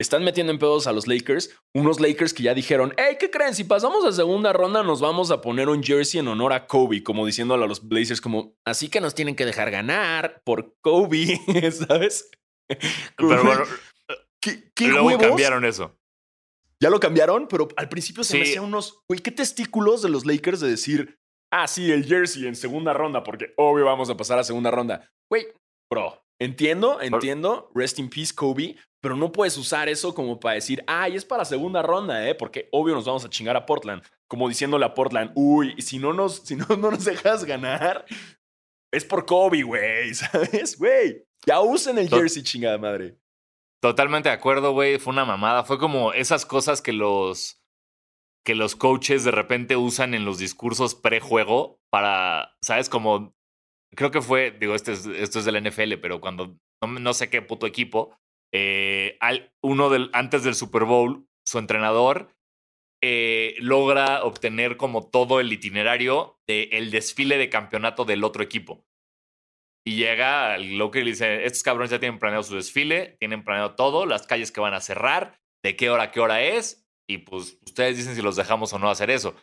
están 0.01 0.23
metiendo 0.25 0.53
en 0.53 0.59
pedos 0.59 0.87
a 0.87 0.93
los 0.93 1.09
Lakers, 1.09 1.57
unos 1.75 2.01
Lakers 2.01 2.33
que 2.33 2.45
ya 2.45 2.55
dijeron, 2.55 2.95
hey, 2.97 3.17
¿qué 3.19 3.31
creen? 3.31 3.55
Si 3.55 3.65
pasamos 3.65 4.05
a 4.05 4.13
segunda 4.13 4.53
ronda 4.53 4.83
nos 4.83 5.01
vamos 5.01 5.31
a 5.31 5.41
poner 5.41 5.69
un 5.69 5.83
jersey 5.83 6.21
en 6.21 6.29
honor 6.29 6.53
a 6.53 6.67
Kobe, 6.67 7.03
como 7.03 7.27
diciéndole 7.27 7.65
a 7.65 7.67
los 7.67 7.87
Blazers 7.87 8.21
como, 8.21 8.55
así 8.65 8.89
que 8.89 9.01
nos 9.01 9.15
tienen 9.15 9.35
que 9.35 9.45
dejar 9.45 9.71
ganar 9.71 10.41
por 10.45 10.77
Kobe, 10.81 11.41
¿sabes? 11.73 12.31
Pero 13.17 13.45
bueno, 13.45 13.65
¿qué, 14.41 14.71
qué 14.75 14.89
luego 14.89 15.19
cambiaron 15.19 15.65
eso. 15.65 15.97
Ya 16.81 16.91
lo 16.91 17.01
cambiaron, 17.01 17.49
pero 17.49 17.67
al 17.77 17.89
principio 17.89 18.23
se 18.23 18.37
me 18.37 18.45
hacían 18.45 18.65
unos, 18.65 19.03
güey, 19.09 19.21
qué 19.21 19.33
testículos 19.33 20.01
de 20.01 20.11
los 20.11 20.25
Lakers 20.25 20.61
de 20.61 20.69
decir, 20.69 21.19
ah, 21.53 21.67
sí, 21.67 21.91
el 21.91 22.05
jersey 22.05 22.47
en 22.47 22.55
segunda 22.55 22.93
ronda, 22.93 23.25
porque 23.25 23.53
obvio 23.57 23.85
vamos 23.85 24.11
a 24.11 24.17
pasar 24.17 24.39
a 24.39 24.45
segunda 24.45 24.71
ronda. 24.71 25.11
Güey, 25.29 25.49
Bro, 25.91 26.23
entiendo, 26.39 27.01
entiendo, 27.01 27.71
rest 27.75 27.99
in 27.99 28.11
peace 28.11 28.35
Kobe, 28.35 28.77
pero 29.01 29.17
no 29.17 29.33
puedes 29.33 29.57
usar 29.57 29.89
eso 29.89 30.15
como 30.15 30.39
para 30.39 30.57
decir, 30.57 30.85
ay, 30.87 31.17
es 31.17 31.25
para 31.25 31.45
segunda 31.45 31.83
ronda, 31.83 32.29
¿eh? 32.29 32.35
Porque 32.35 32.69
obvio 32.73 32.95
nos 32.95 33.05
vamos 33.05 33.25
a 33.25 33.31
chingar 33.31 33.57
a 33.57 33.65
Portland. 33.67 34.03
Como 34.29 34.49
diciéndole 34.49 34.85
a 34.85 34.95
Portland, 34.95 35.33
uy, 35.35 35.81
si 35.81 35.99
no 35.99 36.13
nos, 36.13 36.41
si 36.41 36.57
no, 36.57 36.67
no 36.79 36.91
nos 36.91 37.05
dejas 37.05 37.45
ganar, 37.45 38.05
es 38.93 39.05
por 39.05 39.25
Kobe, 39.25 39.63
güey, 39.63 40.15
¿sabes? 40.15 40.79
Güey, 40.79 41.25
ya 41.47 41.61
usen 41.61 41.99
el 41.99 42.09
jersey, 42.09 42.43
chingada 42.43 42.79
madre. 42.79 43.19
Totalmente 43.81 44.29
de 44.29 44.35
acuerdo, 44.35 44.73
güey. 44.73 44.99
Fue 44.99 45.13
una 45.13 45.25
mamada. 45.25 45.65
Fue 45.65 45.79
como 45.79 46.13
esas 46.13 46.45
cosas 46.45 46.83
que 46.83 46.93
los, 46.93 47.63
que 48.45 48.57
los 48.57 48.75
coaches 48.75 49.23
de 49.25 49.31
repente 49.31 49.77
usan 49.77 50.15
en 50.15 50.25
los 50.25 50.39
discursos 50.39 50.97
prejuego 50.97 51.81
para, 51.91 52.57
¿sabes? 52.61 52.89
Como 52.89 53.38
creo 53.95 54.11
que 54.11 54.23
fue, 54.23 54.51
digo, 54.51 54.75
este 54.75 54.93
esto 54.93 55.39
es 55.39 55.45
del 55.45 55.63
NFL, 55.63 55.95
pero 56.01 56.21
cuando 56.21 56.57
no, 56.87 57.15
sé 57.15 57.31
qué 57.31 57.43
puto 57.43 57.67
equipo, 57.67 58.17
eh, 58.53 59.17
al, 59.21 59.53
uno 59.63 59.91
del, 59.91 60.11
antes 60.13 60.45
del 60.45 60.55
Super 60.55 60.85
Bowl, 60.85 61.27
su 61.47 61.59
entrenador 61.59 62.35
eh, 63.03 63.55
logra 63.59 64.25
obtener 64.25 64.77
como 64.77 65.09
todo 65.09 65.41
el 65.41 65.53
itinerario 65.53 66.39
del 66.47 66.91
desfile 66.91 67.39
de 67.39 67.49
campeonato 67.49 68.05
del 68.05 68.25
otro 68.25 68.43
equipo. 68.43 68.85
Y 69.87 69.97
llega 69.97 70.55
al 70.55 70.77
local 70.77 71.03
y 71.03 71.13
dice, 71.13 71.47
estos 71.47 71.63
cabrones 71.63 71.91
ya 71.91 72.01
tienen 72.01 72.19
planeado 72.19 72.43
su 72.43 72.57
desfile, 72.57 73.17
tienen 73.19 73.45
planeado 73.45 73.75
todo, 73.75 74.05
las 74.05 74.27
calles 74.27 74.53
que 74.53 74.61
van 74.61 74.75
a 74.75 74.81
cerrar, 74.81 75.41
de 75.65 75.77
qué 75.77 75.91
hora 75.91 76.11
qué 76.11 76.21
hora 76.21 76.43
es, 76.43 76.87
y 77.09 77.19
pues 77.19 77.59
ustedes 77.65 77.97
dicen 77.97 78.15
si 78.15 78.21
los 78.21 78.37
dejamos 78.37 78.73
o 78.73 78.79
no 78.79 78.91
hacer 78.91 79.11
eso. 79.11 79.35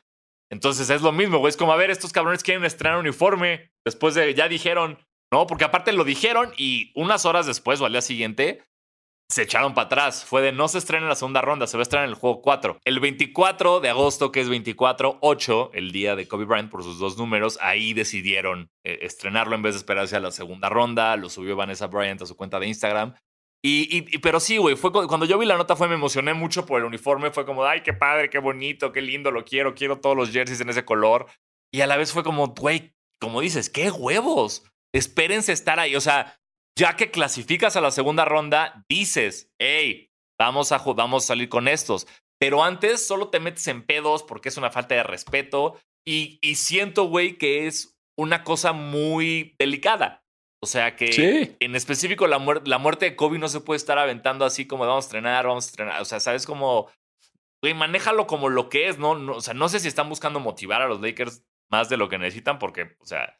Entonces 0.51 0.89
es 0.89 1.01
lo 1.01 1.11
mismo, 1.11 1.39
güey. 1.39 1.49
Es 1.49 1.57
como, 1.57 1.73
a 1.73 1.77
ver, 1.77 1.89
estos 1.89 2.13
cabrones 2.13 2.43
quieren 2.43 2.63
estrenar 2.65 2.99
uniforme. 2.99 3.71
Después 3.85 4.15
de, 4.15 4.33
ya 4.33 4.47
dijeron, 4.47 4.99
¿no? 5.31 5.47
Porque 5.47 5.65
aparte 5.65 5.91
lo 5.93 6.03
dijeron 6.03 6.51
y 6.57 6.91
unas 6.95 7.25
horas 7.25 7.45
después 7.45 7.81
o 7.81 7.85
al 7.85 7.91
día 7.91 8.01
siguiente 8.01 8.63
se 9.29 9.41
echaron 9.41 9.73
para 9.73 9.87
atrás. 9.87 10.23
Fue 10.23 10.41
de 10.41 10.51
no 10.51 10.67
se 10.67 10.77
estrena 10.77 11.05
en 11.05 11.09
la 11.09 11.15
segunda 11.15 11.41
ronda, 11.41 11.67
se 11.67 11.77
va 11.77 11.81
a 11.81 11.83
estrenar 11.83 12.05
en 12.05 12.13
el 12.13 12.19
juego 12.19 12.41
4. 12.41 12.79
El 12.85 12.99
24 12.99 13.79
de 13.79 13.89
agosto, 13.89 14.31
que 14.31 14.41
es 14.41 14.49
24-8, 14.49 15.71
el 15.73 15.91
día 15.91 16.15
de 16.15 16.27
Kobe 16.27 16.45
Bryant 16.45 16.69
por 16.69 16.83
sus 16.83 16.99
dos 16.99 17.17
números, 17.17 17.57
ahí 17.61 17.93
decidieron 17.93 18.69
eh, 18.83 18.99
estrenarlo 19.01 19.55
en 19.55 19.63
vez 19.63 19.73
de 19.73 19.79
esperarse 19.79 20.15
a 20.15 20.19
la 20.19 20.31
segunda 20.31 20.69
ronda. 20.69 21.15
Lo 21.15 21.29
subió 21.29 21.55
Vanessa 21.55 21.87
Bryant 21.87 22.21
a 22.21 22.25
su 22.25 22.35
cuenta 22.35 22.59
de 22.59 22.67
Instagram. 22.67 23.15
Y, 23.67 24.19
pero 24.19 24.39
sí, 24.39 24.57
güey, 24.57 24.75
fue 24.75 24.91
cuando 24.91 25.25
yo 25.25 25.39
vi 25.39 25.47
la 25.47 25.57
nota 25.57 25.75
fue 25.75 25.87
me 25.87 25.95
emocioné 25.95 26.35
mucho 26.35 26.67
por 26.67 26.79
el 26.79 26.85
uniforme, 26.85 27.31
fue 27.31 27.47
como, 27.47 27.65
ay, 27.65 27.81
qué 27.81 27.93
padre, 27.93 28.29
qué 28.29 28.37
bonito, 28.37 28.91
qué 28.91 29.01
lindo, 29.01 29.31
lo 29.31 29.43
quiero, 29.43 29.73
quiero 29.73 29.99
todos 29.99 30.15
los 30.15 30.29
jerseys 30.29 30.61
en 30.61 30.69
ese 30.69 30.85
color. 30.85 31.25
Y 31.73 31.81
a 31.81 31.87
la 31.87 31.97
vez 31.97 32.11
fue 32.11 32.23
como, 32.23 32.49
güey, 32.49 32.93
como 33.19 33.41
dices, 33.41 33.71
qué 33.71 33.89
huevos. 33.89 34.65
Espérense 34.93 35.51
estar 35.51 35.79
ahí, 35.79 35.95
o 35.95 36.01
sea, 36.01 36.37
ya 36.77 36.95
que 36.95 37.09
clasificas 37.09 37.75
a 37.75 37.81
la 37.81 37.89
segunda 37.89 38.23
ronda, 38.23 38.85
dices, 38.87 39.49
hey, 39.59 40.11
vamos 40.39 40.71
a, 40.71 40.77
vamos 40.77 41.23
a 41.23 41.27
salir 41.27 41.49
con 41.49 41.67
estos. 41.67 42.05
Pero 42.39 42.63
antes 42.63 43.07
solo 43.07 43.29
te 43.29 43.39
metes 43.39 43.67
en 43.67 43.83
pedos 43.83 44.21
porque 44.21 44.49
es 44.49 44.57
una 44.57 44.69
falta 44.69 44.93
de 44.93 45.01
respeto 45.01 45.79
y, 46.07 46.37
y 46.43 46.53
siento, 46.53 47.05
güey, 47.05 47.39
que 47.39 47.65
es 47.65 47.97
una 48.15 48.43
cosa 48.43 48.73
muy 48.73 49.55
delicada. 49.57 50.23
O 50.61 50.67
sea 50.67 50.95
que 50.95 51.55
en 51.59 51.75
específico 51.75 52.27
la, 52.27 52.39
la 52.65 52.77
muerte 52.77 53.05
de 53.05 53.15
Kobe 53.15 53.37
no 53.37 53.47
se 53.47 53.61
puede 53.61 53.77
estar 53.77 53.99
aventando 53.99 54.45
así 54.45 54.65
como 54.65 54.85
vamos 54.85 55.05
a 55.05 55.07
estrenar, 55.07 55.45
vamos 55.45 55.65
a 55.65 55.69
estrenar. 55.69 56.01
O 56.01 56.05
sea, 56.05 56.19
sabes 56.19 56.45
como, 56.45 56.89
güey, 57.61 57.73
manéjalo 57.73 58.25
como 58.25 58.49
lo 58.49 58.69
que 58.69 58.87
es, 58.87 58.97
¿no? 58.97 59.11
O 59.11 59.41
sea, 59.41 59.53
no 59.53 59.69
sé 59.69 59.79
si 59.79 59.87
están 59.87 60.09
buscando 60.09 60.39
motivar 60.39 60.81
a 60.81 60.87
los 60.87 61.01
Lakers 61.01 61.43
más 61.69 61.89
de 61.89 61.97
lo 61.97 62.09
que 62.09 62.17
necesitan 62.17 62.57
porque, 62.57 62.95
o 62.99 63.05
sea, 63.05 63.37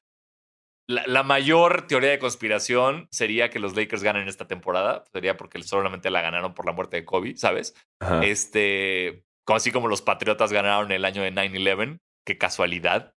la, 0.88 1.23
mayor 1.23 1.88
teoría 1.88 2.12
de 2.12 2.19
conspiración 2.19 3.08
sería 3.12 3.49
que 3.49 3.60
los 3.60 3.75
Lakers 3.75 4.04
ganen 4.04 4.28
esta 4.28 4.47
temporada. 4.47 5.04
Sería 5.12 5.36
porque 5.36 5.62
solamente 5.63 6.12
la 6.12 6.21
ganaron 6.21 6.54
por 6.54 6.65
la 6.65 6.73
muerte 6.73 6.97
de 6.97 7.06
Kobe, 7.06 7.36
¿sabes? 7.38 7.75
Este, 8.21 9.25
así 9.47 9.71
como 9.71 9.88
los 9.88 10.01
Patriotas 10.01 10.54
ganaron 10.54 10.91
el 10.91 11.06
año 11.06 11.23
de 11.23 11.34
9-11. 11.34 11.99
Qué 12.25 12.38
casualidad. 12.38 13.15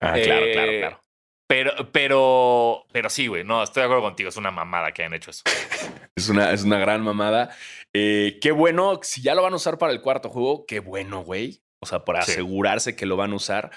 Ah, 0.00 0.12
claro, 0.12 0.46
claro, 0.52 0.72
eh, 0.72 0.78
claro. 0.80 1.05
Pero, 1.48 1.92
pero, 1.92 2.86
pero 2.92 3.08
sí, 3.08 3.28
güey, 3.28 3.44
no, 3.44 3.62
estoy 3.62 3.82
de 3.82 3.84
acuerdo 3.84 4.02
contigo, 4.02 4.28
es 4.28 4.36
una 4.36 4.50
mamada 4.50 4.92
que 4.92 5.02
hayan 5.02 5.14
hecho 5.14 5.30
eso. 5.30 5.42
es, 6.16 6.28
una, 6.28 6.52
es 6.52 6.64
una 6.64 6.78
gran 6.78 7.02
mamada. 7.02 7.50
Eh, 7.94 8.38
qué 8.40 8.50
bueno, 8.50 8.98
si 9.02 9.22
ya 9.22 9.34
lo 9.34 9.42
van 9.42 9.52
a 9.52 9.56
usar 9.56 9.78
para 9.78 9.92
el 9.92 10.00
cuarto 10.00 10.28
juego, 10.28 10.66
qué 10.66 10.80
bueno, 10.80 11.22
güey. 11.22 11.62
O 11.80 11.86
sea, 11.86 12.04
para 12.04 12.20
asegurarse 12.20 12.96
que 12.96 13.06
lo 13.06 13.16
van 13.16 13.32
a 13.32 13.36
usar, 13.36 13.70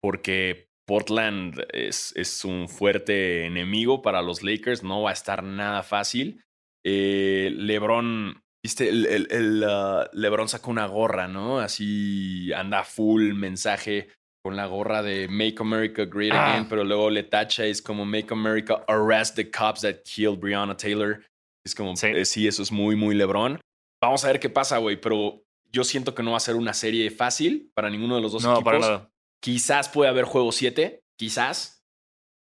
porque 0.00 0.68
Portland 0.86 1.66
es, 1.72 2.12
es 2.14 2.44
un 2.44 2.68
fuerte 2.68 3.44
enemigo 3.44 4.02
para 4.02 4.22
los 4.22 4.42
Lakers, 4.42 4.84
no 4.84 5.02
va 5.02 5.10
a 5.10 5.14
estar 5.14 5.42
nada 5.42 5.82
fácil. 5.82 6.44
Eh, 6.84 7.50
LeBron 7.52 8.40
Viste, 8.66 8.88
el, 8.88 9.06
el, 9.06 9.28
el, 9.30 9.62
uh, 9.62 10.08
LeBron 10.12 10.48
sacó 10.48 10.72
una 10.72 10.86
gorra, 10.86 11.28
¿no? 11.28 11.60
Así 11.60 12.52
anda 12.52 12.82
full 12.82 13.32
mensaje 13.32 14.08
con 14.46 14.54
la 14.56 14.66
gorra 14.66 15.02
de 15.02 15.26
Make 15.28 15.56
America 15.58 16.04
Great 16.04 16.32
Ah. 16.32 16.52
Again, 16.52 16.68
pero 16.68 16.84
luego 16.84 17.10
le 17.10 17.24
tacha, 17.24 17.64
es 17.66 17.82
como 17.82 18.04
Make 18.04 18.28
America 18.32 18.84
Arrest 18.86 19.34
the 19.34 19.50
Cops 19.50 19.80
that 19.80 19.96
Killed 20.04 20.38
Breonna 20.38 20.76
Taylor. 20.76 21.24
Es 21.64 21.74
como, 21.74 21.96
Sí. 21.96 22.06
eh, 22.06 22.24
sí, 22.24 22.46
eso 22.46 22.62
es 22.62 22.70
muy, 22.70 22.94
muy 22.94 23.16
LeBron. 23.16 23.60
Vamos 24.00 24.24
a 24.24 24.28
ver 24.28 24.38
qué 24.38 24.48
pasa, 24.48 24.78
güey, 24.78 25.00
pero 25.00 25.42
yo 25.72 25.82
siento 25.82 26.14
que 26.14 26.22
no 26.22 26.30
va 26.30 26.36
a 26.36 26.40
ser 26.40 26.54
una 26.54 26.74
serie 26.74 27.10
fácil 27.10 27.72
para 27.74 27.90
ninguno 27.90 28.14
de 28.14 28.22
los 28.22 28.30
dos 28.30 28.44
No, 28.44 28.52
equipos. 28.54 28.64
para 28.64 28.78
nada. 28.78 29.10
Quizás 29.42 29.88
puede 29.88 30.08
haber 30.10 30.24
juego 30.26 30.52
7, 30.52 31.00
quizás, 31.18 31.82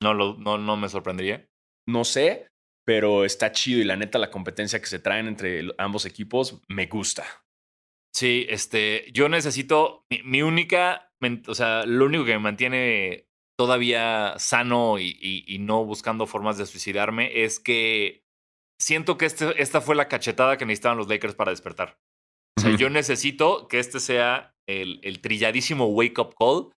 No, 0.03 0.13
lo, 0.13 0.35
no, 0.37 0.59
no 0.59 0.77
me 0.77 0.87
sorprendería. 0.89 1.47
no 1.89 2.03
sé, 2.05 2.47
pero 2.85 3.25
está 3.25 3.51
chido 3.51 3.81
y 3.81 3.85
la 3.85 3.95
neta 3.95 4.19
la 4.19 4.29
competencia 4.29 4.79
que 4.79 4.85
se 4.85 4.99
traen 4.99 5.25
entre 5.27 5.63
ambos 5.79 6.05
equipos 6.05 6.61
me 6.67 6.85
gusta. 6.85 7.25
Sí, 8.13 8.45
este, 8.49 9.05
yo 9.13 9.29
necesito 9.29 10.03
mi, 10.11 10.21
mi 10.23 10.41
única, 10.43 11.06
o 11.47 11.55
sea, 11.55 11.85
lo 11.85 12.05
único 12.05 12.25
que 12.25 12.33
me 12.33 12.39
mantiene 12.39 13.27
todavía 13.57 14.35
sano 14.37 14.99
y, 14.99 15.17
y- 15.19 15.43
y 15.47 15.59
no 15.59 15.83
buscando 15.83 16.27
formas 16.27 16.57
de 16.57 16.65
suicidarme 16.65 17.43
es 17.43 17.59
que 17.59 18.23
siento 18.79 19.17
que 19.17 19.25
este, 19.25 19.61
esta 19.61 19.81
fue 19.81 19.95
la 19.95 20.07
cachetada 20.07 20.57
que 20.57 20.65
necesitaban 20.65 20.97
los 20.97 21.07
Lakers 21.07 21.33
para 21.35 21.51
despertar. 21.51 21.97
O 22.57 22.61
sea, 22.61 22.75
yo 22.75 22.89
necesito 22.89 23.67
que 23.67 23.79
este 23.79 23.99
sea 23.99 24.53
el, 24.67 24.99
el 25.03 25.21
trilladísimo 25.21 25.87
wake 25.87 26.19
up 26.19 26.35
call 26.37 26.71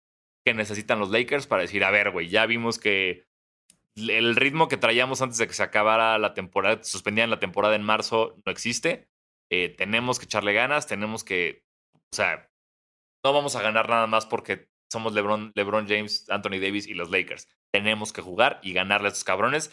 que 0.46 0.54
necesitan 0.54 1.00
los 1.00 1.10
Lakers 1.12 1.48
para 1.48 1.64
decir, 1.64 1.84
a 1.84 1.92
ver, 1.92 2.12
güey, 2.12 2.30
ya 2.30 2.46
vimos 2.46 2.80
que 2.80 3.26
el 3.98 4.36
ritmo 4.38 4.70
que 4.70 4.78
traíamos 4.78 5.22
antes 5.22 5.38
de 5.38 5.48
que 5.48 5.54
se 5.54 5.64
acabara 5.64 6.18
la 6.18 6.34
temporada, 6.34 6.82
suspendían 6.84 7.30
la 7.30 7.40
temporada 7.40 7.76
en 7.76 7.84
marzo, 7.84 8.38
no 8.46 8.52
existe. 8.52 9.10
Eh, 9.52 9.68
tenemos 9.70 10.20
que 10.20 10.26
echarle 10.26 10.54
ganas, 10.54 10.88
tenemos 10.88 11.26
que, 11.26 11.64
o 12.14 12.16
sea, 12.16 12.49
no 13.24 13.34
vamos 13.34 13.56
a 13.56 13.62
ganar 13.62 13.90
nada 13.90 14.08
más 14.08 14.26
porque 14.26 14.70
somos 14.92 15.14
LeBron, 15.14 15.52
LeBron 15.56 15.88
James, 15.88 16.30
Anthony 16.30 16.60
Davis 16.62 16.88
y 16.88 16.94
los 16.94 17.12
Lakers. 17.12 17.48
Tenemos 17.72 18.14
que 18.14 18.22
jugar 18.22 18.60
y 18.64 18.74
ganarle 18.74 19.08
a 19.08 19.12
estos 19.12 19.24
cabrones. 19.24 19.72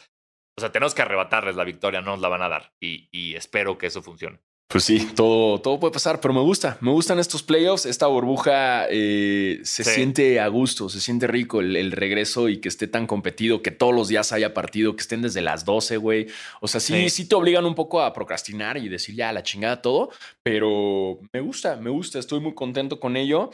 O 0.56 0.60
sea, 0.60 0.72
tenemos 0.72 0.94
que 0.94 1.02
arrebatarles 1.02 1.56
la 1.56 1.64
victoria, 1.64 2.00
no 2.00 2.12
nos 2.12 2.20
la 2.20 2.28
van 2.28 2.42
a 2.42 2.48
dar. 2.48 2.74
Y, 2.80 3.08
y 3.12 3.34
espero 3.34 3.78
que 3.78 3.86
eso 3.86 4.02
funcione. 4.02 4.40
Pues 4.68 4.82
sí, 4.82 5.08
todo, 5.14 5.60
todo 5.60 5.78
puede 5.78 5.92
pasar, 5.92 6.20
pero 6.20 6.34
me 6.34 6.40
gusta. 6.40 6.76
Me 6.80 6.90
gustan 6.90 7.20
estos 7.20 7.44
playoffs. 7.44 7.86
Esta 7.86 8.08
burbuja 8.08 8.86
eh, 8.90 9.60
se 9.62 9.84
Sí. 9.84 9.90
siente 9.90 10.40
a 10.40 10.48
gusto, 10.48 10.88
se 10.88 11.00
siente 11.00 11.28
rico 11.28 11.60
el, 11.60 11.76
el 11.76 11.92
regreso 11.92 12.48
y 12.48 12.60
que 12.60 12.68
esté 12.68 12.88
tan 12.88 13.06
competido, 13.06 13.62
que 13.62 13.70
todos 13.70 13.94
los 13.94 14.08
días 14.08 14.32
haya 14.32 14.54
partido, 14.54 14.96
que 14.96 15.02
estén 15.02 15.22
desde 15.22 15.40
las 15.40 15.64
12, 15.64 15.98
güey. 15.98 16.26
O 16.60 16.66
sea, 16.66 16.80
sí, 16.80 16.94
Sí. 17.04 17.10
sí 17.10 17.28
te 17.28 17.36
obligan 17.36 17.64
un 17.64 17.76
poco 17.76 18.02
a 18.02 18.12
procrastinar 18.12 18.76
y 18.76 18.88
decir 18.88 19.14
ya 19.14 19.32
la 19.32 19.44
chingada 19.44 19.80
todo, 19.80 20.10
pero 20.42 21.20
me 21.32 21.40
gusta, 21.40 21.76
me 21.76 21.90
gusta. 21.90 22.18
Estoy 22.18 22.40
muy 22.40 22.54
contento 22.54 22.98
con 22.98 23.16
ello. 23.16 23.50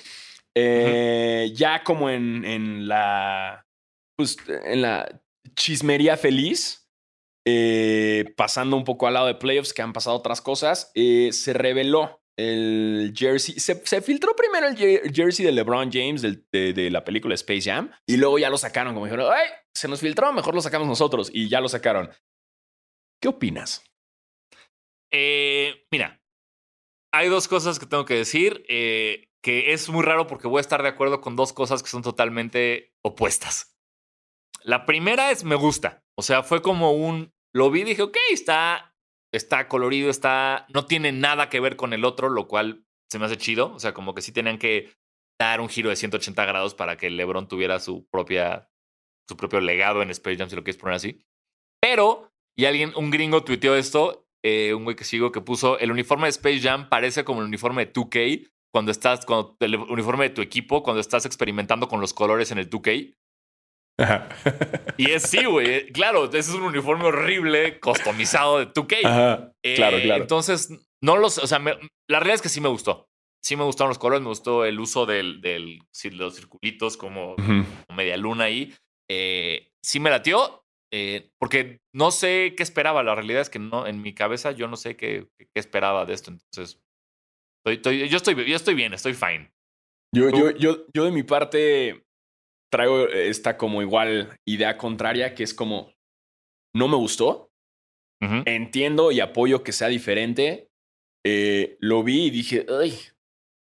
Eh, 0.54 1.52
Ya 1.54 1.84
como 1.84 2.08
en, 2.08 2.44
en 2.46 2.88
la, 2.88 3.66
pues, 4.16 4.38
en 4.64 4.80
la 4.80 5.20
chismería 5.56 6.16
feliz. 6.16 6.82
Eh, 7.45 8.32
pasando 8.36 8.76
un 8.76 8.84
poco 8.84 9.07
al 9.07 9.14
lado 9.14 9.26
de 9.26 9.34
playoffs, 9.34 9.72
que 9.72 9.82
han 9.82 9.93
pasado 9.93 10.16
otras 10.16 10.40
cosas, 10.40 10.93
eh, 10.95 11.30
se 11.32 11.53
reveló 11.53 12.22
el 12.38 13.12
jersey. 13.16 13.59
Se, 13.59 14.01
filtró 14.01 14.34
primero 14.36 14.68
el 14.68 14.76
jer- 14.76 15.12
jersey 15.14 15.45
de 15.45 15.53
LeBron 15.53 15.90
James 15.93 16.22
de, 16.22 16.90
la 16.90 17.05
película 17.05 17.34
Space 17.34 17.62
Jam 17.62 17.90
y 18.07 18.16
luego 18.16 18.38
ya 18.38 18.49
lo 18.49 18.59
sacaron, 18.59 18.95
como 18.95 19.07
dijeron, 19.07 19.32
¡ay! 19.32 19.49
Se 19.74 19.88
nos 19.88 20.01
filtró, 20.01 20.32
mejor 20.32 20.55
lo 20.55 20.62
sacamos 20.62 20.86
nosotros 20.86 21.30
y 21.32 21.49
ya 21.49 21.61
lo 21.61 21.68
sacaron. 21.68 22.11
¿Qué 23.20 23.28
opinas? 23.28 23.84
Eh, 25.12 25.84
mira, 25.90 26.22
hay 27.12 27.28
dos 27.28 27.49
cosas 27.49 27.78
que 27.78 27.86
tengo 27.86 28.05
que 28.05 28.14
decir, 28.14 28.64
que 28.66 29.72
es 29.72 29.88
muy 29.88 30.03
raro 30.03 30.26
porque 30.26 30.49
voy 30.49 30.59
a 30.59 30.62
estar 30.62 30.82
de 30.82 30.88
acuerdo 30.88 31.20
con 31.20 31.36
dos 31.36 31.53
cosas 31.53 31.82
que 31.82 31.90
son 31.90 32.03
totalmente 32.03 32.95
opuestas. 33.05 33.76
La 34.62 34.86
primera 34.86 35.30
es 35.30 35.45
me 35.45 35.57
gusta, 35.57 36.01
o 36.18 36.22
sea, 36.22 36.42
fue 36.42 36.62
como 36.62 36.92
un, 36.92 37.32
lo 37.54 37.70
vi 37.70 37.80
y 37.80 37.84
dije, 37.84 38.02
ok, 38.02 38.16
está, 38.30 38.94
está 39.32 39.68
colorido, 39.68 40.10
está, 40.10 40.66
no 40.72 40.86
tiene 40.86 41.12
nada 41.12 41.48
que 41.48 41.60
ver 41.60 41.76
con 41.76 41.92
el 41.92 42.04
otro, 42.04 42.28
lo 42.28 42.48
cual 42.48 42.84
se 43.10 43.18
me 43.18 43.26
hace 43.26 43.36
chido, 43.36 43.72
o 43.74 43.78
sea, 43.78 43.94
como 43.94 44.14
que 44.14 44.22
sí 44.22 44.32
tenían 44.32 44.58
que 44.58 44.92
dar 45.40 45.60
un 45.60 45.68
giro 45.68 45.90
de 45.90 45.96
180 45.96 46.44
grados 46.44 46.74
para 46.74 46.96
que 46.96 47.10
LeBron 47.10 47.48
tuviera 47.48 47.80
su 47.80 48.06
propia, 48.08 48.70
su 49.28 49.36
propio 49.36 49.60
legado 49.60 50.02
en 50.02 50.10
Space 50.10 50.36
Jam, 50.36 50.48
si 50.48 50.56
lo 50.56 50.64
quieres 50.64 50.80
poner 50.80 50.96
así. 50.96 51.24
Pero, 51.80 52.32
y 52.56 52.66
alguien, 52.66 52.92
un 52.96 53.10
gringo 53.10 53.42
tuiteó 53.42 53.74
esto, 53.74 54.28
eh, 54.44 54.74
un 54.74 54.84
güey 54.84 54.96
que 54.96 55.04
sigo 55.04 55.32
que 55.32 55.40
puso, 55.40 55.78
el 55.78 55.90
uniforme 55.90 56.26
de 56.26 56.30
Space 56.30 56.60
Jam 56.60 56.88
parece 56.88 57.24
como 57.24 57.40
el 57.40 57.46
uniforme 57.46 57.86
de 57.86 57.92
2K 57.92 58.52
cuando 58.72 58.90
estás, 58.90 59.26
cuando 59.26 59.56
el 59.60 59.76
uniforme 59.76 60.28
de 60.28 60.34
tu 60.34 60.40
equipo, 60.40 60.82
cuando 60.82 61.00
estás 61.00 61.26
experimentando 61.26 61.88
con 61.88 62.00
los 62.00 62.14
colores 62.14 62.50
en 62.50 62.58
el 62.58 62.70
2K. 62.70 63.14
Y 64.96 65.11
es 65.11 65.22
sí, 65.24 65.44
güey. 65.44 65.90
Claro, 65.92 66.26
ese 66.26 66.38
es 66.38 66.48
un 66.50 66.62
uniforme 66.62 67.05
horrible, 67.05 67.78
customizado 67.80 68.59
de 68.59 68.66
2K. 68.72 69.05
Ajá, 69.05 69.53
claro, 69.76 69.96
Eh, 69.98 70.03
claro. 70.03 70.22
Entonces, 70.22 70.70
no 71.03 71.16
los, 71.16 71.38
o 71.38 71.46
sea, 71.46 71.59
me- 71.59 71.78
la 72.09 72.18
realidad 72.20 72.34
es 72.36 72.42
que 72.42 72.48
sí 72.48 72.61
me 72.61 72.68
gustó. 72.68 73.09
Sí 73.44 73.57
me 73.57 73.64
gustaron 73.64 73.88
los 73.88 73.98
colores, 73.98 74.22
me 74.22 74.28
gustó 74.28 74.64
el 74.64 74.78
uso 74.78 75.05
del, 75.07 75.40
del 75.40 75.80
los 76.12 76.36
circulitos 76.36 76.96
como 76.96 77.34
media 77.94 78.16
luna 78.16 78.44
ahí. 78.44 78.72
Eh, 79.11 79.68
sí 79.84 79.98
me 79.98 80.11
latió, 80.11 80.62
eh, 80.92 81.28
porque 81.40 81.78
no 81.92 82.11
sé 82.12 82.55
qué 82.57 82.62
esperaba. 82.62 83.03
La 83.03 83.14
realidad 83.16 83.42
es 83.42 83.50
que 83.50 83.59
no, 83.59 83.86
en 83.86 84.00
mi 84.00 84.14
cabeza 84.14 84.53
yo 84.53 84.68
no 84.68 84.76
sé 84.76 84.96
qué, 84.96 85.26
qué 85.38 85.48
esperaba 85.61 86.07
de 86.07 86.14
esto. 86.14 86.30
Entonces, 86.30 86.80
estoy, 87.64 87.74
estoy- 87.76 88.09
yo, 88.09 88.16
estoy, 88.16 88.48
yo 88.48 88.55
estoy 88.57 88.74
bien, 88.74 88.94
estoy 88.94 89.14
fine. 89.14 89.50
Yo, 90.14 90.28
yo, 90.30 90.50
yo, 90.53 90.86
yo 90.94 91.05
de 91.05 91.11
mi 91.11 91.22
parte 91.24 92.05
traigo 92.73 93.07
esta 93.09 93.57
como 93.59 93.83
igual 93.83 94.37
idea 94.49 94.79
contraria, 94.79 95.35
que 95.35 95.43
es 95.45 95.53
como, 95.53 95.93
no 96.75 96.89
me 96.89 96.97
gustó, 96.97 97.51
entiendo 98.47 99.11
y 99.11 99.20
apoyo 99.20 99.62
que 99.62 99.73
sea 99.73 99.89
diferente. 99.89 100.68
Eh, 101.27 101.77
lo 101.81 102.03
vi 102.03 102.27
y 102.27 102.31
dije, 102.31 102.66
ay, 102.68 102.97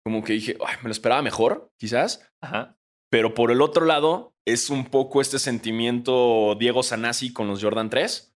como 0.04 0.22
que 0.22 0.32
dije, 0.34 0.56
"Ay, 0.64 0.76
me 0.82 0.88
lo 0.88 0.92
esperaba 0.92 1.20
mejor, 1.22 1.70
quizás. 1.78 2.28
Ajá. 2.40 2.76
Pero 3.10 3.34
por 3.34 3.50
el 3.50 3.60
otro 3.60 3.84
lado, 3.84 4.32
es 4.46 4.70
un 4.70 4.86
poco 4.86 5.20
este 5.20 5.38
sentimiento 5.38 6.56
Diego 6.58 6.82
Sanasi 6.82 7.32
con 7.32 7.46
los 7.48 7.62
Jordan 7.62 7.90
3. 7.90 8.31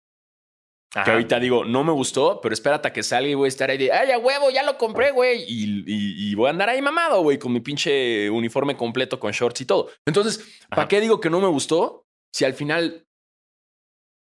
Que 1.05 1.11
ahorita 1.11 1.39
digo, 1.41 1.65
no 1.65 1.85
me 1.85 1.93
gustó, 1.93 2.41
pero 2.41 2.55
espérate 2.55 2.89
a 2.89 2.93
que 2.93 3.03
salga 3.03 3.29
y 3.29 3.35
voy 3.35 3.47
a 3.47 3.49
estar 3.49 3.69
ahí 3.69 3.77
de, 3.77 3.93
ay, 3.93 4.13
a 4.13 4.19
huevo, 4.19 4.49
ya 4.51 4.63
lo 4.63 4.79
compré, 4.79 5.11
güey. 5.11 5.43
Y, 5.47 5.81
y- 5.87 6.31
y 6.31 6.35
voy 6.35 6.47
a 6.47 6.51
andar 6.51 6.71
ahí 6.71 6.81
mamado, 6.81 7.21
güey, 7.23 7.39
con 7.39 7.53
mi 7.53 7.61
pinche 7.61 8.31
uniforme 8.31 8.77
completo 8.79 9.21
con 9.21 9.31
shorts 9.33 9.61
y 9.61 9.67
todo. 9.67 9.91
Entonces, 10.07 10.59
¿para 10.71 10.89
qué 10.89 11.01
digo 11.03 11.21
que 11.21 11.29
no 11.29 11.41
me 11.41 11.49
gustó? 11.49 12.07
Si 12.33 12.45
al 12.47 12.55
final 12.55 13.07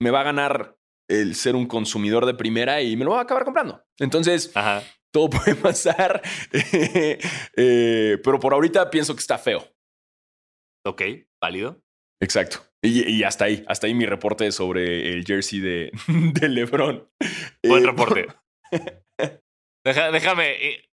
me 0.01 0.11
va 0.11 0.19
a 0.21 0.23
ganar 0.23 0.75
el 1.09 1.35
ser 1.35 1.55
un 1.55 1.65
consumidor 1.67 2.25
de 2.25 2.33
primera 2.33 2.81
y 2.81 2.97
me 2.97 3.05
lo 3.05 3.11
voy 3.11 3.19
a 3.19 3.23
acabar 3.23 3.45
comprando. 3.45 3.81
Entonces, 3.99 4.51
Ajá. 4.55 4.83
todo 5.13 5.29
puede 5.29 5.55
pasar. 5.55 6.21
Eh, 7.55 8.17
pero 8.23 8.39
por 8.39 8.53
ahorita 8.53 8.89
pienso 8.89 9.13
que 9.15 9.21
está 9.21 9.37
feo. 9.37 9.63
Ok, 10.85 11.01
válido. 11.41 11.81
Exacto. 12.21 12.59
Y, 12.85 13.09
y 13.09 13.23
hasta 13.23 13.45
ahí, 13.45 13.63
hasta 13.67 13.87
ahí 13.87 13.93
mi 13.93 14.05
reporte 14.05 14.51
sobre 14.51 15.11
el 15.13 15.25
jersey 15.25 15.59
de, 15.59 15.91
de 16.07 16.49
LeBron. 16.49 17.07
Buen 17.63 17.83
Eh, 17.83 17.85
reporte. 17.87 18.27
Deja- 19.85 20.11
déjame 20.11 20.51
eh, 20.51 20.89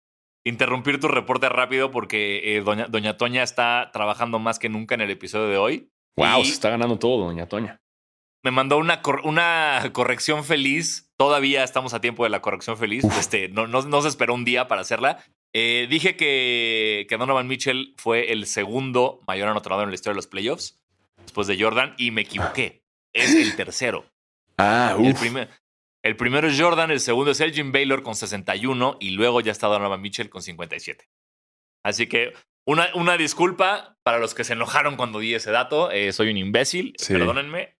interrumpir 0.45 0.99
tu 0.99 1.07
reporte 1.07 1.47
rápido 1.49 1.91
porque 1.91 2.55
eh, 2.57 2.61
doña, 2.61 2.87
doña 2.87 3.17
Toña 3.17 3.43
está 3.43 3.89
trabajando 3.93 4.39
más 4.39 4.59
que 4.59 4.69
nunca 4.69 4.95
en 4.95 5.01
el 5.01 5.11
episodio 5.11 5.47
de 5.47 5.57
hoy. 5.57 5.89
Wow, 6.17 6.43
se 6.43 6.51
está 6.51 6.69
ganando 6.69 6.99
todo, 6.99 7.25
doña 7.25 7.47
Toña. 7.47 7.79
me 8.43 8.51
mandó 8.51 8.77
una, 8.77 9.01
cor- 9.01 9.21
una 9.23 9.81
corrección 9.93 10.43
feliz. 10.43 11.09
Todavía 11.17 11.63
estamos 11.63 11.93
a 11.93 12.01
tiempo 12.01 12.23
de 12.25 12.29
la 12.31 12.41
corrección 12.41 12.77
feliz. 12.77 13.05
Este, 13.17 13.47
no, 13.47 13.67
no, 13.67 13.81
no 13.83 14.01
se 14.01 14.09
esperó 14.09 14.33
un 14.33 14.43
día 14.43 14.67
para 14.67 14.81
hacerla. 14.81 15.23
Eh, 15.53 15.87
dije 15.89 16.15
que, 16.17 17.05
que 17.07 17.17
Donovan 17.17 17.47
Mitchell 17.47 17.93
fue 17.97 18.31
el 18.33 18.45
segundo 18.45 19.21
mayor 19.27 19.47
anotador 19.47 19.83
en 19.83 19.89
la 19.89 19.95
historia 19.95 20.13
de 20.13 20.17
los 20.17 20.27
playoffs, 20.27 20.80
después 21.23 21.47
de 21.47 21.59
Jordan, 21.61 21.95
y 21.97 22.11
me 22.11 22.21
equivoqué. 22.21 22.83
Es 23.13 23.35
el 23.35 23.55
tercero. 23.55 24.05
Ah, 24.57 24.95
El, 24.99 25.15
primer- 25.15 25.49
el 26.03 26.15
primero 26.15 26.47
es 26.47 26.59
Jordan, 26.59 26.91
el 26.91 26.99
segundo 26.99 27.31
es 27.31 27.39
Elgin 27.41 27.71
Baylor 27.71 28.03
con 28.03 28.15
61 28.15 28.97
y 28.99 29.11
luego 29.11 29.41
ya 29.41 29.51
está 29.51 29.67
Donovan 29.67 30.01
Mitchell 30.01 30.29
con 30.29 30.41
57. 30.41 31.07
Así 31.83 32.07
que 32.07 32.33
una, 32.65 32.89
una 32.95 33.17
disculpa 33.17 33.97
para 34.03 34.19
los 34.19 34.33
que 34.33 34.43
se 34.43 34.53
enojaron 34.53 34.95
cuando 34.97 35.19
di 35.19 35.33
ese 35.33 35.51
dato. 35.51 35.91
Eh, 35.91 36.11
soy 36.13 36.29
un 36.29 36.37
imbécil, 36.37 36.93
Sí. 36.97 37.13
perdónenme, 37.13 37.75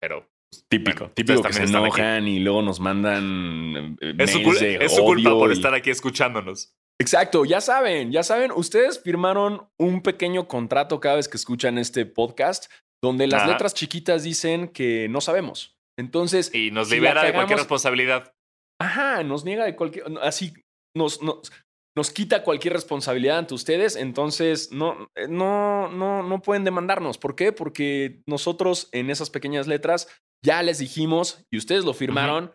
pero 0.00 0.28
Típico, 0.68 1.00
Bueno, 1.00 1.14
típico 1.14 1.42
que 1.42 1.52
se 1.52 1.64
enojan 1.64 2.26
y 2.28 2.38
luego 2.40 2.62
nos 2.62 2.80
mandan 2.80 3.96
eh, 4.00 4.14
es 4.18 4.30
su, 4.32 4.40
mails 4.40 4.60
de 4.60 4.76
es 4.84 4.94
su 4.94 5.02
culpa 5.04 5.30
por 5.30 5.50
y- 5.50 5.54
estar 5.54 5.74
aquí 5.74 5.90
escuchándonos. 5.90 6.74
Exacto, 7.00 7.44
ya 7.44 7.60
saben, 7.60 8.10
ya 8.10 8.22
saben, 8.22 8.50
ustedes 8.52 9.02
firmaron 9.02 9.68
un 9.78 10.00
pequeño 10.02 10.48
contrato 10.48 10.98
cada 10.98 11.16
vez 11.16 11.28
que 11.28 11.36
escuchan 11.36 11.76
este 11.76 12.06
podcast 12.06 12.70
donde 13.04 13.26
las 13.26 13.42
Ajá. 13.42 13.52
letras 13.52 13.74
chiquitas 13.74 14.22
dicen 14.22 14.68
que 14.68 15.06
no 15.10 15.20
sabemos. 15.20 15.76
Entonces, 15.98 16.54
Y 16.54 16.70
nos 16.70 16.88
Si 16.88 16.94
libera 16.94 17.22
de 17.22 17.32
cualquier 17.34 17.58
responsabilidad. 17.58 18.32
Ajá, 18.80 19.22
nos 19.22 19.44
niega 19.44 19.64
de 19.64 19.76
cualquier. 19.76 20.04
Así, 20.22 20.54
nos, 20.96 21.22
nos, 21.22 21.52
nos 21.96 22.10
quita 22.10 22.42
cualquier 22.42 22.72
responsabilidad 22.74 23.38
ante 23.38 23.54
ustedes, 23.54 23.96
entonces 23.96 24.72
no, 24.72 25.08
eh, 25.14 25.26
no, 25.28 25.88
no, 25.90 26.22
no 26.22 26.40
pueden 26.42 26.64
demandarnos. 26.64 27.16
¿Por 27.18 27.34
qué? 27.36 27.52
Porque 27.52 28.20
nosotros 28.26 28.88
en 28.92 29.10
esas 29.10 29.30
pequeñas 29.30 29.66
letras 29.66 30.08
ya 30.42 30.62
les 30.62 30.78
dijimos 30.78 31.44
y 31.50 31.58
ustedes 31.58 31.84
lo 31.84 31.94
firmaron 31.94 32.52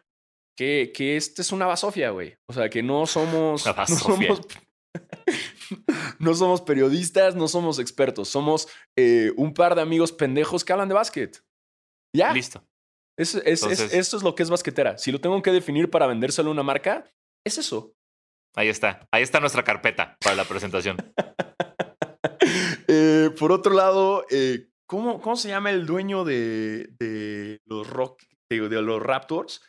que, 0.58 0.92
que 0.96 1.16
este 1.18 1.42
es 1.42 1.52
una 1.52 1.66
basofia, 1.66 2.10
güey. 2.12 2.38
O 2.48 2.54
sea, 2.54 2.70
que 2.70 2.84
no 2.84 3.06
somos. 3.08 3.66
Una 3.66 3.76
No 3.90 3.96
somos, 3.98 4.42
no 6.20 6.34
somos 6.36 6.62
periodistas, 6.62 7.36
no 7.36 7.48
somos 7.48 7.80
expertos, 7.80 8.28
somos 8.30 8.68
eh, 8.98 9.32
un 9.38 9.54
par 9.54 9.76
de 9.76 9.82
amigos 9.82 10.12
pendejos 10.12 10.64
que 10.66 10.74
hablan 10.74 10.90
de 10.90 10.96
básquet. 10.96 11.44
Ya. 12.16 12.34
Listo. 12.34 12.64
Es, 13.18 13.36
es- 13.36 13.44
es- 13.46 13.62
Entonces- 13.64 13.94
esto 13.94 14.18
es 14.18 14.24
lo 14.24 14.36
que 14.36 14.44
es 14.44 14.50
basquetera. 14.50 14.98
Si 14.98 15.12
lo 15.12 15.20
tengo 15.22 15.42
que 15.42 15.52
definir 15.52 15.90
para 15.90 16.08
vendérselo 16.08 16.50
a 16.50 16.54
una 16.54 16.64
marca, 16.64 17.06
es 17.46 17.58
eso. 17.58 17.94
Ahí 18.56 18.68
está. 18.68 19.08
Ahí 19.12 19.24
está 19.24 19.40
nuestra 19.40 19.64
carpeta 19.64 20.18
para 20.22 20.36
la 20.36 20.46
presentación. 20.46 20.98
Eh, 22.88 23.30
por 23.40 23.52
otro 23.52 23.74
lado, 23.74 24.26
eh, 24.30 24.68
¿cómo, 24.92 25.22
¿cómo 25.22 25.38
se 25.38 25.48
llama 25.48 25.70
el 25.72 25.86
dueño 25.86 26.26
de, 26.26 26.90
de 27.00 27.62
los 27.66 27.88
rock, 27.90 28.22
de, 28.52 28.68
de 28.68 28.82
los 28.82 29.02
Raptors? 29.02 29.62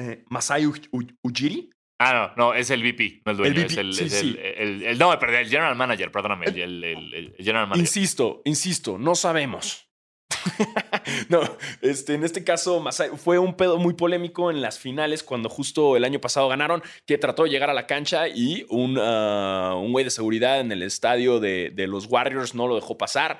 Eh, 0.00 0.24
Masai 0.26 0.64
Uj- 0.66 0.90
Uj- 0.90 1.16
Ujiri. 1.22 1.70
Ah, 2.00 2.34
no, 2.36 2.48
no, 2.48 2.52
es 2.54 2.68
el 2.70 2.82
VP, 2.82 3.22
no 3.24 3.30
el 3.30 3.38
dueño. 3.38 3.60
El 3.60 3.66
es 3.66 3.76
el, 3.76 3.94
sí, 3.94 4.04
es 4.06 4.12
sí. 4.12 4.36
el, 4.40 4.98
no, 4.98 5.16
perdón, 5.20 5.36
el 5.36 5.48
general 5.48 5.76
manager, 5.76 6.10
perdóname. 6.10 6.46
El, 6.46 7.34
general 7.38 7.68
manager. 7.68 7.78
Insisto, 7.78 8.42
insisto, 8.44 8.98
no 8.98 9.14
sabemos. 9.14 9.88
no, 11.28 11.40
este, 11.82 12.14
en 12.14 12.24
este 12.24 12.42
caso 12.42 12.80
Masai 12.80 13.10
fue 13.16 13.38
un 13.38 13.54
pedo 13.54 13.78
muy 13.78 13.94
polémico 13.94 14.50
en 14.50 14.60
las 14.60 14.78
finales 14.80 15.22
cuando 15.22 15.48
justo 15.48 15.96
el 15.96 16.04
año 16.04 16.20
pasado 16.20 16.48
ganaron, 16.48 16.82
que 17.06 17.16
trató 17.18 17.44
de 17.44 17.50
llegar 17.50 17.70
a 17.70 17.74
la 17.74 17.86
cancha 17.86 18.26
y 18.28 18.66
un, 18.68 18.98
ah, 19.00 19.74
un 19.76 19.92
güey 19.92 20.04
de 20.04 20.10
seguridad 20.10 20.58
en 20.60 20.72
el 20.72 20.82
estadio 20.82 21.38
de, 21.38 21.70
de 21.72 21.86
los 21.86 22.06
Warriors 22.06 22.54
no 22.56 22.66
lo 22.66 22.74
dejó 22.74 22.98
pasar. 22.98 23.38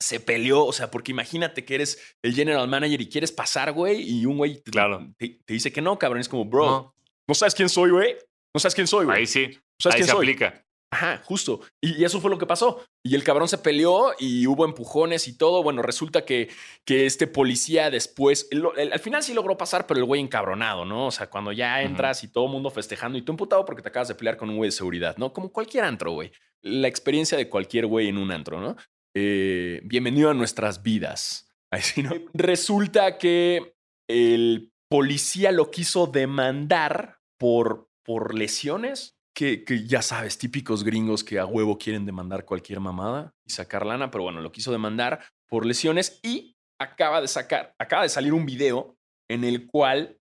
Se 0.00 0.20
peleó, 0.20 0.64
o 0.64 0.72
sea, 0.72 0.90
porque 0.90 1.12
imagínate 1.12 1.64
que 1.64 1.76
eres 1.76 2.16
el 2.22 2.34
general 2.34 2.68
manager 2.68 3.00
y 3.00 3.08
quieres 3.08 3.32
pasar, 3.32 3.72
güey, 3.72 4.02
y 4.02 4.26
un 4.26 4.36
güey 4.36 4.60
te, 4.62 4.70
Claro. 4.70 5.06
te, 5.16 5.40
te 5.44 5.54
dice 5.54 5.72
que 5.72 5.80
no, 5.80 5.98
cabrón. 5.98 6.20
Es 6.20 6.28
como, 6.28 6.44
bro, 6.44 6.66
no, 6.66 6.94
No, 7.28 7.34
sabes 7.34 7.54
quién 7.54 7.68
soy, 7.68 7.90
güey. 7.90 8.16
No 8.54 8.60
sabes 8.60 8.74
quién 8.74 8.86
soy, 8.86 9.06
güey. 9.06 9.18
ahí 9.18 9.26
sí, 9.26 9.44
sabes 9.80 9.94
ahí 9.94 9.98
quién 10.00 10.06
se 10.06 10.12
soy. 10.12 10.26
aplica. 10.26 10.60
Ajá, 10.92 11.20
justo. 11.24 11.60
Y, 11.82 12.00
y 12.00 12.04
eso 12.04 12.20
fue 12.20 12.30
lo 12.30 12.38
que 12.38 12.46
pasó. 12.46 12.84
Y 13.04 13.16
el 13.16 13.24
cabrón 13.24 13.48
se 13.48 13.58
peleó 13.58 14.12
y 14.18 14.46
hubo 14.46 14.64
empujones 14.64 15.26
y 15.26 15.36
todo. 15.36 15.60
Bueno, 15.64 15.82
resulta 15.82 16.24
que, 16.24 16.50
que 16.84 17.04
este 17.06 17.26
policía 17.26 17.90
después, 17.90 18.48
al 18.92 19.00
final 19.00 19.22
sí 19.24 19.34
logró 19.34 19.56
pasar, 19.58 19.88
pero 19.88 19.98
el 19.98 20.04
güey 20.06 20.20
encabronado, 20.20 20.84
¿no? 20.84 21.06
O 21.08 21.10
sea, 21.10 21.28
cuando 21.28 21.50
ya 21.50 21.82
entras 21.82 22.22
y 22.22 22.28
todo 22.28 22.44
el 22.46 22.52
mundo 22.52 22.70
festejando 22.70 23.18
y 23.18 23.22
tú 23.22 23.32
emputado 23.32 23.64
porque 23.64 23.82
te 23.82 23.88
acabas 23.88 24.06
de 24.06 24.14
pelear 24.14 24.36
con 24.36 24.50
un 24.50 24.56
güey 24.56 24.68
de 24.68 24.72
seguridad, 24.76 25.16
¿no? 25.16 25.32
Como 25.32 25.50
cualquier 25.50 25.82
antro, 25.84 26.12
güey. 26.12 26.30
La 26.62 26.86
experiencia 26.86 27.36
de 27.36 27.48
cualquier 27.48 27.86
güey 27.86 28.08
en 28.08 28.16
un 28.16 28.30
antro, 28.30 28.60
¿no? 28.60 28.76
Eh, 29.16 29.80
bienvenido 29.84 30.30
a 30.30 30.34
nuestras 30.34 30.82
vidas. 30.82 31.48
Ahí 31.70 31.82
sí, 31.82 32.02
¿no? 32.02 32.10
Resulta 32.32 33.16
que 33.16 33.76
el 34.08 34.72
policía 34.88 35.52
lo 35.52 35.70
quiso 35.70 36.06
demandar 36.06 37.20
por, 37.38 37.88
por 38.04 38.34
lesiones. 38.34 39.12
Que, 39.36 39.64
que 39.64 39.84
ya 39.84 40.00
sabes, 40.00 40.38
típicos 40.38 40.84
gringos 40.84 41.24
que 41.24 41.40
a 41.40 41.46
huevo 41.46 41.76
quieren 41.76 42.06
demandar 42.06 42.44
cualquier 42.44 42.78
mamada 42.78 43.34
y 43.44 43.50
sacar 43.50 43.84
lana, 43.84 44.08
pero 44.08 44.22
bueno, 44.22 44.40
lo 44.40 44.52
quiso 44.52 44.70
demandar 44.70 45.24
por 45.48 45.66
lesiones 45.66 46.20
y 46.22 46.54
acaba 46.80 47.20
de 47.20 47.26
sacar, 47.26 47.74
acaba 47.76 48.04
de 48.04 48.10
salir 48.10 48.32
un 48.32 48.46
video 48.46 48.96
en 49.28 49.42
el 49.42 49.66
cual 49.66 50.20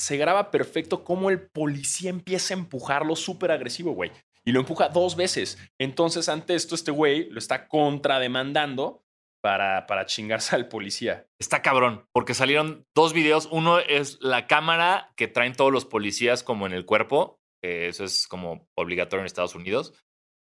se 0.00 0.16
graba 0.16 0.50
perfecto 0.50 1.04
cómo 1.04 1.28
el 1.28 1.42
policía 1.50 2.08
empieza 2.08 2.54
a 2.54 2.56
empujarlo 2.56 3.16
súper 3.16 3.50
agresivo, 3.50 3.92
güey. 3.92 4.12
Y 4.46 4.52
lo 4.52 4.60
empuja 4.60 4.88
dos 4.88 5.16
veces. 5.16 5.58
Entonces, 5.80 6.28
ante 6.28 6.54
esto, 6.54 6.74
este 6.74 6.90
güey 6.90 7.28
lo 7.30 7.38
está 7.38 7.66
contrademandando 7.66 9.04
para, 9.42 9.86
para 9.86 10.06
chingarse 10.06 10.56
al 10.56 10.68
policía. 10.68 11.26
Está 11.38 11.60
cabrón, 11.62 12.06
porque 12.12 12.34
salieron 12.34 12.86
dos 12.94 13.12
videos. 13.12 13.48
Uno 13.50 13.78
es 13.78 14.18
la 14.22 14.46
cámara 14.46 15.12
que 15.16 15.28
traen 15.28 15.54
todos 15.54 15.72
los 15.72 15.84
policías 15.84 16.42
como 16.42 16.66
en 16.66 16.72
el 16.72 16.86
cuerpo, 16.86 17.40
que 17.62 17.88
eso 17.88 18.04
es 18.04 18.26
como 18.26 18.66
obligatorio 18.74 19.20
en 19.20 19.26
Estados 19.26 19.54
Unidos, 19.54 19.92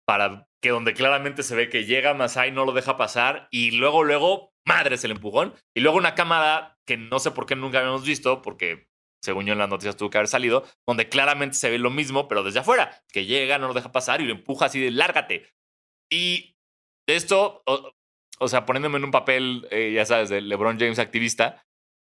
para 0.06 0.48
que 0.62 0.70
donde 0.70 0.94
claramente 0.94 1.42
se 1.42 1.56
ve 1.56 1.70
que 1.70 1.86
llega 1.86 2.14
Masai, 2.14 2.52
no 2.52 2.66
lo 2.66 2.74
deja 2.74 2.98
pasar, 2.98 3.48
y 3.50 3.72
luego, 3.72 4.04
luego, 4.04 4.54
madres 4.68 5.04
el 5.04 5.12
empujón. 5.12 5.56
Y 5.76 5.82
luego 5.82 5.98
una 5.98 6.14
cámara 6.14 6.78
que 6.86 6.98
no 6.98 7.20
sé 7.20 7.32
por 7.32 7.46
qué 7.46 7.56
nunca 7.56 7.80
habíamos 7.80 8.06
visto, 8.06 8.42
porque 8.42 8.88
según 9.22 9.46
yo 9.46 9.54
en 9.54 9.60
las 9.60 9.70
noticias 9.70 9.98
tuvo 9.98 10.10
que 10.10 10.18
haber 10.18 10.28
salido, 10.28 10.66
donde 10.88 11.10
claramente 11.10 11.56
se 11.56 11.70
ve 11.70 11.78
lo 11.78 11.90
mismo, 11.90 12.28
pero 12.28 12.44
desde 12.44 12.60
afuera, 12.60 13.02
que 13.12 13.26
llega, 13.26 13.58
no 13.58 13.68
lo 13.68 13.74
deja 13.74 13.92
pasar 13.92 14.22
y 14.22 14.26
lo 14.26 14.32
empuja 14.32 14.66
así 14.66 14.80
de 14.80 14.92
lárgate. 14.92 15.48
Y 16.12 16.56
esto, 17.08 17.64
o, 17.66 17.94
o 18.40 18.48
sea, 18.48 18.66
poniéndome 18.66 18.98
en 18.98 19.06
un 19.06 19.12
papel, 19.12 19.68
eh, 19.72 19.92
ya 19.94 20.06
sabes, 20.06 20.30
de 20.30 20.42
LeBron 20.42 20.80
James 20.80 21.00
activista, 21.00 21.64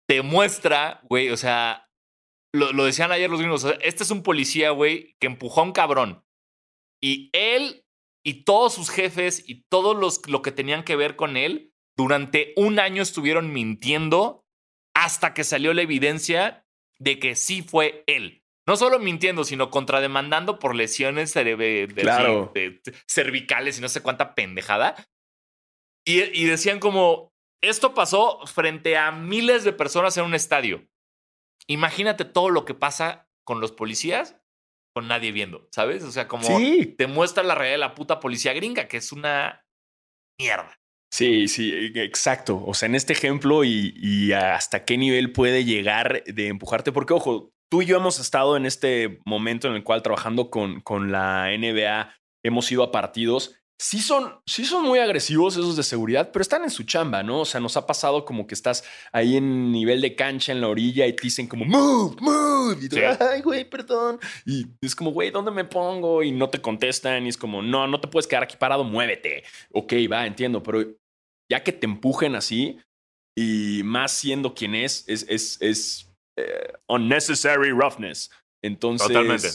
te 0.08 0.22
muestra, 0.22 1.00
güey, 1.04 1.30
o 1.30 1.36
sea, 1.36 1.88
lo, 2.54 2.72
lo 2.72 2.84
decían 2.84 3.12
ayer 3.12 3.30
los 3.30 3.40
gringos, 3.40 3.64
o 3.64 3.68
sea, 3.68 3.78
este 3.82 4.02
es 4.02 4.10
un 4.10 4.22
policía, 4.22 4.70
güey, 4.70 5.16
que 5.20 5.26
empujó 5.26 5.60
a 5.60 5.64
un 5.64 5.72
cabrón. 5.72 6.24
Y 7.02 7.30
él 7.32 7.84
y 8.24 8.44
todos 8.44 8.74
sus 8.74 8.90
jefes 8.90 9.42
y 9.46 9.64
todos 9.68 9.96
los 9.96 10.28
lo 10.28 10.42
que 10.42 10.52
tenían 10.52 10.84
que 10.84 10.96
ver 10.96 11.16
con 11.16 11.36
él, 11.36 11.72
durante 11.96 12.52
un 12.56 12.78
año 12.78 13.02
estuvieron 13.02 13.52
mintiendo 13.52 14.46
hasta 14.94 15.34
que 15.34 15.44
salió 15.44 15.74
la 15.74 15.82
evidencia 15.82 16.61
de 16.98 17.18
que 17.18 17.34
sí 17.36 17.62
fue 17.62 18.04
él. 18.06 18.44
No 18.66 18.76
solo 18.76 18.98
mintiendo, 19.00 19.44
sino 19.44 19.70
contrademandando 19.70 20.58
por 20.58 20.74
lesiones 20.76 21.34
cereve- 21.34 21.86
de- 21.88 22.02
Claro. 22.02 22.52
de- 22.54 22.80
de 22.84 22.94
cervicales 23.08 23.78
y 23.78 23.80
no 23.80 23.88
sé 23.88 24.02
cuánta 24.02 24.34
pendejada. 24.34 24.94
Y, 26.06 26.20
y 26.22 26.44
decían 26.46 26.78
como, 26.78 27.32
esto 27.62 27.94
pasó 27.94 28.44
frente 28.46 28.96
a 28.96 29.10
miles 29.12 29.64
de 29.64 29.72
personas 29.72 30.16
en 30.16 30.24
un 30.24 30.34
estadio. 30.34 30.86
Imagínate 31.66 32.24
todo 32.24 32.50
lo 32.50 32.64
que 32.64 32.74
pasa 32.74 33.28
con 33.44 33.60
los 33.60 33.72
policías 33.72 34.36
con 34.94 35.08
nadie 35.08 35.32
viendo, 35.32 35.68
¿sabes? 35.72 36.02
O 36.04 36.12
sea, 36.12 36.28
como 36.28 36.44
Sí, 36.58 36.84
te 36.98 37.06
muestra 37.06 37.42
la 37.42 37.54
realidad 37.54 37.74
de 37.74 37.78
la 37.78 37.94
puta 37.94 38.20
policía 38.20 38.52
gringa, 38.52 38.88
que 38.88 38.98
es 38.98 39.10
una 39.10 39.64
mierda. 40.38 40.78
Sí, 41.12 41.46
sí, 41.48 41.70
e- 41.94 42.02
exacto. 42.04 42.62
O 42.64 42.72
sea, 42.74 42.86
en 42.88 42.94
este 42.94 43.12
ejemplo 43.12 43.64
y, 43.64 43.92
y 43.96 44.32
hasta 44.32 44.84
qué 44.84 44.96
nivel 44.96 45.30
puede 45.32 45.64
llegar 45.64 46.24
de 46.24 46.46
empujarte, 46.48 46.90
porque 46.90 47.12
ojo, 47.12 47.50
tú 47.70 47.82
y 47.82 47.86
yo 47.86 47.96
hemos 47.98 48.18
estado 48.18 48.56
en 48.56 48.64
este 48.64 49.20
momento 49.26 49.68
en 49.68 49.74
el 49.74 49.84
cual 49.84 50.02
trabajando 50.02 50.48
con, 50.50 50.80
con 50.80 51.12
la 51.12 51.50
NBA, 51.56 52.14
hemos 52.42 52.72
ido 52.72 52.82
a 52.82 52.90
partidos. 52.90 53.56
Sí 53.78 53.98
son, 53.98 54.40
sí 54.46 54.64
son 54.64 54.84
muy 54.84 55.00
agresivos 55.00 55.56
esos 55.56 55.76
de 55.76 55.82
seguridad, 55.82 56.30
pero 56.32 56.40
están 56.42 56.62
en 56.62 56.70
su 56.70 56.84
chamba, 56.84 57.24
¿no? 57.24 57.40
O 57.40 57.44
sea, 57.44 57.60
nos 57.60 57.76
ha 57.76 57.84
pasado 57.84 58.24
como 58.24 58.46
que 58.46 58.54
estás 58.54 58.84
ahí 59.12 59.36
en 59.36 59.72
nivel 59.72 60.00
de 60.00 60.14
cancha 60.14 60.52
en 60.52 60.60
la 60.60 60.68
orilla 60.68 61.04
y 61.08 61.14
te 61.14 61.22
dicen 61.24 61.48
como, 61.48 61.64
move, 61.64 62.14
move. 62.20 62.76
Y 62.80 62.88
tú, 62.88 62.94
Sí. 62.96 63.02
ay, 63.18 63.40
güey, 63.42 63.68
perdón. 63.68 64.20
Y 64.46 64.66
es 64.80 64.94
como, 64.94 65.10
güey, 65.10 65.30
¿dónde 65.32 65.50
me 65.50 65.64
pongo? 65.64 66.22
Y 66.22 66.30
no 66.30 66.48
te 66.48 66.60
contestan. 66.60 67.26
Y 67.26 67.30
es 67.30 67.36
como, 67.36 67.60
no, 67.60 67.88
no 67.88 68.00
te 68.00 68.06
puedes 68.06 68.28
quedar 68.28 68.44
aquí 68.44 68.56
parado, 68.56 68.84
muévete. 68.84 69.42
Ok, 69.72 69.92
va, 70.10 70.26
entiendo, 70.28 70.62
pero 70.62 70.84
ya 71.50 71.62
que 71.62 71.72
te 71.72 71.86
empujen 71.86 72.34
así 72.34 72.78
y 73.36 73.82
más 73.84 74.12
siendo 74.12 74.54
quien 74.54 74.74
es, 74.74 75.04
es, 75.08 75.24
es, 75.28 75.60
es 75.62 76.12
eh, 76.38 76.72
unnecessary 76.88 77.70
roughness. 77.70 78.30
Entonces, 78.64 79.08
Totalmente. 79.08 79.48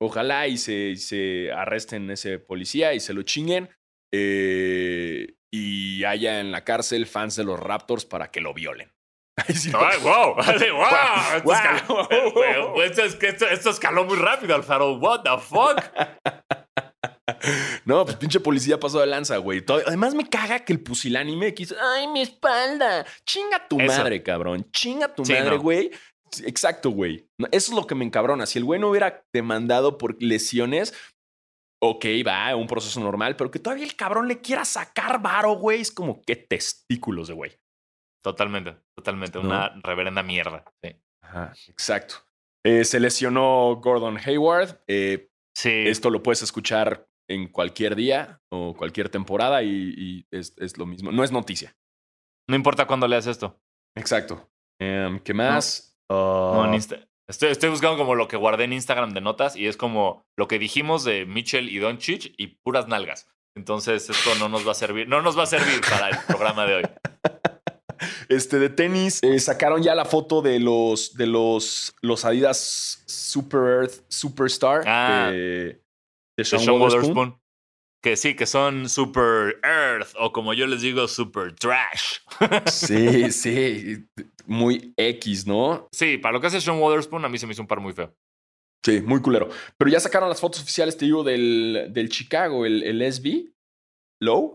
ojalá 0.00 0.46
y 0.46 0.58
se, 0.58 0.90
y 0.90 0.96
se 0.96 1.50
arresten 1.52 2.10
ese 2.10 2.38
policía 2.38 2.94
y 2.94 3.00
se 3.00 3.14
lo 3.14 3.22
chinguen 3.22 3.68
eh, 4.12 5.34
y 5.52 6.04
haya 6.04 6.40
en 6.40 6.52
la 6.52 6.64
cárcel 6.64 7.06
fans 7.06 7.36
de 7.36 7.44
los 7.44 7.58
Raptors 7.58 8.04
para 8.04 8.30
que 8.30 8.40
lo 8.40 8.52
violen. 8.54 8.92
Ay, 9.36 9.54
sí, 9.54 9.70
no. 9.70 9.78
¡Ay, 9.80 9.98
wow! 10.02 10.34
¡Ay, 10.38 10.70
wow! 10.70 11.36
Esto, 11.36 11.42
Wow. 11.44 11.52
escaló, 11.54 12.32
Güey, 12.32 12.54
pues 12.74 12.90
esto, 12.98 13.02
es 13.04 13.22
esto, 13.22 13.46
esto 13.46 13.70
escaló 13.70 14.04
muy 14.04 14.16
rápido, 14.18 14.54
Alfaro. 14.54 14.96
¿What 14.98 15.22
the 15.22 15.38
fuck? 15.40 15.80
No, 17.88 18.04
pues 18.04 18.16
pinche 18.16 18.38
policía 18.38 18.78
pasó 18.78 19.00
de 19.00 19.06
lanza, 19.06 19.38
güey. 19.38 19.62
Todo- 19.62 19.80
Además 19.86 20.14
me 20.14 20.28
caga 20.28 20.58
que 20.64 20.74
el 20.74 20.80
pusilánime 20.82 21.54
quiso, 21.54 21.74
ay, 21.80 22.06
mi 22.08 22.20
espalda. 22.20 23.06
Chinga 23.24 23.66
tu 23.66 23.80
Eso. 23.80 23.86
madre, 23.96 24.22
cabrón. 24.22 24.70
Chinga 24.72 25.14
tu 25.14 25.24
Sí, 25.24 25.32
madre, 25.32 25.56
no. 25.56 25.62
güey. 25.62 25.90
Exacto, 26.44 26.90
güey. 26.90 27.26
Eso 27.50 27.70
es 27.72 27.76
lo 27.76 27.86
que 27.86 27.94
me 27.94 28.04
encabrona. 28.04 28.44
Si 28.44 28.58
el 28.58 28.64
güey 28.66 28.78
no 28.78 28.90
hubiera 28.90 29.24
demandado 29.32 29.96
por 29.96 30.22
lesiones, 30.22 30.92
ok, 31.82 32.04
va, 32.26 32.54
un 32.56 32.66
proceso 32.66 33.00
normal, 33.00 33.36
pero 33.36 33.50
que 33.50 33.58
todavía 33.58 33.84
el 33.86 33.96
cabrón 33.96 34.28
le 34.28 34.42
quiera 34.42 34.66
sacar 34.66 35.22
varo, 35.22 35.52
güey, 35.52 35.80
es 35.80 35.90
como 35.90 36.20
que 36.20 36.36
testículos 36.36 37.28
de 37.28 37.34
güey. 37.34 37.52
Totalmente, 38.22 38.76
totalmente. 38.94 39.38
¿No? 39.38 39.44
Una 39.46 39.70
reverenda 39.82 40.22
mierda. 40.22 40.62
Sí. 40.84 40.94
Ajá, 41.22 41.54
exacto. 41.68 42.16
Eh, 42.66 42.84
se 42.84 43.00
lesionó 43.00 43.76
Gordon 43.82 44.18
Hayward. 44.22 44.82
Eh, 44.86 45.30
Sí. 45.56 45.70
Esto 45.86 46.10
lo 46.10 46.22
puedes 46.22 46.40
escuchar 46.42 47.07
en 47.28 47.48
cualquier 47.48 47.94
día 47.94 48.40
o 48.50 48.74
cualquier 48.74 49.08
temporada 49.08 49.62
y, 49.62 49.94
y 49.96 50.26
es, 50.30 50.54
es 50.58 50.78
lo 50.78 50.86
mismo. 50.86 51.12
No 51.12 51.22
es 51.24 51.30
noticia. 51.32 51.76
No 52.48 52.56
importa 52.56 52.86
cuándo 52.86 53.06
leas 53.06 53.26
esto. 53.26 53.60
Exacto. 53.96 54.48
Em, 54.80 55.18
¿Qué 55.20 55.34
más? 55.34 55.98
No, 56.10 56.62
Ah, 56.62 56.66
en 56.68 56.74
Insta- 56.74 57.04
Estoy, 57.28 57.50
estoy 57.50 57.68
buscando 57.68 57.98
como 57.98 58.14
lo 58.14 58.26
que 58.26 58.38
guardé 58.38 58.64
en 58.64 58.72
Instagram 58.72 59.10
de 59.12 59.20
notas 59.20 59.54
y 59.54 59.66
es 59.66 59.76
como 59.76 60.24
lo 60.38 60.48
que 60.48 60.58
dijimos 60.58 61.04
de 61.04 61.26
Mitchell 61.26 61.68
y 61.68 61.76
Doncic 61.78 62.32
y 62.38 62.46
puras 62.64 62.88
nalgas. 62.88 63.26
Entonces 63.54 64.08
esto 64.08 64.30
no 64.38 64.48
nos 64.48 64.66
va 64.66 64.72
a 64.72 64.74
servir, 64.74 65.06
no 65.08 65.20
nos 65.20 65.36
va 65.36 65.42
a 65.42 65.46
servir 65.46 65.82
para 65.82 66.08
el 66.08 66.16
programa 66.26 66.64
de 66.64 66.74
hoy. 66.76 66.82
Este 68.28 68.58
de 68.58 68.68
tenis 68.68 69.18
eh, 69.22 69.40
sacaron 69.40 69.82
ya 69.82 69.94
la 69.94 70.04
foto 70.04 70.40
de 70.42 70.60
los 70.60 71.14
de 71.14 71.26
los 71.26 71.94
los 72.00 72.24
Adidas 72.24 73.02
Super 73.06 73.60
Earth 73.60 74.04
Superstar 74.08 74.82
Ah. 74.86 75.30
de, 75.32 75.82
de 76.38 76.44
Sean 76.44 76.62
Sean. 76.62 76.80
Wotherspoon. 76.80 77.38
Que 78.00 78.16
sí, 78.16 78.36
que 78.36 78.46
son 78.46 78.88
super 78.88 79.58
earth 79.64 80.14
o 80.20 80.32
como 80.32 80.54
yo 80.54 80.68
les 80.68 80.82
digo, 80.82 81.08
super 81.08 81.52
trash. 81.52 82.18
Sí, 82.66 83.32
sí, 83.32 84.06
muy 84.46 84.94
X, 84.96 85.46
¿no? 85.48 85.88
sí, 85.90 86.16
para 86.16 86.34
lo 86.34 86.40
que 86.40 86.46
hace 86.46 86.60
Sean 86.60 86.78
Wotherspoon, 86.78 87.24
a 87.24 87.28
mí 87.28 87.38
se 87.38 87.46
me 87.46 87.52
hizo 87.52 87.62
un 87.62 87.68
par 87.68 87.80
muy 87.80 87.92
feo. 87.92 88.14
Sí, 88.84 89.00
muy 89.00 89.20
culero. 89.20 89.48
Pero 89.76 89.90
ya 89.90 89.98
sacaron 89.98 90.28
las 90.28 90.40
fotos 90.40 90.62
oficiales, 90.62 90.96
te 90.96 91.06
digo, 91.06 91.24
del, 91.24 91.88
del 91.90 92.08
Chicago, 92.08 92.64
el, 92.64 92.84
el 92.84 93.12
SB 93.12 93.52
Low. 94.22 94.52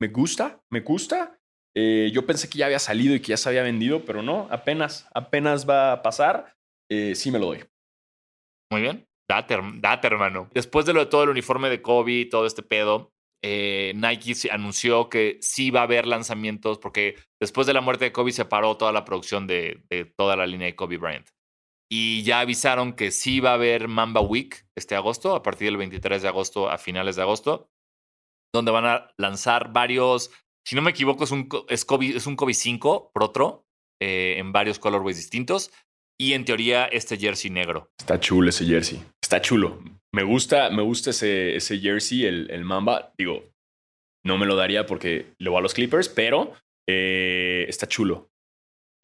Me 0.00 0.08
gusta, 0.08 0.60
me 0.70 0.80
gusta. 0.80 1.38
Eh, 1.74 2.10
yo 2.12 2.26
pensé 2.26 2.50
que 2.50 2.58
ya 2.58 2.66
había 2.66 2.78
salido 2.78 3.14
y 3.14 3.20
que 3.20 3.28
ya 3.28 3.36
se 3.38 3.48
había 3.48 3.62
vendido, 3.62 4.04
pero 4.04 4.22
no, 4.22 4.46
apenas, 4.50 5.08
apenas 5.14 5.68
va 5.68 5.92
a 5.92 6.02
pasar. 6.02 6.54
Eh, 6.90 7.14
sí 7.14 7.30
me 7.30 7.38
lo 7.38 7.46
doy. 7.46 7.64
Muy 8.70 8.82
bien. 8.82 9.06
Date, 9.28 9.54
herm- 9.54 9.80
date, 9.80 10.06
hermano. 10.06 10.48
Después 10.52 10.86
de 10.86 10.92
lo 10.92 11.00
de 11.00 11.06
todo 11.06 11.24
el 11.24 11.30
uniforme 11.30 11.70
de 11.70 11.80
Kobe 11.82 12.26
todo 12.26 12.46
este 12.46 12.62
pedo, 12.62 13.12
eh, 13.44 13.92
Nike 13.96 14.34
anunció 14.50 15.08
que 15.08 15.38
sí 15.40 15.70
va 15.70 15.80
a 15.80 15.84
haber 15.84 16.06
lanzamientos 16.06 16.78
porque 16.78 17.16
después 17.40 17.66
de 17.66 17.74
la 17.74 17.80
muerte 17.80 18.04
de 18.06 18.12
Kobe 18.12 18.32
se 18.32 18.44
paró 18.44 18.76
toda 18.76 18.92
la 18.92 19.04
producción 19.04 19.46
de, 19.46 19.82
toda 20.16 20.36
la 20.36 20.46
línea 20.46 20.66
de 20.66 20.76
Kobe 20.76 20.96
Bryant. 20.96 21.28
Y 21.90 22.22
ya 22.22 22.40
avisaron 22.40 22.94
que 22.94 23.10
sí 23.10 23.40
va 23.40 23.50
a 23.50 23.54
haber 23.54 23.88
Mamba 23.88 24.20
Week 24.20 24.64
este 24.76 24.94
agosto, 24.94 25.34
a 25.34 25.42
partir 25.42 25.66
del 25.66 25.76
23 25.76 26.22
de 26.22 26.28
agosto 26.28 26.70
a 26.70 26.78
finales 26.78 27.16
de 27.16 27.22
agosto, 27.22 27.68
donde 28.54 28.70
van 28.70 28.86
a 28.86 29.08
lanzar 29.18 29.72
varios, 29.72 30.30
si 30.66 30.76
no 30.76 30.82
me 30.82 30.90
equivoco, 30.90 31.24
es 31.24 31.32
un, 31.32 31.48
es 31.68 31.84
Kobe, 31.84 32.16
es 32.16 32.26
un 32.26 32.36
Kobe 32.36 32.54
5 32.54 33.10
por 33.12 33.24
otro, 33.24 33.66
eh, 34.00 34.36
en 34.38 34.52
varios 34.52 34.78
colorways 34.78 35.16
distintos. 35.16 35.70
Y 36.18 36.34
en 36.34 36.44
teoría 36.44 36.86
este 36.86 37.16
jersey 37.16 37.50
negro. 37.50 37.90
Está 37.98 38.20
chulo 38.20 38.50
ese 38.50 38.64
jersey. 38.64 39.02
Está 39.22 39.40
chulo. 39.40 39.82
Me 40.12 40.22
gusta, 40.22 40.70
me 40.70 40.82
gusta 40.82 41.10
ese, 41.10 41.56
ese 41.56 41.78
jersey, 41.78 42.26
el, 42.26 42.50
el 42.50 42.64
Mamba. 42.64 43.12
Digo, 43.16 43.52
no 44.24 44.38
me 44.38 44.46
lo 44.46 44.56
daría 44.56 44.86
porque 44.86 45.34
le 45.38 45.50
voy 45.50 45.58
a 45.58 45.62
los 45.62 45.74
Clippers, 45.74 46.08
pero 46.08 46.52
eh, 46.88 47.64
está 47.68 47.86
chulo. 47.86 48.30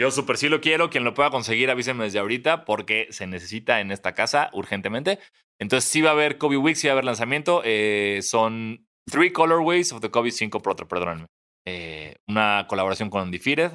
Yo 0.01 0.11
super 0.11 0.37
sí 0.37 0.49
lo 0.49 0.61
quiero. 0.61 0.91
Quien 0.91 1.05
lo 1.05 1.15
pueda 1.15 1.31
conseguir, 1.31 1.71
avísenme 1.71 2.05
desde 2.05 2.21
ahorita 2.21 2.65
porque 2.65 3.09
se 3.11 3.27
necesita 3.27 3.81
en 3.81 3.91
esta 3.91 4.15
casa 4.15 4.51
urgentemente. 4.53 5.19
Entonces, 5.61 5.91
sí 5.91 6.01
va 6.03 6.11
a 6.11 6.13
haber 6.13 6.39
Kobe 6.39 6.57
Week, 6.57 6.77
sí 6.77 6.87
va 6.87 6.93
a 6.93 6.95
haber 6.95 7.05
lanzamiento. 7.05 7.63
Eh, 7.65 8.21
son 8.23 8.87
three 9.11 9.33
colorways 9.33 9.93
of 9.93 10.01
the 10.01 10.11
Kobe 10.11 10.31
5 10.31 10.61
Pro, 10.61 10.77
perdónenme. 10.77 11.27
Eh, 11.67 12.15
una 12.29 12.67
colaboración 12.69 13.11
con 13.11 13.23
Undefeated. 13.23 13.73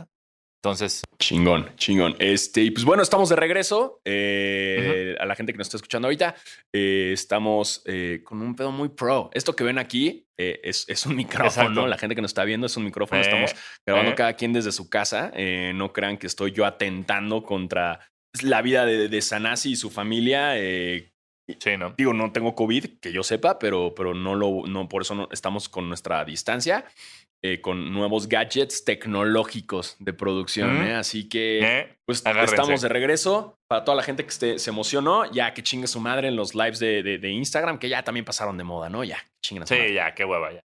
Entonces, 0.63 1.03
Chingón, 1.19 1.75
chingón. 1.75 2.15
Este, 2.19 2.61
y 2.61 2.71
pues 2.71 2.85
bueno, 2.85 3.03
estamos 3.03 3.27
de 3.27 3.35
regreso. 3.35 3.99
Eh, 4.05 5.13
A 5.19 5.25
la 5.25 5.35
gente 5.35 5.51
que 5.51 5.57
nos 5.57 5.67
está 5.67 5.75
escuchando 5.75 6.07
ahorita, 6.07 6.35
eh, 6.73 7.11
estamos 7.11 7.81
eh, 7.85 8.21
con 8.23 8.41
un 8.41 8.55
pedo 8.55 8.71
muy 8.71 8.87
pro. 8.87 9.29
Esto 9.33 9.57
que 9.57 9.65
ven 9.65 9.77
aquí 9.77 10.25
es, 10.37 10.85
es 10.87 11.05
un 11.05 11.15
micrófono. 11.17 11.67
Exacto. 11.67 11.87
La 11.87 11.97
gente 11.97 12.15
que 12.15 12.21
nos 12.21 12.31
está 12.31 12.45
viendo 12.45 12.67
es 12.67 12.77
un 12.77 12.85
micrófono. 12.85 13.19
Estamos 13.19 13.53
grabando 13.85 14.15
cada 14.15 14.33
quien 14.37 14.53
desde 14.53 14.71
su 14.71 14.89
casa. 14.89 15.33
No 15.73 15.91
crean 15.91 16.17
que 16.17 16.27
estoy 16.27 16.53
yo 16.53 16.65
atentando 16.65 17.43
contra 17.43 17.99
la 18.41 18.61
vida 18.61 18.85
de, 18.85 19.09
de 19.09 19.21
Sanasi 19.21 19.71
y 19.71 19.75
su 19.75 19.89
familia. 19.89 20.55
Sí, 21.59 21.75
¿no? 21.77 21.93
digo, 21.97 22.13
no 22.13 22.31
tengo 22.31 22.55
COVID, 22.55 22.99
que 23.01 23.11
yo 23.11 23.21
sepa, 23.21 23.59
pero, 23.59 23.93
pero 23.93 24.13
no 24.13 24.33
lo, 24.33 24.65
no, 24.65 24.87
por 24.87 25.01
eso 25.01 25.13
no, 25.13 25.27
estamos 25.29 25.67
con 25.67 25.89
nuestra 25.89 26.23
distancia, 26.23 26.85
eh, 27.45 27.59
con 27.61 27.91
nuevos 27.91 28.27
gadgets 28.29 28.85
tecnológicos 28.85 29.95
de 29.99 30.13
producción. 30.13 30.79
Mm. 30.79 30.83
¿eh? 30.87 30.95
Así 30.95 31.27
que, 31.27 31.59
Eh, 31.61 31.97
pues, 32.05 32.25
agárrense. 32.25 32.55
estamos 32.55 32.81
de 32.81 32.89
regreso. 32.89 33.57
Para 33.67 33.83
toda 33.83 33.97
la 33.97 34.03
gente 34.03 34.23
que 34.23 34.29
esté- 34.29 34.59
se 34.59 34.69
emocionó, 34.69 35.29
ya 35.31 35.53
que 35.53 35.61
chingue 35.63 35.87
su 35.87 35.99
madre 35.99 36.27
en 36.29 36.35
los 36.35 36.55
lives 36.55 36.79
de, 36.79 37.03
de- 37.03 37.17
de 37.17 37.29
Instagram, 37.31 37.79
que 37.79 37.89
ya 37.89 38.03
también 38.03 38.23
pasaron 38.25 38.57
de 38.57 38.63
moda, 38.63 38.89
¿no? 38.89 39.03
Ya, 39.03 39.17
chinguen 39.43 39.63
a 39.63 39.67
su 39.67 39.73
Sí, 39.73 39.79
madre. 39.79 39.93
ya, 39.93 40.13
qué 40.15 40.23
hueva, 40.25 40.51
ya. 40.53 40.61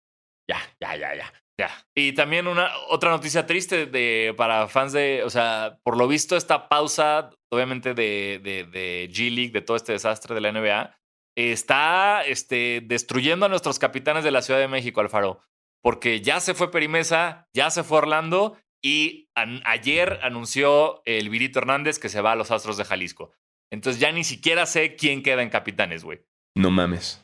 Ya, 0.49 0.57
ya, 0.81 0.95
ya, 0.97 1.15
ya. 1.15 1.33
Ya. 1.59 1.69
Y 1.95 2.13
también 2.13 2.47
una 2.47 2.71
otra 2.89 3.11
noticia 3.11 3.45
triste 3.45 3.85
de, 3.85 4.33
para 4.35 4.67
fans 4.67 4.91
de, 4.93 5.21
o 5.23 5.29
sea, 5.29 5.77
por 5.83 5.95
lo 5.97 6.07
visto 6.07 6.35
esta 6.35 6.67
pausa, 6.67 7.29
obviamente 7.51 7.93
de, 7.93 8.41
de, 8.43 8.63
de 8.63 9.07
G 9.11 9.29
League, 9.29 9.51
de 9.51 9.61
todo 9.61 9.77
este 9.77 9.91
desastre 9.91 10.33
de 10.33 10.41
la 10.41 10.51
NBA, 10.51 10.97
está 11.37 12.23
este, 12.25 12.81
destruyendo 12.83 13.45
a 13.45 13.49
nuestros 13.49 13.77
capitanes 13.77 14.23
de 14.23 14.31
la 14.31 14.41
Ciudad 14.41 14.59
de 14.59 14.67
México, 14.67 15.01
Alfaro. 15.01 15.39
Porque 15.83 16.21
ya 16.21 16.39
se 16.39 16.53
fue 16.53 16.71
Perimesa, 16.71 17.47
ya 17.53 17.69
se 17.69 17.83
fue 17.83 17.97
Orlando 17.99 18.57
y 18.81 19.29
an- 19.35 19.61
ayer 19.65 20.19
anunció 20.23 21.01
el 21.05 21.29
Virito 21.29 21.59
Hernández 21.59 21.99
que 21.99 22.09
se 22.09 22.21
va 22.21 22.31
a 22.31 22.35
los 22.35 22.51
Astros 22.51 22.77
de 22.77 22.85
Jalisco. 22.85 23.31
Entonces 23.71 23.99
ya 23.99 24.11
ni 24.11 24.23
siquiera 24.23 24.65
sé 24.65 24.95
quién 24.95 25.21
queda 25.23 25.41
en 25.43 25.49
capitanes, 25.49 26.03
güey. 26.03 26.21
No 26.55 26.71
mames. 26.71 27.19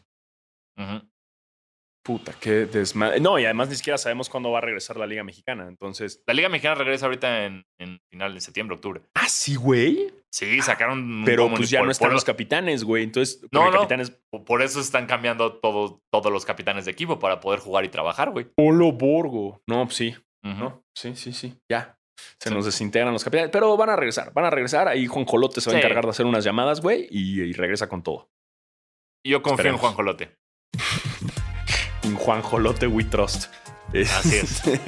Puta, 2.03 2.33
qué 2.39 2.65
desmadre. 2.65 3.19
No, 3.19 3.37
y 3.37 3.45
además 3.45 3.69
ni 3.69 3.75
siquiera 3.75 3.97
sabemos 3.97 4.29
cuándo 4.29 4.49
va 4.51 4.57
a 4.59 4.61
regresar 4.61 4.97
la 4.97 5.05
Liga 5.05 5.23
Mexicana. 5.23 5.67
Entonces. 5.67 6.23
La 6.25 6.33
Liga 6.33 6.49
Mexicana 6.49 6.75
regresa 6.75 7.05
ahorita 7.05 7.45
en, 7.45 7.65
en 7.77 7.99
final 8.09 8.33
de 8.33 8.41
septiembre, 8.41 8.75
octubre. 8.75 9.01
Ah, 9.13 9.27
sí, 9.29 9.55
güey. 9.55 10.11
Sí, 10.31 10.61
sacaron 10.61 11.23
Pero 11.25 11.49
pues 11.49 11.69
ya 11.71 11.81
no 11.81 11.89
están 11.89 12.09
por- 12.09 12.13
los 12.13 12.23
capitanes, 12.23 12.83
güey. 12.83 13.03
Entonces, 13.03 13.41
No, 13.51 13.65
no. 13.65 13.71
capitanes 13.71 14.11
Por 14.45 14.61
eso 14.61 14.79
están 14.79 15.07
cambiando 15.07 15.53
todo, 15.59 16.01
todos 16.11 16.31
los 16.31 16.45
capitanes 16.45 16.85
de 16.85 16.91
equipo 16.91 17.17
para 17.17 17.39
poder 17.39 17.59
jugar 17.59 17.83
y 17.85 17.89
trabajar, 17.89 18.29
güey. 18.29 18.45
Polo 18.55 18.91
Borgo. 18.91 19.61
No, 19.67 19.85
pues 19.85 19.95
sí. 19.95 20.15
¿no? 20.43 20.83
Sí, 20.95 21.15
sí, 21.15 21.33
sí. 21.33 21.57
Ya. 21.69 21.97
Se 22.39 22.49
Sí. 22.49 22.55
nos 22.55 22.65
desintegran 22.65 23.11
los 23.11 23.23
capitanes. 23.23 23.49
Pero 23.51 23.75
van 23.75 23.89
a 23.89 23.95
regresar. 23.95 24.31
Van 24.33 24.45
a 24.45 24.49
regresar. 24.49 24.87
Ahí 24.87 25.07
Juan 25.07 25.25
Jolote 25.25 25.61
se 25.61 25.69
va 25.71 25.75
a 25.77 25.79
encargar 25.79 26.03
de 26.03 26.11
hacer 26.11 26.25
unas 26.25 26.43
llamadas, 26.43 26.79
güey. 26.81 27.07
Y, 27.09 27.41
y 27.41 27.53
regresa 27.53 27.89
con 27.89 28.03
todo. 28.03 28.29
Yo 29.25 29.41
confío 29.41 29.55
Esperemos. 29.71 29.79
en 29.79 29.81
Juan 29.81 29.93
Jolote. 29.95 30.35
En 32.03 32.15
Juan 32.15 32.41
Jolote 32.41 32.87
We 32.87 33.03
Trust. 33.05 33.51
Así 33.93 34.35
es. 34.37 34.61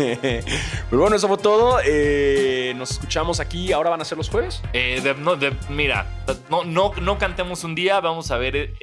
Pero 0.90 1.02
bueno, 1.02 1.16
eso 1.16 1.28
fue 1.28 1.38
todo. 1.38 1.80
Eh, 1.84 2.74
nos 2.76 2.92
escuchamos 2.92 3.40
aquí. 3.40 3.72
Ahora 3.72 3.90
van 3.90 4.02
a 4.02 4.06
ser 4.06 4.18
los 4.18 4.30
jueves. 4.30 4.62
Eh, 4.74 5.02
de- 5.04 5.16
no, 5.16 5.36
de- 5.36 5.56
mira, 5.70 6.24
no, 6.50 6.64
no, 6.64 6.92
no 7.02 7.18
cantemos 7.18 7.64
un 7.64 7.74
día. 7.76 8.00
Vamos 8.00 8.30
a 8.32 8.38
ver 8.38 8.56
eh, 8.56 8.74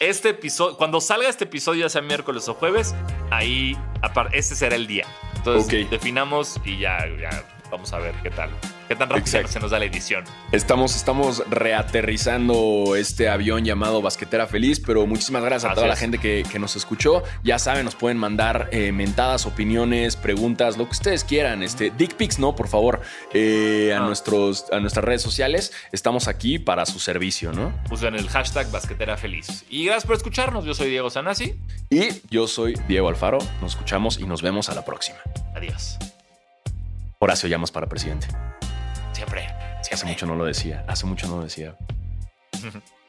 este 0.00 0.30
episodio. 0.30 0.76
Cuando 0.76 1.00
salga 1.00 1.28
este 1.28 1.44
episodio, 1.44 1.82
ya 1.82 1.88
sea 1.88 2.02
miércoles 2.02 2.48
o 2.48 2.54
jueves, 2.54 2.94
ahí 3.30 3.76
este 4.32 4.54
será 4.56 4.74
el 4.76 4.86
día. 4.86 5.06
Entonces 5.36 5.88
definamos 5.90 6.60
y 6.64 6.78
ya, 6.78 6.98
ya 7.20 7.44
vamos 7.72 7.92
a 7.92 7.98
ver 7.98 8.14
qué 8.22 8.30
tal. 8.30 8.50
Qué 8.86 8.94
tan 8.94 9.08
rápido 9.08 9.24
Exacto. 9.26 9.48
se 9.48 9.58
nos 9.60 9.70
da 9.70 9.78
la 9.78 9.86
edición. 9.86 10.22
Estamos, 10.52 10.94
estamos 10.94 11.42
reaterrizando 11.48 12.94
este 12.96 13.28
avión 13.30 13.64
llamado 13.64 14.02
Basquetera 14.02 14.46
Feliz, 14.46 14.78
pero 14.78 15.06
muchísimas 15.06 15.42
gracias 15.42 15.72
a 15.72 15.74
toda 15.74 15.86
la 15.86 15.96
gente 15.96 16.18
que, 16.18 16.44
que 16.50 16.58
nos 16.58 16.76
escuchó. 16.76 17.22
Ya 17.42 17.58
saben, 17.58 17.84
nos 17.86 17.94
pueden 17.94 18.18
mandar 18.18 18.68
eh, 18.70 18.92
mentadas, 18.92 19.46
opiniones, 19.46 20.16
preguntas, 20.16 20.76
lo 20.76 20.84
que 20.84 20.92
ustedes 20.92 21.24
quieran. 21.24 21.62
Este, 21.62 21.90
dick 21.96 22.14
pics, 22.14 22.38
no, 22.38 22.54
por 22.54 22.68
favor, 22.68 23.00
eh, 23.32 23.92
a, 23.94 23.98
Ah. 24.02 24.06
nuestros, 24.06 24.66
a 24.70 24.78
nuestras 24.80 25.04
redes 25.04 25.22
sociales. 25.22 25.72
Estamos 25.92 26.28
aquí 26.28 26.58
para 26.58 26.84
su 26.84 26.98
servicio, 26.98 27.52
¿no? 27.52 27.72
Usen 27.90 28.14
el 28.14 28.28
hashtag 28.28 28.70
basquetera 28.70 29.16
feliz. 29.16 29.64
Y 29.70 29.86
gracias 29.86 30.04
por 30.04 30.16
escucharnos. 30.16 30.64
Yo 30.66 30.74
soy 30.74 30.90
Diego 30.90 31.08
Sanasi. 31.08 31.54
Y 31.88 32.08
yo 32.30 32.46
soy 32.46 32.74
Diego 32.88 33.08
Alfaro. 33.08 33.38
Nos 33.62 33.72
escuchamos 33.72 34.18
y 34.18 34.24
nos 34.26 34.42
vemos 34.42 34.68
a 34.68 34.74
la 34.74 34.84
próxima. 34.84 35.18
Adiós. 35.54 35.98
Horacio 37.22 37.48
Llamas 37.48 37.70
para 37.70 37.86
presidente. 37.86 38.26
Siempre. 39.12 39.46
Hace 39.78 39.94
Siempre. 39.94 40.08
mucho 40.08 40.26
no 40.26 40.34
lo 40.34 40.44
decía. 40.44 40.84
Hace 40.88 41.06
mucho 41.06 41.28
no 41.28 41.36
lo 41.36 41.44
decía. 41.44 41.76